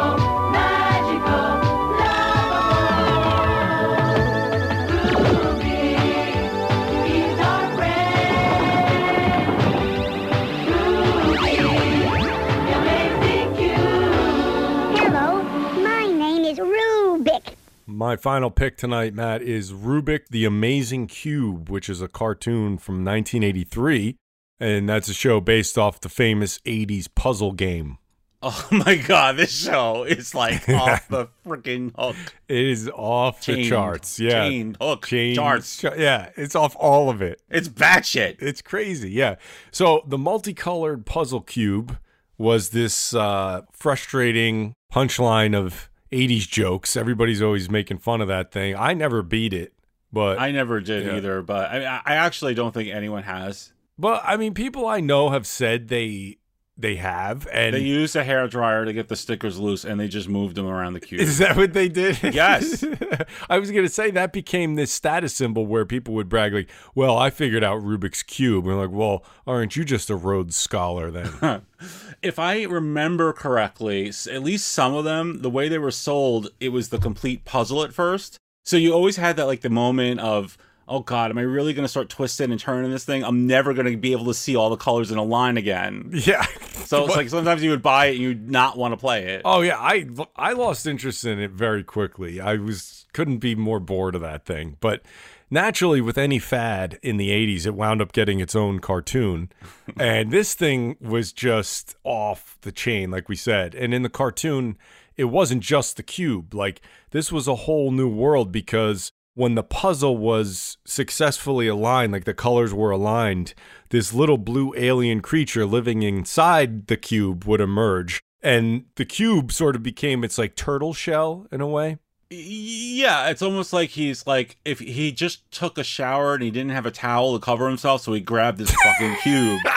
final 18.20 18.50
pick 18.50 18.76
tonight, 18.76 19.14
Matt, 19.14 19.42
is 19.42 19.72
Rubik 19.72 20.28
the 20.30 20.44
Amazing 20.44 21.06
Cube, 21.08 21.68
which 21.68 21.88
is 21.88 22.00
a 22.00 22.08
cartoon 22.08 22.78
from 22.78 23.04
1983. 23.04 24.16
And 24.58 24.88
that's 24.88 25.08
a 25.08 25.14
show 25.14 25.40
based 25.40 25.78
off 25.78 26.00
the 26.00 26.08
famous 26.08 26.58
80s 26.60 27.08
puzzle 27.14 27.52
game. 27.52 27.98
Oh 28.42 28.66
my 28.70 28.96
god, 28.96 29.36
this 29.36 29.50
show 29.54 30.04
is 30.04 30.34
like 30.34 30.66
off 30.68 31.08
the 31.08 31.28
freaking 31.46 31.92
hook. 31.98 32.16
It 32.48 32.64
is 32.66 32.88
off 32.94 33.44
the 33.44 33.68
charts. 33.68 34.18
Yeah. 34.18 34.48
chained 34.48 34.76
hook 34.80 35.06
Chained 35.06 35.36
charts. 35.36 35.76
ch- 35.78 35.84
yeah, 35.96 36.30
it's 36.36 36.54
off 36.54 36.74
all 36.78 37.10
of 37.10 37.20
it. 37.20 37.40
It's 37.50 37.68
batshit. 37.68 38.36
It's 38.40 38.62
crazy. 38.62 39.10
Yeah. 39.10 39.36
So 39.70 40.02
the 40.06 40.16
multicolored 40.18 41.04
puzzle 41.04 41.42
cube 41.42 41.98
was 42.38 42.70
this 42.70 43.12
uh, 43.14 43.62
frustrating 43.72 44.72
punchline 44.90 45.54
of 45.54 45.89
80s 46.12 46.48
jokes. 46.48 46.96
Everybody's 46.96 47.40
always 47.42 47.70
making 47.70 47.98
fun 47.98 48.20
of 48.20 48.28
that 48.28 48.52
thing. 48.52 48.74
I 48.76 48.94
never 48.94 49.22
beat 49.22 49.52
it, 49.52 49.72
but 50.12 50.38
I 50.38 50.50
never 50.50 50.80
did 50.80 51.06
Yeah. 51.06 51.16
either, 51.16 51.42
but 51.42 51.70
I, 51.70 52.00
I 52.04 52.14
actually 52.16 52.54
don't 52.54 52.72
think 52.72 52.88
anyone 52.88 53.22
has. 53.24 53.72
But 53.98 54.22
I 54.24 54.36
mean, 54.36 54.54
people 54.54 54.86
I 54.86 55.00
know 55.00 55.30
have 55.30 55.46
said 55.46 55.88
they 55.88 56.38
they 56.78 56.96
have, 56.96 57.46
and 57.52 57.74
They 57.74 57.80
used 57.80 58.16
a 58.16 58.24
hair 58.24 58.48
dryer 58.48 58.86
to 58.86 58.92
get 58.94 59.08
the 59.08 59.16
stickers 59.16 59.58
loose, 59.58 59.84
and 59.84 60.00
they 60.00 60.08
just 60.08 60.30
moved 60.30 60.54
them 60.56 60.66
around 60.66 60.94
the 60.94 61.00
cube. 61.00 61.20
is 61.20 61.36
that 61.36 61.54
what 61.54 61.74
they 61.74 61.90
did? 61.90 62.18
Yes. 62.22 62.82
I 63.50 63.58
was 63.58 63.70
gonna 63.70 63.90
say 63.90 64.10
that 64.12 64.32
became 64.32 64.76
this 64.76 64.90
status 64.90 65.34
symbol 65.34 65.66
where 65.66 65.84
people 65.84 66.14
would 66.14 66.30
brag 66.30 66.54
like, 66.54 66.70
"Well, 66.94 67.18
I 67.18 67.28
figured 67.28 67.62
out 67.62 67.82
Rubik's 67.82 68.22
cube." 68.22 68.66
And 68.66 68.78
like, 68.78 68.90
"Well, 68.90 69.22
aren't 69.46 69.76
you 69.76 69.84
just 69.84 70.08
a 70.08 70.16
Rhodes 70.16 70.56
scholar 70.56 71.10
then?" 71.10 71.62
if 72.22 72.38
I 72.38 72.64
remember 72.64 73.32
correctly, 73.32 74.08
at 74.08 74.42
least 74.42 74.68
some 74.68 74.94
of 74.94 75.04
them, 75.04 75.42
the 75.42 75.50
way 75.50 75.68
they 75.68 75.78
were 75.78 75.90
sold, 75.90 76.48
it 76.60 76.70
was 76.70 76.88
the 76.88 76.98
complete 76.98 77.44
puzzle 77.44 77.82
at 77.82 77.92
first. 77.92 78.36
So 78.64 78.76
you 78.76 78.92
always 78.92 79.16
had 79.16 79.36
that 79.36 79.46
like 79.46 79.62
the 79.62 79.70
moment 79.70 80.20
of, 80.20 80.58
oh 80.86 81.00
god, 81.00 81.30
am 81.30 81.38
I 81.38 81.42
really 81.42 81.72
going 81.72 81.84
to 81.84 81.88
start 81.88 82.08
twisting 82.08 82.50
and 82.50 82.60
turning 82.60 82.90
this 82.90 83.04
thing? 83.04 83.24
I'm 83.24 83.46
never 83.46 83.72
going 83.72 83.90
to 83.90 83.96
be 83.96 84.12
able 84.12 84.26
to 84.26 84.34
see 84.34 84.56
all 84.56 84.70
the 84.70 84.76
colors 84.76 85.10
in 85.10 85.18
a 85.18 85.22
line 85.24 85.56
again. 85.56 86.10
yeah. 86.12 86.46
So 86.80 87.04
it's 87.04 87.14
like 87.14 87.28
sometimes 87.28 87.62
you 87.62 87.70
would 87.70 87.82
buy 87.82 88.06
it 88.06 88.14
and 88.14 88.20
you'd 88.20 88.50
not 88.50 88.76
want 88.76 88.92
to 88.92 88.96
play 88.96 89.26
it. 89.26 89.42
Oh 89.44 89.60
yeah, 89.60 89.78
I 89.78 90.08
I 90.34 90.54
lost 90.54 90.88
interest 90.88 91.24
in 91.24 91.38
it 91.38 91.52
very 91.52 91.84
quickly. 91.84 92.40
I 92.40 92.56
was 92.56 93.06
couldn't 93.12 93.38
be 93.38 93.54
more 93.54 93.78
bored 93.78 94.16
of 94.16 94.22
that 94.22 94.44
thing. 94.44 94.76
But 94.80 95.02
naturally 95.50 96.00
with 96.00 96.16
any 96.16 96.38
fad 96.38 96.98
in 97.02 97.16
the 97.16 97.30
80s, 97.30 97.66
it 97.66 97.74
wound 97.74 98.00
up 98.00 98.12
getting 98.12 98.40
its 98.40 98.54
own 98.54 98.78
cartoon. 98.78 99.50
and 99.98 100.30
this 100.30 100.54
thing 100.54 100.96
was 101.00 101.32
just 101.32 101.96
off 102.04 102.58
the 102.62 102.72
chain 102.72 103.10
like 103.10 103.28
we 103.28 103.36
said. 103.36 103.74
And 103.74 103.92
in 103.92 104.02
the 104.02 104.08
cartoon, 104.08 104.78
it 105.16 105.24
wasn't 105.24 105.62
just 105.62 105.96
the 105.96 106.02
cube. 106.02 106.54
Like 106.54 106.80
this 107.10 107.30
was 107.30 107.46
a 107.46 107.54
whole 107.54 107.90
new 107.90 108.08
world 108.08 108.52
because 108.52 109.12
when 109.34 109.54
the 109.54 109.62
puzzle 109.62 110.16
was 110.16 110.76
successfully 110.84 111.68
aligned, 111.68 112.12
like 112.12 112.24
the 112.24 112.34
colors 112.34 112.74
were 112.74 112.90
aligned, 112.90 113.54
this 113.90 114.12
little 114.12 114.38
blue 114.38 114.74
alien 114.76 115.20
creature 115.20 115.66
living 115.66 116.02
inside 116.02 116.88
the 116.88 116.96
cube 116.96 117.44
would 117.44 117.60
emerge. 117.60 118.20
And 118.42 118.86
the 118.96 119.04
cube 119.04 119.52
sort 119.52 119.76
of 119.76 119.82
became 119.82 120.24
its 120.24 120.38
like 120.38 120.56
turtle 120.56 120.94
shell 120.94 121.46
in 121.52 121.60
a 121.60 121.66
way. 121.66 121.98
Yeah, 122.32 123.28
it's 123.28 123.42
almost 123.42 123.72
like 123.72 123.90
he's 123.90 124.24
like 124.24 124.56
if 124.64 124.78
he 124.78 125.10
just 125.10 125.50
took 125.50 125.76
a 125.78 125.84
shower 125.84 126.34
and 126.34 126.44
he 126.44 126.52
didn't 126.52 126.70
have 126.70 126.86
a 126.86 126.92
towel 126.92 127.36
to 127.36 127.44
cover 127.44 127.66
himself, 127.68 128.02
so 128.02 128.12
he 128.12 128.20
grabbed 128.20 128.58
this 128.58 128.70
fucking 128.70 129.16
cube. 129.16 129.60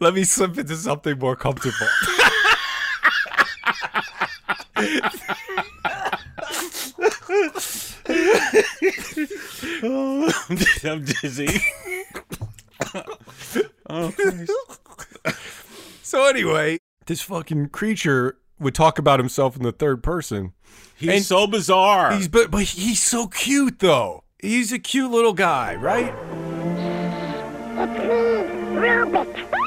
let 0.00 0.12
me 0.12 0.24
slip 0.24 0.58
into 0.58 0.76
something 0.76 1.18
more 1.18 1.34
comfortable. 1.34 1.88
oh, 9.82 10.32
I'm 10.84 11.04
dizzy. 11.04 11.60
oh, 13.88 14.12
Christ. 14.12 15.38
so 16.02 16.26
anyway, 16.26 16.78
this 17.06 17.22
fucking 17.22 17.68
creature 17.68 18.38
would 18.58 18.74
talk 18.74 18.98
about 18.98 19.18
himself 19.18 19.56
in 19.56 19.62
the 19.62 19.72
third 19.72 20.02
person. 20.02 20.52
He's 20.96 21.26
so 21.26 21.46
bizarre. 21.46 22.14
He's 22.14 22.28
but 22.28 22.50
but 22.50 22.62
he's 22.62 23.00
so 23.02 23.26
cute 23.26 23.78
though. 23.80 24.24
He's 24.40 24.72
a 24.72 24.78
cute 24.78 25.10
little 25.10 25.32
guy, 25.32 25.74
right? 25.74 26.14
It's 27.76 27.98
me, 27.98 28.76
Rubik. 28.76 29.63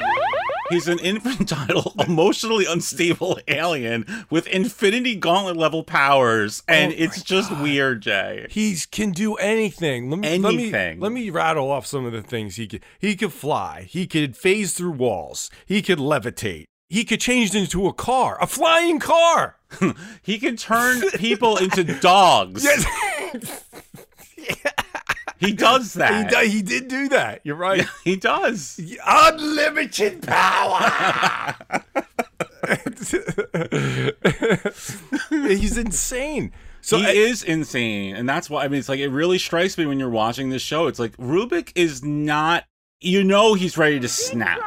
He's 0.70 0.88
an 0.88 0.98
infantile, 0.98 1.94
emotionally 2.06 2.66
unstable 2.66 3.38
alien 3.48 4.04
with 4.30 4.46
infinity 4.48 5.14
gauntlet 5.16 5.56
level 5.56 5.82
powers, 5.82 6.62
and 6.68 6.92
Oh 6.92 6.96
it's 6.98 7.22
just 7.22 7.50
weird, 7.60 8.02
Jay. 8.02 8.46
He 8.50 8.76
can 8.90 9.12
do 9.12 9.34
anything. 9.36 10.10
Let 10.10 10.18
me, 10.20 10.38
Let 10.38 10.54
me, 10.54 10.62
Anything. 10.64 11.00
let 11.00 11.12
me 11.12 11.30
rattle 11.30 11.70
off 11.70 11.86
some 11.86 12.04
of 12.04 12.12
the 12.12 12.22
things 12.22 12.56
he 12.56 12.66
could. 12.66 12.82
He 12.98 13.16
could 13.16 13.32
fly. 13.32 13.82
He 13.88 14.06
could 14.06 14.36
phase 14.36 14.74
through 14.74 14.92
walls. 14.92 15.50
He 15.66 15.82
could 15.82 15.98
levitate. 15.98 16.64
He 16.90 17.04
could 17.04 17.20
change 17.20 17.54
into 17.54 17.86
a 17.86 17.92
car, 17.92 18.38
a 18.40 18.46
flying 18.46 18.98
car. 18.98 19.56
He 20.22 20.38
can 20.38 20.56
turn 20.56 21.02
people 21.16 21.56
into 21.58 21.84
dogs. 21.84 22.64
Yes. 22.64 23.64
He 25.38 25.52
does 25.52 25.92
He, 25.94 25.98
that. 26.00 26.30
do- 26.30 26.48
he 26.48 26.62
did 26.62 26.88
do 26.88 27.08
that. 27.10 27.40
You're 27.44 27.56
right. 27.56 27.84
He 28.04 28.16
does. 28.16 28.80
Unlimited 29.06 30.22
power. 30.26 31.54
He's 35.30 35.78
insane. 35.78 36.52
So 36.80 36.98
he 36.98 37.06
I- 37.06 37.10
is 37.10 37.42
insane, 37.42 38.14
and 38.16 38.28
that's 38.28 38.48
why 38.48 38.64
I 38.64 38.68
mean 38.68 38.78
it's 38.78 38.88
like 38.88 39.00
it 39.00 39.08
really 39.08 39.38
strikes 39.38 39.76
me 39.76 39.86
when 39.86 39.98
you're 39.98 40.08
watching 40.10 40.48
this 40.50 40.62
show. 40.62 40.86
It's 40.86 40.98
like 40.98 41.16
Rubik 41.16 41.72
is 41.74 42.02
not. 42.04 42.64
You 43.00 43.22
know 43.22 43.54
he's 43.54 43.78
ready 43.78 44.00
to 44.00 44.08
snap. 44.08 44.58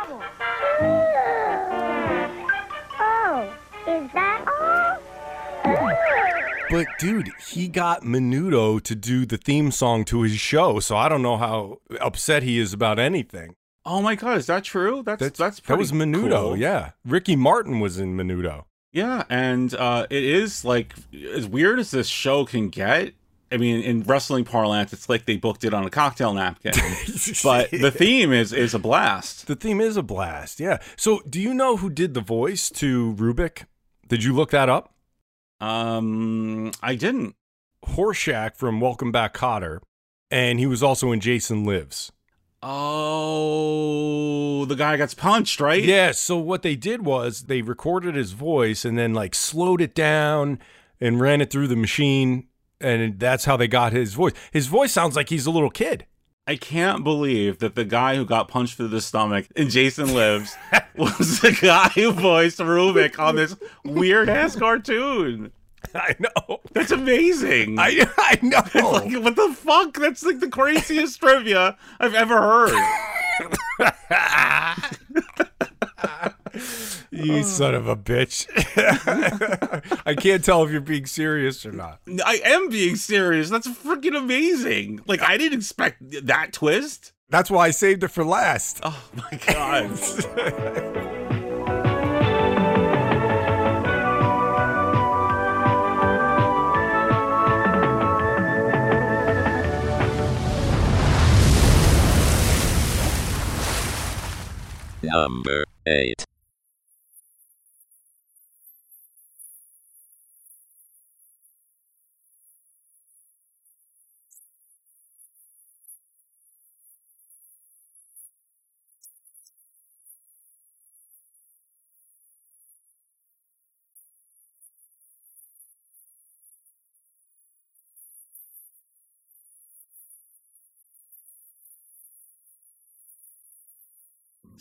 But 6.72 6.88
dude, 7.00 7.32
he 7.50 7.68
got 7.68 8.04
Menudo 8.04 8.82
to 8.82 8.96
do 8.96 9.26
the 9.26 9.38
theme 9.38 9.72
song 9.72 10.06
to 10.06 10.22
his 10.22 10.40
show, 10.40 10.80
so 10.80 10.96
I 10.96 11.10
don't 11.10 11.22
know 11.22 11.36
how 11.36 11.80
upset 12.00 12.44
he 12.44 12.58
is 12.60 12.72
about 12.72 12.98
anything. 12.98 13.56
Oh 13.86 14.02
my 14.02 14.16
god, 14.16 14.38
is 14.38 14.46
that 14.46 14.64
true? 14.64 15.04
That's 15.06 15.38
that's, 15.38 15.38
That 15.38 15.64
pretty 15.64 15.80
was 15.80 15.92
Menudo, 15.92 16.30
cool. 16.30 16.58
yeah. 16.58 16.92
Ricky 17.06 17.36
Martin 17.36 17.82
was 17.82 18.00
in 18.00 18.16
Menudo. 18.16 18.64
Yeah, 18.94 19.24
and 19.30 19.74
uh, 19.74 20.08
it 20.10 20.24
is 20.24 20.64
like 20.64 20.94
as 21.34 21.46
weird 21.46 21.78
as 21.78 21.92
this 21.92 22.08
show 22.08 22.46
can 22.46 22.70
get. 22.70 23.16
I 23.52 23.58
mean, 23.58 23.82
in 23.82 24.04
wrestling 24.04 24.46
parlance, 24.46 24.94
it's 24.94 25.10
like 25.10 25.26
they 25.26 25.36
booked 25.36 25.66
it 25.66 25.74
on 25.74 25.84
a 25.86 25.90
cocktail 25.90 26.34
napkin. 26.34 26.72
but 27.44 27.70
the 27.72 27.92
theme 27.94 28.32
is 28.32 28.54
is 28.54 28.74
a 28.74 28.80
blast. 28.80 29.48
The 29.48 29.58
theme 29.58 29.82
is 29.82 29.98
a 29.98 30.04
blast, 30.04 30.62
yeah. 30.62 30.78
So, 30.96 31.22
do 31.30 31.42
you 31.42 31.54
know 31.54 31.76
who 31.76 31.90
did 31.90 32.14
the 32.14 32.22
voice 32.22 32.70
to 32.72 33.14
Rubik? 33.16 33.66
Did 34.08 34.24
you 34.24 34.34
look 34.34 34.52
that 34.52 34.70
up? 34.70 34.94
Um, 35.62 36.72
I 36.82 36.96
didn't. 36.96 37.36
Horshack 37.86 38.58
from 38.58 38.82
Welcome 38.82 39.12
Back 39.12 39.34
Kotter, 39.34 39.80
and 40.30 40.60
he 40.60 40.66
was 40.66 40.84
also 40.84 41.12
in 41.12 41.20
Jason 41.20 41.64
Lives. 41.64 42.12
Oh, 42.64 44.66
the 44.66 44.76
guy 44.76 44.98
gets 44.98 45.14
punched, 45.14 45.60
right? 45.60 45.84
Yeah, 45.84 46.12
so 46.12 46.38
what 46.38 46.62
they 46.62 46.76
did 46.76 47.06
was 47.06 47.44
they 47.44 47.62
recorded 47.62 48.16
his 48.16 48.34
voice 48.34 48.86
and 48.86 48.98
then 48.98 49.14
like 49.14 49.34
slowed 49.34 49.82
it 49.82 49.96
down 49.96 50.60
and 51.00 51.20
ran 51.20 51.42
it 51.42 51.50
through 51.50 51.70
the 51.70 51.76
machine 51.76 52.48
and 52.82 53.20
that's 53.20 53.46
how 53.46 53.58
they 53.58 53.68
got 53.68 53.94
his 53.94 54.14
voice. 54.14 54.34
His 54.52 54.68
voice 54.68 54.92
sounds 54.92 55.16
like 55.16 55.30
he's 55.30 55.46
a 55.46 55.52
little 55.52 55.70
kid. 55.70 56.06
I 56.48 56.56
can't 56.56 57.04
believe 57.04 57.60
that 57.60 57.76
the 57.76 57.86
guy 57.86 58.16
who 58.16 58.26
got 58.26 58.48
punched 58.48 58.76
through 58.76 58.88
the 58.88 59.02
stomach 59.02 59.48
in 59.56 59.70
Jason 59.70 60.14
Lives 60.14 60.56
was 60.98 61.40
the 61.40 61.58
guy 61.62 61.90
who 61.90 62.12
voiced 62.12 62.58
Rubik 62.60 63.20
on 63.20 63.36
this 63.36 63.56
weird 63.86 64.28
ass 64.28 64.56
cartoon. 64.56 65.52
I 65.94 66.16
know. 66.20 66.60
That's 66.74 66.92
amazing. 66.92 67.78
I 67.80 68.06
I 68.18 68.40
know. 68.42 68.62
It's 68.74 68.76
like, 68.76 69.24
what 69.24 69.36
the 69.36 69.54
fuck? 69.54 69.94
That's 69.94 70.24
like 70.24 70.40
the 70.40 70.50
craziest 70.50 71.20
trivia 71.20 71.78
I've 72.00 72.16
ever 72.16 72.40
heard. 72.42 72.74
You 77.14 77.44
son 77.44 77.76
of 77.76 77.90
a 77.90 77.96
bitch. 77.98 78.48
I 80.06 80.16
can't 80.16 80.44
tell 80.44 80.64
if 80.64 80.72
you're 80.72 80.80
being 80.80 81.06
serious 81.06 81.66
or 81.66 81.74
not. 81.74 82.00
I 82.26 82.40
am 82.46 82.70
being 82.70 82.96
serious. 82.96 83.50
That's 83.50 83.68
freaking 83.68 84.16
amazing. 84.16 85.02
Like 85.08 85.22
I 85.22 85.38
didn't 85.38 85.60
expect 85.60 85.98
that 86.26 86.54
twist. 86.54 87.12
That's 87.30 87.52
why 87.52 87.68
I 87.68 87.72
saved 87.72 88.04
it 88.04 88.10
for 88.10 88.24
last. 88.24 88.80
Oh 88.84 89.10
my 89.14 89.40
god. 89.46 91.18
Number 105.04 105.66
8. 105.88 106.21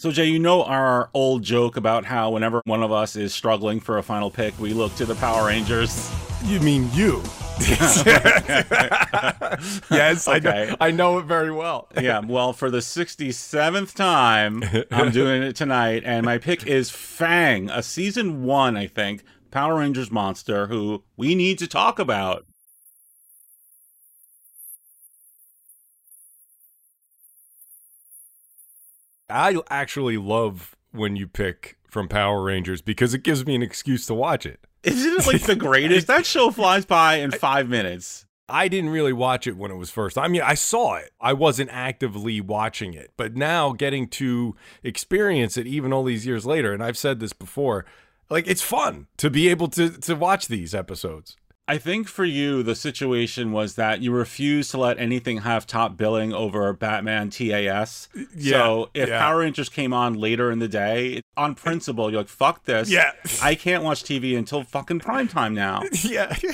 So 0.01 0.11
Jay, 0.11 0.25
you 0.25 0.39
know 0.39 0.63
our 0.65 1.11
old 1.13 1.43
joke 1.43 1.77
about 1.77 2.07
how 2.07 2.31
whenever 2.31 2.63
one 2.65 2.83
of 2.83 2.91
us 2.91 3.17
is 3.17 3.35
struggling 3.35 3.81
for 3.81 3.99
a 3.99 4.03
final 4.03 4.31
pick, 4.31 4.59
we 4.59 4.73
look 4.73 4.95
to 4.95 5.05
the 5.05 5.15
Power 5.17 5.49
Rangers. 5.49 6.11
You 6.43 6.59
mean 6.61 6.89
you? 6.95 7.23
yes, 7.61 8.03
I, 10.27 10.41
know, 10.43 10.75
I 10.81 10.91
know 10.91 11.19
it 11.19 11.27
very 11.27 11.53
well. 11.53 11.89
yeah, 12.01 12.21
well, 12.21 12.55
for 12.55 12.71
the 12.71 12.79
67th 12.79 13.95
time, 13.95 14.65
I'm 14.91 15.11
doing 15.13 15.43
it 15.43 15.55
tonight, 15.55 16.03
and 16.07 16.25
my 16.25 16.39
pick 16.39 16.67
is 16.67 16.89
Fang, 16.89 17.69
a 17.69 17.83
season 17.83 18.45
one, 18.45 18.79
I 18.79 18.87
think, 18.87 19.23
Power 19.51 19.81
Rangers 19.81 20.11
monster 20.11 20.69
who 20.69 21.03
we 21.19 21.35
need 21.35 21.59
to 21.59 21.67
talk 21.67 21.99
about. 21.99 22.47
I 29.31 29.57
actually 29.71 30.17
love 30.17 30.77
when 30.93 31.17
you 31.17 31.27
pick 31.27 31.77
from 31.89 32.09
Power 32.09 32.43
Rangers 32.43 32.83
because 32.83 33.15
it 33.15 33.23
gives 33.23 33.47
me 33.47 33.55
an 33.55 33.63
excuse 33.63 34.07
to 34.07 34.15
watch 34.15 34.47
it. 34.47 34.61
Isn't 34.83 35.21
it 35.21 35.27
like 35.27 35.43
the 35.43 35.57
greatest? 35.57 36.07
that 36.07 36.27
show 36.27 36.51
flies 36.51 36.85
by 36.87 37.17
in 37.17 37.31
five 37.31 37.69
minutes. 37.69 38.27
I 38.49 38.69
didn't 38.69 38.91
really 38.91 39.13
watch 39.13 39.47
it 39.47 39.57
when 39.57 39.71
it 39.71 39.77
was 39.77 39.91
first. 39.91 40.19
I 40.19 40.27
mean, 40.27 40.43
I 40.43 40.55
saw 40.55 40.97
it. 40.97 41.13
I 41.21 41.33
wasn't 41.33 41.71
actively 41.73 42.41
watching 42.41 42.95
it. 42.95 43.13
But 43.17 43.37
now 43.37 43.73
getting 43.73 44.09
to 44.09 44.57
experience 44.83 45.57
it 45.57 45.67
even 45.67 45.93
all 45.93 46.03
these 46.03 46.27
years 46.27 46.45
later, 46.45 46.73
and 46.73 46.83
I've 46.83 46.99
said 46.99 47.21
this 47.21 47.33
before, 47.33 47.85
like 48.29 48.49
it's 48.49 48.63
fun 48.63 49.07
to 49.19 49.31
be 49.31 49.49
able 49.49 49.69
to 49.69 49.91
to 49.91 50.15
watch 50.17 50.49
these 50.49 50.75
episodes. 50.75 51.37
I 51.71 51.79
think 51.79 52.09
for 52.09 52.25
you, 52.25 52.65
the 52.65 52.75
situation 52.75 53.53
was 53.53 53.77
that 53.77 54.03
you 54.03 54.11
refused 54.11 54.73
to 54.73 54.79
let 54.79 54.99
anything 54.99 55.43
have 55.43 55.69
top 55.69 55.97
billing 55.97 56.33
over 56.33 56.73
Batman 56.73 57.31
TAS. 57.31 58.09
Yeah, 58.35 58.59
so 58.59 58.91
if 58.93 59.09
yeah. 59.09 59.21
Power 59.21 59.39
Rangers 59.39 59.69
came 59.69 59.93
on 59.93 60.15
later 60.15 60.51
in 60.51 60.59
the 60.59 60.67
day, 60.67 61.21
on 61.37 61.55
principle, 61.55 62.11
you're 62.11 62.23
like, 62.23 62.29
fuck 62.29 62.65
this. 62.65 62.91
Yeah. 62.91 63.13
I 63.41 63.55
can't 63.55 63.85
watch 63.85 64.03
TV 64.03 64.37
until 64.37 64.65
fucking 64.65 64.99
prime 64.99 65.29
time 65.29 65.55
now. 65.55 65.85
Yeah. 66.03 66.37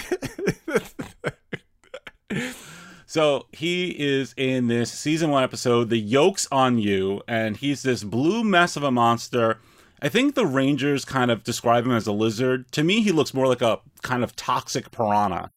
So 3.09 3.47
he 3.53 3.91
is 3.99 4.35
in 4.37 4.67
this 4.67 4.91
season 4.91 5.31
one 5.31 5.45
episode, 5.45 5.89
The 5.89 5.99
Yolk's 5.99 6.49
on 6.53 6.79
You, 6.79 7.23
and 7.27 7.57
he's 7.57 7.83
this 7.83 8.05
blue 8.05 8.45
mess 8.45 8.77
of 8.77 8.83
a 8.83 8.91
monster. 8.91 9.59
I 10.03 10.09
think 10.09 10.34
the 10.34 10.47
Rangers 10.47 11.05
kind 11.05 11.30
of 11.30 11.42
describe 11.42 11.86
him 11.86 11.92
as 11.92 12.07
a 12.07 12.12
lizard. 12.12 12.70
To 12.72 12.84
me, 12.84 13.03
he 13.03 13.12
looks 13.12 13.32
more 13.32 13.47
like 13.47 13.62
a 13.62 13.80
kind 14.03 14.22
of 14.22 14.36
toxic 14.36 14.90
piranha. 14.90 15.51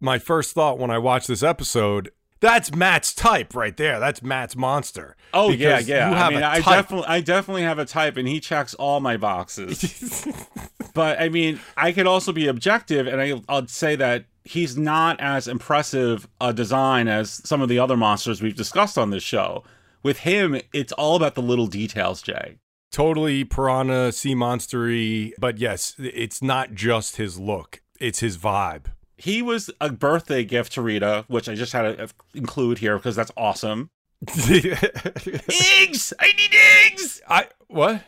my 0.00 0.18
first 0.18 0.52
thought 0.52 0.78
when 0.78 0.90
I 0.90 0.98
watched 0.98 1.28
this 1.28 1.42
episode, 1.42 2.10
that's 2.40 2.74
Matt's 2.74 3.14
type 3.14 3.54
right 3.54 3.76
there. 3.76 3.98
That's 3.98 4.22
Matt's 4.22 4.56
monster. 4.56 5.16
Oh 5.32 5.50
yeah, 5.50 5.78
yeah. 5.78 6.10
I 6.10 6.30
mean, 6.30 6.42
I 6.42 6.60
definitely, 6.60 7.06
I 7.08 7.20
definitely 7.20 7.62
have 7.62 7.78
a 7.78 7.84
type, 7.84 8.16
and 8.16 8.28
he 8.28 8.40
checks 8.40 8.74
all 8.74 9.00
my 9.00 9.16
boxes. 9.16 10.26
but 10.94 11.20
I 11.20 11.28
mean, 11.28 11.60
I 11.76 11.92
could 11.92 12.06
also 12.06 12.32
be 12.32 12.46
objective, 12.46 13.06
and 13.06 13.20
I, 13.20 13.40
I'll 13.48 13.66
say 13.66 13.96
that 13.96 14.26
he's 14.44 14.76
not 14.76 15.20
as 15.20 15.48
impressive 15.48 16.28
a 16.40 16.52
design 16.52 17.08
as 17.08 17.30
some 17.48 17.60
of 17.62 17.68
the 17.68 17.78
other 17.78 17.96
monsters 17.96 18.40
we've 18.40 18.56
discussed 18.56 18.96
on 18.98 19.10
this 19.10 19.22
show. 19.22 19.64
With 20.02 20.20
him, 20.20 20.60
it's 20.72 20.92
all 20.92 21.16
about 21.16 21.34
the 21.34 21.42
little 21.42 21.66
details, 21.66 22.22
Jay. 22.22 22.58
totally 22.92 23.44
piranha 23.44 24.12
sea 24.12 24.34
monstery, 24.34 25.32
but 25.38 25.58
yes, 25.58 25.94
it's 25.98 26.42
not 26.42 26.74
just 26.74 27.16
his 27.16 27.38
look; 27.38 27.80
it's 27.98 28.20
his 28.20 28.36
vibe. 28.36 28.84
He 29.16 29.40
was 29.40 29.70
a 29.80 29.90
birthday 29.90 30.44
gift 30.44 30.72
to 30.72 30.82
Rita, 30.82 31.24
which 31.28 31.48
I 31.48 31.54
just 31.54 31.72
had 31.72 31.96
to 31.96 32.08
include 32.34 32.78
here 32.78 32.96
because 32.96 33.16
that's 33.16 33.32
awesome. 33.36 33.90
eggs! 34.28 36.12
I 36.18 36.32
need 36.36 36.54
eggs! 36.84 37.22
I 37.28 37.48
what? 37.68 38.02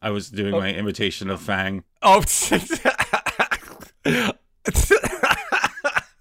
I 0.00 0.10
was 0.10 0.30
doing 0.30 0.52
my 0.52 0.74
oh. 0.74 0.78
imitation 0.78 1.30
of 1.30 1.40
Fang. 1.40 1.84
Oh, 2.02 2.22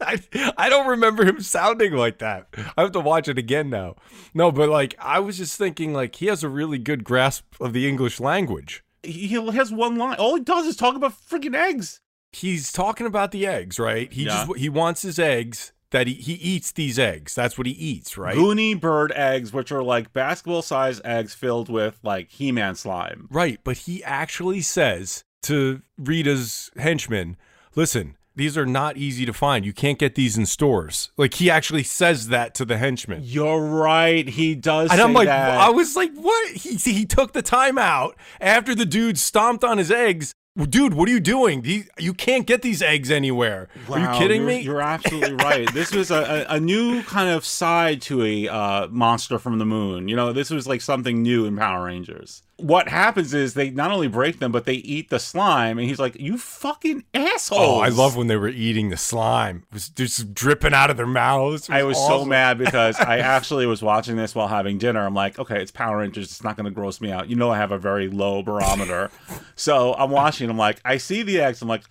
I, 0.01 0.19
I 0.57 0.69
don't 0.69 0.87
remember 0.87 1.25
him 1.25 1.41
sounding 1.41 1.93
like 1.93 2.19
that. 2.19 2.47
I 2.77 2.81
have 2.81 2.91
to 2.93 2.99
watch 2.99 3.27
it 3.27 3.37
again 3.37 3.69
now. 3.69 3.95
No, 4.33 4.51
but 4.51 4.69
like 4.69 4.95
I 4.99 5.19
was 5.19 5.37
just 5.37 5.57
thinking, 5.57 5.93
like 5.93 6.15
he 6.15 6.27
has 6.27 6.43
a 6.43 6.49
really 6.49 6.77
good 6.77 7.03
grasp 7.03 7.45
of 7.59 7.73
the 7.73 7.87
English 7.87 8.19
language. 8.19 8.83
He 9.03 9.27
has 9.27 9.71
one 9.71 9.97
line. 9.97 10.17
All 10.17 10.35
he 10.35 10.41
does 10.41 10.65
is 10.65 10.75
talk 10.75 10.95
about 10.95 11.13
freaking 11.13 11.55
eggs. 11.55 12.01
He's 12.35 12.71
talking 12.71 13.07
about 13.07 13.31
the 13.31 13.47
eggs, 13.47 13.79
right? 13.79 14.11
He 14.11 14.23
Yeah. 14.23 14.45
just 14.45 14.57
he 14.57 14.69
wants 14.69 15.01
his 15.01 15.17
eggs. 15.19 15.71
That 15.91 16.07
he, 16.07 16.15
he 16.15 16.33
eats 16.33 16.73
these 16.73 16.99
eggs. 16.99 17.33
That's 17.35 17.57
what 17.57 17.67
he 17.67 17.71
eats, 17.73 18.17
right? 18.17 18.35
Goonie 18.35 18.77
bird 18.77 19.13
eggs, 19.15 19.53
which 19.53 19.71
are 19.71 19.83
like 19.83 20.11
basketball 20.11 20.61
sized 20.61 21.01
eggs 21.05 21.33
filled 21.33 21.69
with 21.69 21.99
like 22.03 22.29
He 22.31 22.51
Man 22.51 22.75
slime. 22.75 23.29
Right, 23.31 23.59
but 23.63 23.77
he 23.77 24.03
actually 24.03 24.59
says 24.61 25.23
to 25.43 25.83
Rita's 25.97 26.69
henchmen, 26.75 27.37
"Listen, 27.75 28.17
these 28.35 28.57
are 28.57 28.65
not 28.65 28.97
easy 28.97 29.25
to 29.25 29.31
find. 29.31 29.63
You 29.63 29.71
can't 29.71 29.99
get 29.99 30.15
these 30.15 30.37
in 30.37 30.45
stores." 30.47 31.11
Like 31.15 31.35
he 31.35 31.49
actually 31.49 31.83
says 31.83 32.27
that 32.27 32.55
to 32.55 32.65
the 32.65 32.77
henchman. 32.77 33.21
You're 33.23 33.61
right. 33.65 34.27
He 34.27 34.53
does. 34.55 34.91
And 34.91 34.99
I'm 34.99 35.13
like, 35.13 35.27
that. 35.27 35.57
I 35.61 35.69
was 35.69 35.95
like, 35.95 36.11
what? 36.15 36.49
He 36.55 36.75
he 36.75 37.05
took 37.05 37.31
the 37.31 37.43
time 37.43 37.77
out 37.77 38.17
after 38.41 38.75
the 38.75 38.85
dude 38.85 39.17
stomped 39.17 39.63
on 39.63 39.77
his 39.77 39.91
eggs. 39.91 40.33
Dude, 40.57 40.93
what 40.93 41.09
are 41.09 41.11
you 41.11 41.19
doing? 41.19 41.63
These, 41.63 41.89
you 41.99 42.13
can't 42.13 42.47
get 42.47 42.61
these 42.61 42.81
eggs 42.81 43.11
anywhere. 43.11 43.67
are 43.89 43.99
you 43.99 44.07
kidding 44.17 44.43
you're- 44.43 44.55
me? 44.55 44.61
You're 44.61 44.81
absolutely 44.81 45.33
right. 45.33 45.71
This 45.73 45.91
was 45.93 46.11
a, 46.11 46.45
a, 46.49 46.55
a 46.55 46.59
new 46.61 47.03
kind 47.03 47.29
of 47.29 47.43
side 47.43 48.01
to 48.03 48.23
a 48.23 48.47
uh, 48.47 48.87
monster 48.87 49.37
from 49.37 49.59
the 49.59 49.65
moon. 49.65 50.07
You 50.07 50.15
know, 50.15 50.31
this 50.31 50.49
was 50.49 50.65
like 50.65 50.79
something 50.79 51.21
new 51.21 51.45
in 51.45 51.57
Power 51.57 51.83
Rangers. 51.85 52.41
What 52.57 52.87
happens 52.87 53.33
is 53.33 53.53
they 53.53 53.69
not 53.69 53.91
only 53.91 54.07
break 54.07 54.39
them, 54.39 54.51
but 54.51 54.63
they 54.63 54.75
eat 54.75 55.09
the 55.09 55.19
slime. 55.19 55.77
And 55.77 55.87
he's 55.87 55.99
like, 55.99 56.15
"You 56.19 56.37
fucking 56.37 57.03
assholes!" 57.13 57.61
Oh, 57.61 57.79
I 57.79 57.89
love 57.89 58.15
when 58.15 58.27
they 58.27 58.37
were 58.37 58.47
eating 58.47 58.89
the 58.89 58.97
slime. 58.97 59.65
It 59.69 59.73
was 59.73 59.89
just 59.89 60.33
dripping 60.33 60.73
out 60.73 60.89
of 60.89 60.95
their 60.95 61.05
mouths. 61.05 61.67
It 61.67 61.73
I 61.73 61.83
was 61.83 61.97
so 61.97 62.23
mad 62.23 62.57
because 62.57 62.97
I 62.97 63.17
actually 63.35 63.65
was 63.65 63.81
watching 63.81 64.15
this 64.15 64.33
while 64.33 64.47
having 64.47 64.77
dinner. 64.77 65.05
I'm 65.05 65.13
like, 65.13 65.37
okay, 65.37 65.61
it's 65.61 65.71
Power 65.71 65.97
Rangers. 65.97 66.25
It's 66.31 66.43
not 66.43 66.55
going 66.55 66.65
to 66.65 66.71
gross 66.71 67.01
me 67.01 67.11
out. 67.11 67.29
You 67.29 67.35
know, 67.35 67.51
I 67.51 67.57
have 67.57 67.71
a 67.71 67.77
very 67.77 68.07
low 68.07 68.41
barometer. 68.41 69.11
so 69.55 69.93
I'm 69.95 70.11
watching. 70.11 70.49
I'm 70.49 70.57
like, 70.57 70.79
I 70.85 70.97
see 70.97 71.23
the 71.23 71.41
eggs. 71.41 71.61
I'm 71.61 71.67
like, 71.67 71.83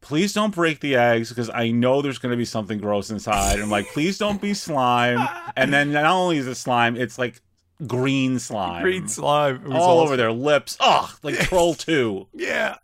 please 0.00 0.32
don't 0.32 0.54
break 0.54 0.80
the 0.80 0.96
eggs 0.96 1.28
because 1.28 1.50
I 1.52 1.70
know 1.70 2.02
there's 2.02 2.18
going 2.18 2.30
to 2.32 2.36
be 2.36 2.44
something 2.44 2.78
gross 2.78 3.10
inside. 3.10 3.60
I'm 3.60 3.70
like, 3.70 3.86
please 3.88 4.18
don't 4.18 4.40
be 4.40 4.54
slime. 4.54 5.28
And 5.56 5.72
then 5.72 5.92
not 5.92 6.04
only 6.06 6.38
is 6.38 6.46
it 6.46 6.54
slime, 6.56 6.96
it's 6.96 7.18
like 7.18 7.40
green 7.86 8.38
slime. 8.38 8.82
Green 8.82 9.08
slime. 9.08 9.62
All 9.72 9.98
awesome. 9.98 10.06
over 10.06 10.16
their 10.16 10.32
lips. 10.32 10.76
Ugh, 10.80 11.10
like 11.22 11.38
Troll 11.40 11.74
2. 11.74 12.28
Yeah. 12.34 12.76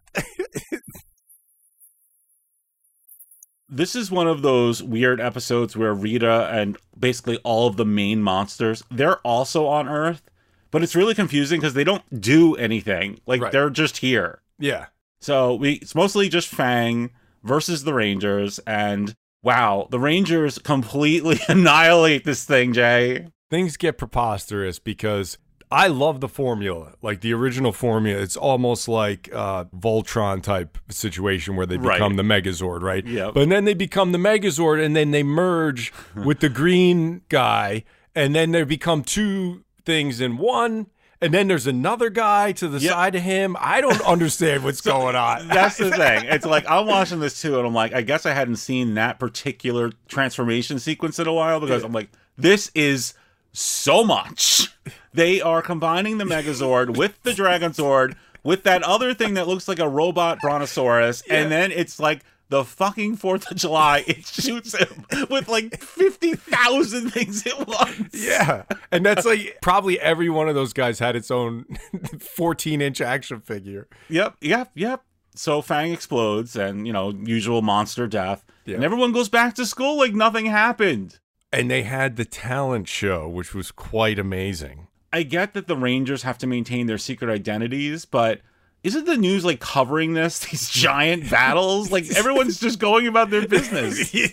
this 3.69 3.97
is 3.97 4.11
one 4.11 4.27
of 4.29 4.43
those 4.43 4.83
weird 4.83 5.21
episodes 5.21 5.77
where 5.77 5.95
Rita 5.95 6.49
and 6.53 6.77
basically 6.99 7.39
all 7.39 7.67
of 7.67 7.77
the 7.77 7.85
main 7.85 8.23
monsters, 8.23 8.83
they're 8.91 9.19
also 9.19 9.67
on 9.67 9.89
Earth, 9.89 10.23
but 10.71 10.83
it's 10.83 10.95
really 10.95 11.15
confusing 11.15 11.61
because 11.61 11.75
they 11.75 11.85
don't 11.85 12.21
do 12.21 12.55
anything. 12.57 13.19
Like 13.27 13.41
Right. 13.43 13.53
they're 13.53 13.71
just 13.71 13.99
here. 13.99 14.41
Yeah. 14.59 14.87
So 15.21 15.55
we 15.55 15.75
it's 15.75 15.95
mostly 15.95 16.29
just 16.29 16.49
Fang 16.49 17.11
versus 17.43 17.85
the 17.85 17.95
Rangers 17.95 18.61
and 18.67 19.15
wow, 19.43 19.89
the 19.91 19.99
Rangers 20.01 20.59
completely 20.59 21.41
annihilate 21.49 22.25
this 22.25 22.45
thing, 22.45 22.73
Jay. 22.73 23.29
Things 23.55 23.77
get 23.77 23.97
preposterous 23.99 24.79
because 24.79 25.39
I 25.71 25.87
love 25.89 26.21
the 26.21 26.29
formula, 26.29 26.95
like 27.03 27.21
the 27.21 27.33
original 27.33 27.73
formula. 27.73 28.21
It's 28.21 28.37
almost 28.37 28.89
like 28.89 29.29
uh, 29.33 29.65
Voltron 29.77 30.43
type 30.43 30.77
situation 30.91 31.57
where 31.57 31.67
they 31.67 31.77
Right. 31.77 31.95
become 31.97 32.17
the 32.17 32.23
Megazord, 32.23 32.83
right? 32.83 33.07
Yeah. 33.07 33.31
But 33.33 33.49
then 33.49 33.65
they 33.65 33.75
become 33.75 34.13
the 34.13 34.19
Megazord, 34.19 34.85
and 34.85 34.95
then 34.95 35.11
they 35.13 35.23
merge 35.23 35.93
with 36.15 36.41
the 36.41 36.49
green 36.49 37.23
guy, 37.29 37.85
and 38.15 38.35
then 38.35 38.51
they 38.53 38.65
become 38.65 39.03
two 39.03 39.65
things 39.85 40.21
in 40.21 40.37
one. 40.37 40.87
And 41.21 41.33
then 41.33 41.49
there's 41.49 41.67
another 41.67 42.11
guy 42.11 42.53
to 42.53 42.69
the 42.69 42.79
Yep. 42.79 42.93
side 42.93 43.15
of 43.15 43.23
him. 43.23 43.57
I 43.59 43.81
don't 43.81 44.01
understand 44.15 44.63
what's 44.63 44.83
going 44.83 45.17
on. 45.17 45.49
That's 45.49 45.79
the 45.79 45.91
thing. 46.03 46.25
It's 46.27 46.45
like 46.45 46.69
I'm 46.69 46.87
watching 46.87 47.19
this 47.21 47.41
too, 47.41 47.57
and 47.59 47.67
I'm 47.67 47.73
like, 47.75 47.95
I 47.95 48.03
guess 48.03 48.27
I 48.27 48.33
hadn't 48.35 48.57
seen 48.57 48.95
that 48.95 49.19
particular 49.19 49.91
transformation 50.09 50.79
sequence 50.79 51.19
in 51.19 51.27
a 51.27 51.33
while 51.33 51.61
because 51.61 51.83
I'm 51.83 51.93
like, 51.93 52.11
this 52.37 52.71
is 52.75 53.15
so 53.55 54.05
much. 54.05 54.69
They 55.15 55.41
are 55.41 55.63
combining 55.63 56.19
the 56.19 56.25
Megazord 56.25 56.97
with 56.99 57.23
the 57.23 57.31
Dragonzord 57.31 58.17
with 58.43 58.65
that 58.65 58.83
other 58.83 59.15
thing 59.15 59.35
that 59.35 59.49
looks 59.49 59.69
like 59.69 59.79
a 59.79 59.89
robot 59.89 60.39
Brontosaurus, 60.41 61.23
and 61.31 61.51
then 61.51 61.73
it's 61.73 61.99
like 61.99 62.21
the 62.51 62.63
fucking 62.65 63.17
Fourth 63.17 63.51
of 63.51 63.57
July. 63.57 64.05
It 64.07 64.27
shoots 64.27 64.77
him 64.77 65.07
with 65.31 65.49
like 65.49 65.81
fifty 65.81 66.35
thousand 66.35 67.11
things 67.11 67.47
at 67.47 67.67
once. 67.67 68.11
Yeah. 68.13 68.65
And 68.93 69.07
that's 69.07 69.25
like 69.25 69.59
probably 69.63 69.99
every 69.99 70.29
one 70.29 70.49
of 70.51 70.55
those 70.55 70.73
guys 70.75 70.99
had 70.99 71.17
its 71.17 71.31
own 71.31 71.65
14 72.21 72.83
inch 72.83 73.01
action 73.01 73.41
figure. 73.41 73.89
Yep, 74.11 74.37
yep, 74.43 74.71
yep. 74.75 75.03
So 75.37 75.63
Fang 75.63 75.93
explodes, 75.93 76.55
and 76.55 76.87
you 76.87 76.93
know, 76.93 77.11
usual 77.25 77.63
monster 77.63 78.07
death, 78.07 78.45
Yeah. 78.67 78.75
and 78.77 78.85
everyone 78.85 79.13
goes 79.13 79.29
back 79.29 79.55
to 79.55 79.65
school 79.67 79.97
like 79.97 80.13
nothing 80.15 80.47
happened. 80.47 81.19
And 81.55 81.71
they 81.71 81.83
had 81.83 82.17
the 82.17 82.25
talent 82.25 82.89
show, 82.89 83.29
which 83.29 83.55
was 83.55 83.71
quite 83.71 84.19
amazing. 84.19 84.89
I 85.13 85.23
get 85.23 85.55
that 85.55 85.69
the 85.69 85.77
Rangers 85.77 86.23
have 86.23 86.39
to 86.39 86.47
maintain 86.47 86.87
their 86.87 86.99
secret 86.99 87.31
identities, 87.31 88.05
but 88.05 88.41
isn't 88.83 89.07
the 89.07 89.17
news 89.17 89.45
like 89.45 89.61
covering 89.61 90.15
this? 90.15 90.39
These 90.51 90.69
giant 90.69 91.31
battles? 91.31 91.91
Like 91.93 92.11
everyone's 92.17 92.59
just 92.61 92.79
going 92.79 93.07
about 93.07 93.31
their 93.31 93.47
business. 93.47 94.15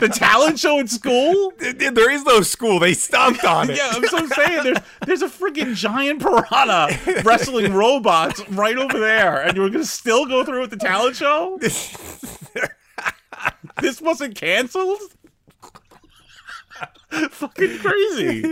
The 0.00 0.08
talent 0.08 0.58
show 0.58 0.78
at 0.78 0.88
school? 0.88 1.52
There 1.58 2.10
is 2.10 2.24
no 2.24 2.40
school. 2.40 2.78
They 2.78 2.94
stomped 2.94 3.44
on 3.44 3.68
it. 3.68 3.76
Yeah, 3.76 3.90
I'm 3.92 4.06
so 4.06 4.26
saying 4.28 4.62
there's 4.62 4.78
there's 5.04 5.22
a 5.22 5.28
freaking 5.28 5.74
giant 5.74 6.22
piranha 6.22 7.22
wrestling 7.22 7.74
robots 7.74 8.46
right 8.48 8.78
over 8.78 8.98
there, 8.98 9.42
and 9.42 9.56
you're 9.56 9.68
gonna 9.68 9.84
still 9.84 10.24
go 10.24 10.42
through 10.44 10.60
with 10.62 10.70
the 10.70 10.78
talent 10.78 11.16
show? 11.16 11.58
this 13.80 14.00
wasn't 14.00 14.36
canceled? 14.36 15.00
Fucking 17.30 17.78
crazy. 17.78 18.42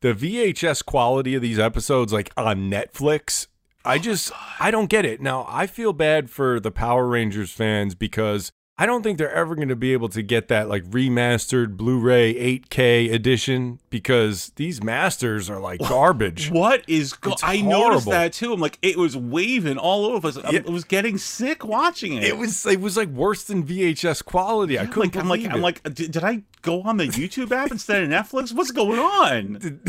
the 0.00 0.14
VHS 0.14 0.84
quality 0.84 1.34
of 1.34 1.42
these 1.42 1.58
episodes, 1.58 2.12
like 2.12 2.30
on 2.36 2.70
Netflix, 2.70 3.48
I 3.84 3.96
oh 3.96 3.98
just 3.98 4.32
I 4.60 4.70
don't 4.70 4.88
get 4.88 5.04
it. 5.04 5.20
Now 5.20 5.46
I 5.48 5.66
feel 5.66 5.92
bad 5.92 6.30
for 6.30 6.58
the 6.58 6.70
Power 6.70 7.06
Rangers 7.06 7.52
fans 7.52 7.94
because 7.94 8.52
I 8.76 8.86
don't 8.86 9.02
think 9.04 9.18
they're 9.18 9.32
ever 9.32 9.54
going 9.54 9.68
to 9.68 9.76
be 9.76 9.92
able 9.92 10.08
to 10.08 10.20
get 10.20 10.48
that 10.48 10.68
like 10.68 10.82
remastered 10.86 11.76
Blu-ray 11.76 12.34
8K 12.58 13.12
edition 13.12 13.78
because 13.88 14.50
these 14.56 14.82
masters 14.82 15.48
are 15.48 15.60
like 15.60 15.78
garbage. 15.78 16.50
What 16.50 16.82
is 16.88 17.12
go- 17.12 17.36
I 17.44 17.60
noticed 17.60 18.06
that 18.06 18.32
too. 18.32 18.52
I'm 18.52 18.60
like, 18.60 18.78
it 18.82 18.96
was 18.98 19.16
waving 19.16 19.78
all 19.78 20.06
over 20.06 20.26
us. 20.26 20.36
I 20.38 20.58
was 20.68 20.82
getting 20.82 21.18
sick 21.18 21.64
watching 21.64 22.14
it. 22.14 22.24
It 22.24 22.36
was 22.36 22.66
it 22.66 22.80
was 22.80 22.96
like 22.96 23.10
worse 23.10 23.44
than 23.44 23.62
VHS 23.64 24.24
quality. 24.24 24.76
I 24.76 24.86
couldn't 24.86 25.14
like 25.14 25.22
I'm 25.22 25.28
like 25.28 25.40
believe 25.42 25.54
I'm 25.54 25.62
like, 25.62 25.82
did, 25.94 26.10
did 26.10 26.24
I 26.24 26.42
go 26.62 26.82
on 26.82 26.96
the 26.96 27.06
YouTube 27.06 27.52
app 27.52 27.70
instead 27.70 28.02
of 28.02 28.08
Netflix? 28.08 28.52
What's 28.52 28.72
going 28.72 28.98
on? 28.98 29.80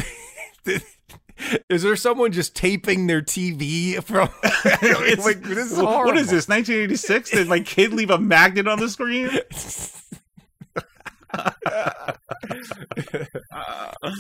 Is 1.70 1.84
there 1.84 1.96
someone 1.96 2.32
just 2.32 2.56
taping 2.56 3.08
their 3.08 3.22
TV 3.22 4.02
from? 4.04 4.30
Like, 5.26 5.42
this 5.42 5.72
is 5.72 5.80
what 5.80 6.18
is 6.18 6.30
this? 6.30 6.48
1986? 6.48 7.32
Did 7.32 7.48
my 7.48 7.60
kid 7.60 7.94
leave 7.94 8.10
a 8.10 8.18
magnet 8.18 8.68
on 8.68 8.80
the 8.80 8.90
screen? 8.90 9.30
Uh, 13.52 14.12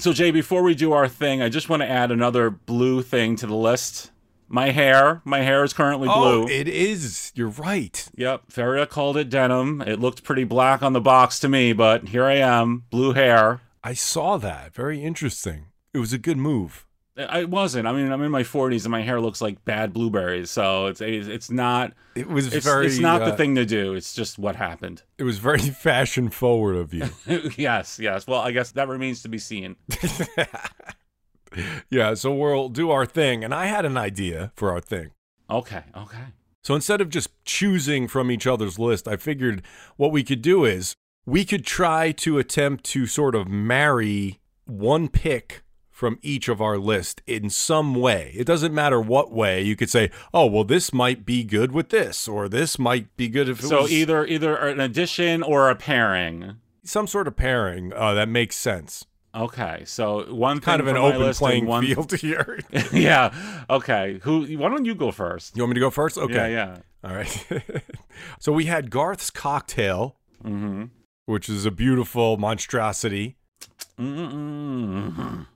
So, 0.00 0.14
Jay, 0.14 0.30
before 0.30 0.62
we 0.62 0.74
do 0.74 0.92
our 0.92 1.08
thing, 1.08 1.42
I 1.42 1.50
just 1.50 1.68
want 1.68 1.82
to 1.82 1.88
add 1.88 2.10
another 2.10 2.48
blue 2.48 3.02
thing 3.02 3.36
to 3.36 3.46
the 3.46 3.54
list. 3.54 4.10
My 4.48 4.70
hair. 4.70 5.20
My 5.26 5.40
hair 5.40 5.62
is 5.62 5.74
currently 5.74 6.08
oh, 6.10 6.18
blue. 6.18 6.44
Oh, 6.44 6.48
it 6.48 6.66
is. 6.68 7.32
You're 7.34 7.50
right. 7.50 8.08
Yep. 8.16 8.44
Feria 8.48 8.86
called 8.86 9.18
it 9.18 9.28
denim. 9.28 9.82
It 9.82 10.00
looked 10.00 10.24
pretty 10.24 10.44
black 10.44 10.82
on 10.82 10.94
the 10.94 11.02
box 11.02 11.38
to 11.40 11.50
me, 11.50 11.74
but 11.74 12.08
here 12.08 12.24
I 12.24 12.36
am, 12.36 12.84
blue 12.88 13.12
hair. 13.12 13.60
I 13.84 13.92
saw 13.92 14.38
that. 14.38 14.74
Very 14.74 15.04
interesting. 15.04 15.66
It 15.92 15.98
was 15.98 16.14
a 16.14 16.18
good 16.18 16.38
move. 16.38 16.86
I 17.16 17.44
wasn't. 17.44 17.86
I 17.86 17.92
mean, 17.92 18.10
I'm 18.10 18.22
in 18.22 18.30
my 18.30 18.42
40s 18.42 18.84
and 18.84 18.92
my 18.92 19.02
hair 19.02 19.20
looks 19.20 19.40
like 19.40 19.64
bad 19.64 19.92
blueberries, 19.92 20.50
so 20.50 20.86
it's 20.86 21.00
it's 21.00 21.50
not. 21.50 21.92
It 22.14 22.28
was 22.28 22.54
it's, 22.54 22.64
very. 22.64 22.86
It's 22.86 22.98
not 22.98 23.20
the 23.20 23.32
uh, 23.32 23.36
thing 23.36 23.56
to 23.56 23.66
do. 23.66 23.94
It's 23.94 24.14
just 24.14 24.38
what 24.38 24.56
happened. 24.56 25.02
It 25.18 25.24
was 25.24 25.38
very 25.38 25.58
fashion 25.58 26.30
forward 26.30 26.76
of 26.76 26.94
you. 26.94 27.08
yes, 27.56 27.98
yes. 27.98 28.26
Well, 28.26 28.40
I 28.40 28.52
guess 28.52 28.72
that 28.72 28.88
remains 28.88 29.22
to 29.22 29.28
be 29.28 29.38
seen. 29.38 29.76
yeah, 31.90 32.14
so 32.14 32.32
we'll 32.32 32.68
do 32.68 32.90
our 32.90 33.06
thing. 33.06 33.44
And 33.44 33.52
I 33.52 33.66
had 33.66 33.84
an 33.84 33.96
idea 33.96 34.52
for 34.54 34.70
our 34.70 34.80
thing. 34.80 35.10
Okay, 35.50 35.82
okay. 35.96 36.26
So 36.62 36.74
instead 36.74 37.00
of 37.00 37.08
just 37.08 37.30
choosing 37.44 38.06
from 38.06 38.30
each 38.30 38.46
other's 38.46 38.78
list, 38.78 39.08
I 39.08 39.16
figured 39.16 39.62
what 39.96 40.12
we 40.12 40.22
could 40.22 40.42
do 40.42 40.64
is 40.64 40.94
we 41.26 41.44
could 41.44 41.66
try 41.66 42.12
to 42.12 42.38
attempt 42.38 42.84
to 42.84 43.06
sort 43.06 43.34
of 43.34 43.48
marry 43.48 44.38
one 44.66 45.08
pick 45.08 45.62
from 46.00 46.18
each 46.22 46.48
of 46.48 46.62
our 46.62 46.78
list 46.78 47.20
in 47.26 47.50
some 47.50 47.94
way. 47.94 48.32
It 48.34 48.46
doesn't 48.46 48.72
matter 48.72 48.98
what 48.98 49.30
way. 49.30 49.60
You 49.60 49.76
could 49.76 49.90
say, 49.90 50.10
"Oh, 50.32 50.46
well 50.46 50.64
this 50.64 50.94
might 50.94 51.26
be 51.26 51.44
good 51.44 51.72
with 51.72 51.90
this 51.90 52.26
or 52.26 52.48
this 52.48 52.78
might 52.78 53.14
be 53.18 53.28
good 53.28 53.50
if 53.50 53.58
it 53.62 53.66
So 53.66 53.82
was 53.82 53.92
either 53.92 54.24
either 54.24 54.56
an 54.56 54.80
addition 54.80 55.42
or 55.42 55.68
a 55.68 55.76
pairing. 55.76 56.56
some 56.84 57.06
sort 57.06 57.28
of 57.28 57.36
pairing 57.36 57.92
uh, 57.92 58.14
that 58.14 58.30
makes 58.30 58.56
sense." 58.56 59.04
Okay, 59.34 59.82
so 59.84 60.24
one 60.34 60.58
Kind 60.60 60.80
of 60.80 60.86
an 60.86 60.96
open 60.96 61.34
playing 61.34 61.66
one... 61.66 61.84
field 61.84 62.12
here. 62.18 62.58
yeah. 62.94 63.34
Okay. 63.68 64.20
Who? 64.22 64.46
Why 64.56 64.70
don't 64.70 64.86
you 64.86 64.94
go 64.94 65.10
first? 65.12 65.54
You 65.54 65.62
want 65.62 65.70
me 65.70 65.74
to 65.74 65.80
go 65.80 65.90
first? 65.90 66.16
Okay. 66.16 66.52
Yeah. 66.54 66.78
Yeah. 67.04 67.10
All 67.10 67.14
right. 67.14 67.46
so 68.40 68.52
we 68.52 68.64
had 68.64 68.90
Garth's 68.90 69.28
cocktail, 69.30 70.16
Mm-hmm. 70.42 70.84
which 71.26 71.50
is 71.50 71.66
a 71.66 71.70
beautiful 71.70 72.38
monstrosity. 72.38 73.36
Mm-mm. 73.98 75.46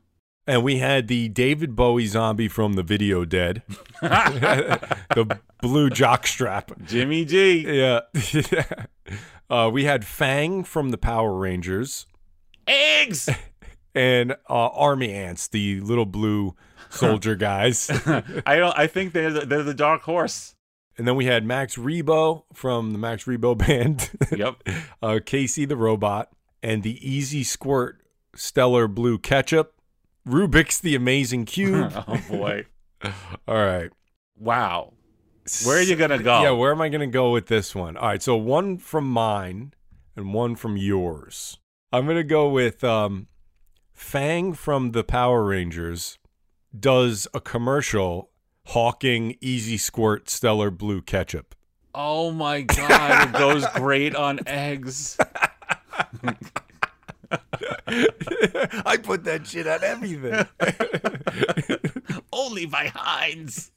And 0.47 0.63
we 0.63 0.77
had 0.79 1.09
the 1.09 1.29
David 1.31 1.75
Bowie 1.75 2.07
zombie 2.07 2.49
from 2.49 2.75
the 2.75 2.83
video 2.83 3.25
Dead, 3.25 3.63
the 4.03 5.39
blue 5.63 5.89
jockstrap. 5.89 6.85
Jimmy 6.87 7.25
D. 7.25 7.65
Yeah. 7.67 8.01
uh, 9.51 9.71
we 9.73 9.85
had 9.85 10.05
Fang 10.05 10.63
from 10.65 10.91
the 10.91 10.99
Power 10.99 11.35
Rangers 11.35 12.07
Eggs. 12.67 13.31
and 13.95 14.33
uh, 14.51 14.67
Army 14.69 15.13
Ants, 15.15 15.49
the 15.49 15.81
little 15.81 16.05
blue 16.05 16.55
soldier 16.91 17.37
guys. 17.37 17.89
I 18.45 18.57
don't. 18.57 18.79
I 18.79 18.87
think 18.87 19.15
they're 19.15 19.33
the, 19.33 19.47
they're 19.47 19.63
the 19.63 19.73
dark 19.73 20.03
horse. 20.03 20.55
and 20.99 21.09
then 21.09 21.17
we 21.17 21.25
had 21.25 21.47
Max 21.47 21.77
Rebo 21.77 22.45
from 22.53 22.93
the 22.93 22.99
Max 22.99 23.25
Rebo 23.25 23.57
band. 23.57 24.11
Yep. 24.31 24.63
uh, 25.03 25.21
Casey 25.25 25.65
the 25.65 25.77
robot, 25.77 26.31
and 26.63 26.83
the 26.83 26.99
Easy 27.09 27.43
Squirt 27.45 28.03
Stellar 28.35 28.89
Blue 28.89 29.17
Ketchup. 29.17 29.74
Rubik's 30.27 30.79
the 30.79 30.95
Amazing 30.95 31.45
Cube. 31.47 31.93
oh 32.09 32.21
boy. 32.29 32.67
All 33.49 33.55
right. 33.55 33.91
Wow. 34.39 34.95
Where 35.65 35.79
are 35.79 35.83
you 35.83 35.97
gonna 35.97 36.23
go? 36.23 36.43
Yeah, 36.43 36.53
where 36.53 36.73
am 36.73 36.81
I 36.81 36.89
going 36.89 37.03
to 37.03 37.07
go 37.07 37.31
with 37.31 37.49
this 37.49 37.75
one? 37.75 37.99
All 37.99 38.09
right, 38.09 38.23
so 38.23 38.35
one 38.35 38.79
from 38.79 39.11
mine 39.11 39.75
and 40.17 40.33
one 40.33 40.57
from 40.57 40.77
yours. 40.77 41.59
I'm 41.93 42.07
going 42.07 42.17
to 42.17 42.25
go 42.25 42.49
with 42.49 42.83
um, 42.83 43.29
Fang 43.93 44.55
from 44.55 44.93
the 44.93 45.05
Power 45.05 45.45
Rangers 45.45 46.19
does 46.79 47.29
a 47.33 47.41
commercial 47.41 48.31
hawking 48.69 49.37
Easy 49.41 49.77
Squirt 49.77 50.29
Stellar 50.29 50.71
Blue 50.71 51.03
Ketchup. 51.03 51.55
Oh 51.95 52.33
my 52.33 52.63
god, 52.63 53.29
it 53.29 53.39
goes 53.39 53.65
great 53.75 54.17
on 54.17 54.41
eggs. 54.47 55.17
I 58.87 58.99
put 59.03 59.25
that 59.25 59.47
shit 59.47 59.67
on 59.67 59.83
everything. 59.83 60.47
Only 62.33 62.67
by 62.67 62.93
Heinz. 62.95 63.71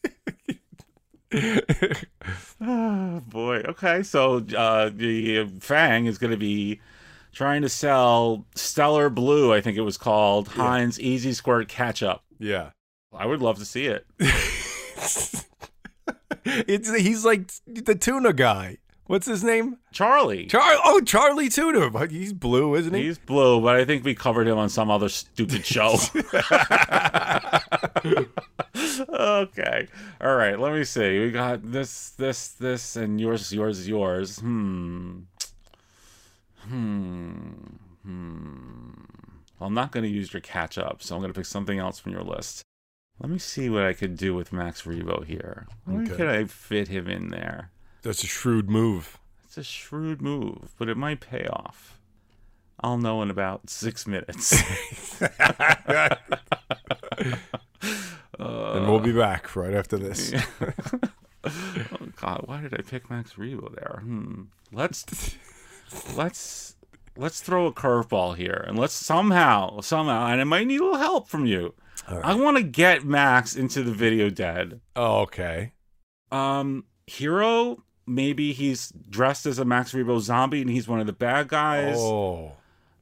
oh, 2.61 3.21
boy. 3.27 3.57
Okay, 3.67 4.03
so 4.03 4.45
uh, 4.55 4.89
the 4.93 5.47
Fang 5.59 6.05
is 6.05 6.17
going 6.17 6.31
to 6.31 6.37
be 6.37 6.79
trying 7.33 7.61
to 7.61 7.69
sell 7.69 8.45
Stellar 8.55 9.09
Blue, 9.09 9.53
I 9.53 9.61
think 9.61 9.77
it 9.77 9.81
was 9.81 9.97
called, 9.97 10.47
Heinz 10.49 10.99
Easy 10.99 11.33
Squirt 11.33 11.67
Ketchup. 11.67 12.21
yeah. 12.39 12.71
I 13.13 13.25
would 13.25 13.41
love 13.41 13.57
to 13.59 13.65
see 13.65 13.85
it. 13.85 14.05
It's 16.47 16.93
he's 16.95 17.25
like 17.25 17.51
the 17.65 17.95
tuna 17.95 18.33
guy. 18.33 18.77
What's 19.07 19.25
his 19.25 19.43
name? 19.43 19.77
Charlie. 19.91 20.47
Char- 20.47 20.61
oh, 20.83 20.99
Charlie 21.01 21.49
Tuna. 21.49 21.89
But 21.89 22.11
He's 22.11 22.33
blue, 22.33 22.75
isn't 22.75 22.93
he? 22.93 23.03
He's 23.03 23.17
blue, 23.17 23.61
but 23.61 23.75
I 23.77 23.85
think 23.85 24.03
we 24.03 24.13
covered 24.13 24.47
him 24.47 24.57
on 24.57 24.69
some 24.69 24.91
other 24.91 25.09
stupid 25.09 25.65
show. 25.65 25.93
okay. 29.09 29.87
All 30.21 30.35
right, 30.35 30.59
let 30.59 30.73
me 30.73 30.83
see. 30.83 31.19
We 31.19 31.31
got 31.31 31.71
this, 31.71 32.11
this, 32.11 32.49
this, 32.49 32.95
and 32.95 33.19
yours, 33.19 33.51
yours, 33.53 33.87
yours. 33.87 34.39
Hmm. 34.39 35.19
Hmm. 36.67 37.51
Hmm. 38.03 38.91
Well, 39.59 39.67
I'm 39.67 39.73
not 39.73 39.91
going 39.91 40.03
to 40.03 40.09
use 40.09 40.33
your 40.33 40.41
catch 40.41 40.77
up, 40.77 41.01
so 41.01 41.15
I'm 41.15 41.21
going 41.21 41.33
to 41.33 41.37
pick 41.39 41.45
something 41.45 41.79
else 41.79 41.99
from 41.99 42.11
your 42.11 42.23
list. 42.23 42.61
Let 43.19 43.31
me 43.31 43.39
see 43.39 43.69
what 43.69 43.83
I 43.83 43.93
could 43.93 44.15
do 44.15 44.35
with 44.35 44.53
Max 44.53 44.83
Rebo 44.83 45.25
here. 45.25 45.65
Where 45.85 46.03
Okay. 46.03 46.15
could 46.15 46.27
I 46.27 46.45
fit 46.45 46.87
him 46.89 47.07
in 47.07 47.29
there? 47.29 47.71
That's 48.07 48.23
a 48.23 48.27
shrewd 48.27 48.69
move. 48.69 49.19
It's 49.43 49.57
a 49.57 49.63
shrewd 49.65 50.21
move, 50.21 50.73
but 50.79 50.87
it 50.87 50.95
might 50.95 51.19
pay 51.19 51.45
off. 51.45 51.99
I'll 52.79 52.97
know 52.97 53.21
in 53.21 53.29
about 53.29 53.69
six 53.69 54.07
minutes. 54.07 54.53
and 55.19 55.29
we'll 58.39 59.01
be 59.01 59.11
back 59.11 59.53
right 59.57 59.73
after 59.73 59.97
this. 59.97 60.33
oh 61.43 61.51
God, 62.15 62.43
why 62.45 62.61
did 62.61 62.75
I 62.75 62.81
pick 62.81 63.09
Max 63.09 63.33
Rebo 63.33 63.75
there? 63.75 63.99
Hmm. 64.03 64.43
Let's 64.71 65.35
let's 66.15 66.77
let's 67.17 67.41
throw 67.41 67.65
a 67.65 67.73
curveball 67.73 68.37
here, 68.37 68.63
and 68.65 68.79
let's 68.79 68.93
somehow 68.93 69.81
somehow, 69.81 70.27
and 70.27 70.39
I 70.39 70.45
might 70.45 70.67
need 70.67 70.79
a 70.79 70.83
little 70.85 70.97
help 70.97 71.27
from 71.27 71.45
you. 71.45 71.73
I 72.07 72.35
want 72.35 72.55
to 72.55 72.63
get 72.63 73.03
Max 73.03 73.57
into 73.57 73.83
the 73.83 73.91
video 73.91 74.29
dead. 74.29 74.79
Oh, 74.95 75.23
okay. 75.23 75.73
Um, 76.31 76.85
hero. 77.05 77.83
Maybe 78.07 78.53
he's 78.53 78.93
dressed 79.09 79.45
as 79.45 79.59
a 79.59 79.65
Max 79.65 79.91
Rebo 79.91 80.19
zombie, 80.21 80.61
and 80.61 80.69
he's 80.69 80.87
one 80.87 80.99
of 80.99 81.07
the 81.07 81.13
bad 81.13 81.49
guys. 81.49 81.97
Oh. 81.97 82.53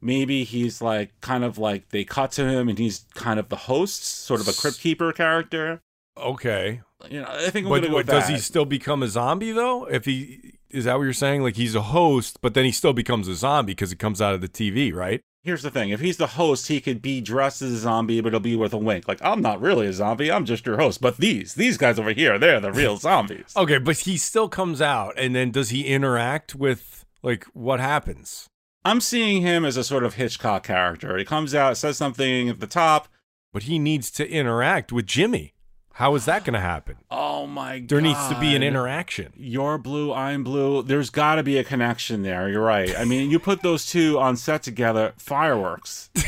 Maybe 0.02 0.44
he's 0.44 0.82
like 0.82 1.12
kind 1.22 1.44
of 1.44 1.58
like 1.58 1.90
they 1.90 2.04
cut 2.04 2.32
to 2.34 2.46
him, 2.46 2.68
and 2.68 2.78
he's 2.78 3.06
kind 3.14 3.40
of 3.40 3.50
the 3.50 3.56
host, 3.56 4.04
sort 4.04 4.42
of 4.42 4.48
a 4.48 4.54
crypt 4.54 4.80
keeper 4.80 5.12
character. 5.14 5.82
Okay. 6.18 6.82
You 7.10 7.22
know, 7.22 7.28
I 7.30 7.50
think 7.50 7.68
I'm 7.68 7.82
But 7.82 7.92
what, 7.92 8.06
does 8.06 8.28
he 8.28 8.38
still 8.38 8.66
become 8.66 9.04
a 9.04 9.08
zombie 9.08 9.52
though? 9.52 9.86
If 9.86 10.06
he 10.06 10.58
is 10.70 10.86
that 10.86 10.98
what 10.98 11.04
you're 11.04 11.14
saying? 11.14 11.44
Like 11.44 11.56
he's 11.56 11.76
a 11.76 11.82
host, 11.82 12.40
but 12.42 12.54
then 12.54 12.66
he 12.66 12.72
still 12.72 12.94
becomes 12.94 13.28
a 13.28 13.36
zombie 13.36 13.72
because 13.74 13.92
it 13.92 14.00
comes 14.00 14.22
out 14.22 14.34
of 14.34 14.42
the 14.42 14.50
TV, 14.50 14.94
right? 14.94 15.22
Here's 15.46 15.62
the 15.62 15.72
thing: 15.72 15.92
if 15.92 16.00
he's 16.00 16.18
the 16.18 16.28
host, 16.28 16.68
he 16.68 16.82
could 16.82 17.02
be 17.02 17.22
dressed 17.22 17.62
as 17.62 17.72
a 17.72 17.78
zombie, 17.78 18.20
but 18.20 18.30
it'll 18.30 18.40
be 18.40 18.56
with 18.56 18.74
a 18.74 18.78
wink. 18.78 19.08
Like, 19.08 19.24
I'm 19.24 19.42
not 19.42 19.62
really 19.62 19.88
a 19.88 19.94
zombie; 19.94 20.32
I'm 20.32 20.44
just 20.44 20.66
your 20.66 20.78
host. 20.78 21.00
But 21.02 21.18
these, 21.18 21.54
these 21.54 21.78
guys 21.78 22.00
over 22.00 22.12
here, 22.12 22.40
they're 22.40 22.60
the 22.60 22.72
real 22.72 22.98
zombies. 22.98 23.54
Okay, 23.56 23.78
but 23.78 24.00
he 24.00 24.18
still 24.18 24.50
comes 24.50 24.82
out, 24.82 25.14
and 25.18 25.36
then 25.36 25.52
does 25.52 25.70
he 25.70 25.86
interact 25.86 26.56
with 26.56 27.06
like 27.22 27.46
what 27.54 27.80
happens? 27.80 28.50
I'm 28.84 29.00
seeing 29.00 29.42
him 29.42 29.66
as 29.66 29.78
a 29.78 29.84
sort 29.84 30.04
of 30.04 30.16
Hitchcock 30.16 30.64
character. 30.64 31.18
He 31.18 31.26
comes 31.26 31.56
out, 31.56 31.78
says 31.78 31.98
something 31.98 32.50
at 32.50 32.60
the 32.60 32.68
top. 32.68 33.08
But 33.54 33.64
he 33.64 33.80
needs 33.80 34.12
to 34.12 34.30
interact 34.30 34.92
with 34.92 35.06
Jimmy. 35.06 35.55
How 35.96 36.14
is 36.16 36.26
that 36.26 36.44
going 36.44 36.56
to 36.56 36.60
happen? 36.60 36.98
Oh 37.10 37.48
my 37.48 37.80
god! 37.80 37.90
There 37.90 38.02
needs 38.02 38.28
to 38.28 38.38
be 38.38 38.54
an 38.54 38.62
interaction. 38.62 39.32
You're 39.38 39.78
blue, 39.78 40.12
I'm 40.14 40.44
blue. 40.44 40.84
There's 40.84 41.10
got 41.10 41.36
to 41.36 41.44
be 41.44 41.58
a 41.58 41.64
connection 41.64 42.22
there. 42.22 42.50
You're 42.50 42.62
right. 42.62 42.94
I 42.98 43.06
mean, 43.06 43.32
you 43.32 43.40
put 43.40 43.62
those 43.62 43.86
two 43.86 44.20
on 44.20 44.36
set 44.36 44.62
together, 44.62 45.14
fireworks. 45.18 46.10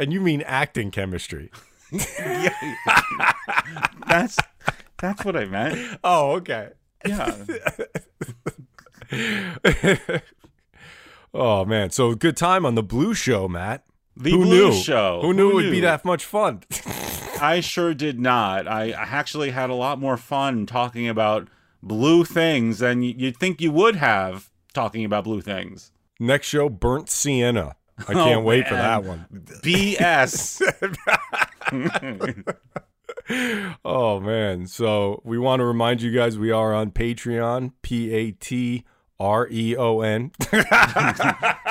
And 0.00 0.12
you 0.14 0.20
mean 0.22 0.42
acting 0.46 0.90
chemistry? 0.90 1.50
That's 4.08 4.38
that's 4.96 5.24
what 5.26 5.36
I 5.36 5.44
meant. 5.44 5.98
Oh, 6.02 6.32
okay. 6.36 6.70
Yeah. 7.06 7.34
oh 11.34 11.66
man, 11.66 11.90
so 11.90 12.14
good 12.14 12.38
time 12.38 12.64
on 12.64 12.76
the 12.76 12.82
Blue 12.82 13.12
Show, 13.12 13.46
Matt. 13.46 13.84
The 14.20 14.30
Who 14.32 14.44
Blue 14.44 14.70
knew? 14.70 14.74
Show. 14.74 15.20
Who 15.22 15.32
knew 15.32 15.50
Who 15.50 15.58
it 15.58 15.62
would 15.64 15.70
be 15.70 15.80
that 15.80 16.04
much 16.04 16.24
fun? 16.24 16.62
I 17.40 17.60
sure 17.60 17.94
did 17.94 18.20
not. 18.20 18.68
I, 18.68 18.90
I 18.90 19.04
actually 19.04 19.50
had 19.50 19.70
a 19.70 19.74
lot 19.74 19.98
more 19.98 20.18
fun 20.18 20.66
talking 20.66 21.08
about 21.08 21.48
blue 21.82 22.24
things 22.24 22.80
than 22.80 23.02
you'd 23.02 23.38
think 23.38 23.62
you 23.62 23.70
would 23.72 23.96
have 23.96 24.50
talking 24.74 25.06
about 25.06 25.24
blue 25.24 25.40
things. 25.40 25.90
Next 26.18 26.48
show, 26.48 26.68
Burnt 26.68 27.08
Sienna. 27.08 27.76
I 28.06 28.12
Oh, 28.12 28.24
can't 28.24 28.44
wait 28.44 28.68
for 28.68 28.74
that 28.74 29.04
one. 29.04 29.24
BS. 29.62 30.60
oh 33.84 34.20
man. 34.20 34.66
So 34.66 35.20
we 35.24 35.38
want 35.38 35.60
to 35.60 35.64
remind 35.64 36.02
you 36.02 36.12
guys 36.12 36.38
we 36.38 36.50
are 36.50 36.74
on 36.74 36.90
Patreon, 36.90 37.72
P 37.82 38.12
A 38.12 38.32
T 38.32 38.84
R 39.20 39.46
E 39.50 39.76
O 39.76 40.00
N. 40.00 40.32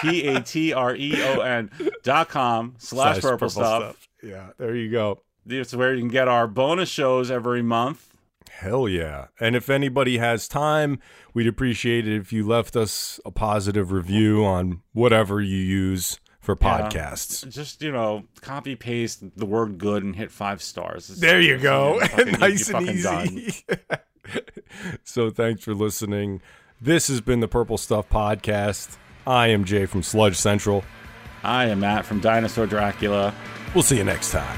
P 0.02 0.28
A 0.28 0.42
T 0.42 0.72
R 0.72 0.96
E 0.96 1.22
O 1.24 1.40
N 1.42 1.70
dot 2.04 2.30
com 2.30 2.76
slash 2.78 3.20
purple 3.22 3.50
stuff. 3.50 4.08
Yeah, 4.24 4.50
there 4.58 4.76
you 4.76 4.90
go. 4.92 5.22
It's 5.48 5.74
where 5.76 5.94
you 5.94 6.02
can 6.02 6.10
get 6.10 6.28
our 6.28 6.48
bonus 6.48 6.90
shows 6.90 7.32
every 7.32 7.64
month. 7.64 8.14
Hell 8.52 8.88
yeah. 8.88 9.28
And 9.40 9.56
if 9.56 9.70
anybody 9.70 10.18
has 10.20 10.48
time, 10.48 11.00
we'd 11.34 11.48
appreciate 11.48 12.08
it 12.08 12.16
if 12.20 12.32
you 12.32 12.46
left 12.46 12.76
us 12.76 13.20
a 13.26 13.32
positive 13.32 13.92
review 13.92 14.44
on 14.46 14.82
whatever 14.94 15.42
you 15.42 15.58
use 15.58 16.20
for 16.42 16.58
Yeah. 16.62 16.82
podcasts. 16.90 17.48
Just, 17.50 17.82
you 17.82 17.92
know, 17.92 18.26
copy 18.42 18.76
paste 18.76 19.24
the 19.38 19.46
word 19.46 19.78
good 19.78 20.04
and 20.04 20.16
hit 20.16 20.30
five 20.32 20.62
stars. 20.62 21.06
It's- 21.10 21.20
There 21.22 21.40
you 21.42 21.58
go. 21.58 22.00
fucking- 22.06 22.40
nice 22.40 22.70
and 22.70 22.90
easy. 22.90 23.64
so 25.04 25.30
thanks 25.30 25.64
for 25.64 25.74
listening. 25.74 26.42
This 26.82 27.10
has 27.10 27.20
been 27.20 27.42
the 27.42 27.48
Purple 27.50 27.78
Stuff 27.78 28.08
Podcast. 28.08 28.96
I 29.28 29.48
am 29.48 29.66
Jay 29.66 29.86
from 29.86 30.02
Sludge 30.02 30.38
Central. 30.38 30.86
I 31.44 31.66
am 31.66 31.82
Matt 31.82 32.06
from 32.06 32.22
Dinosaur 32.22 32.68
Dracula. 32.68 33.36
We'll 33.74 33.84
see 33.84 33.98
you 33.98 34.06
next 34.06 34.32
time. 34.32 34.58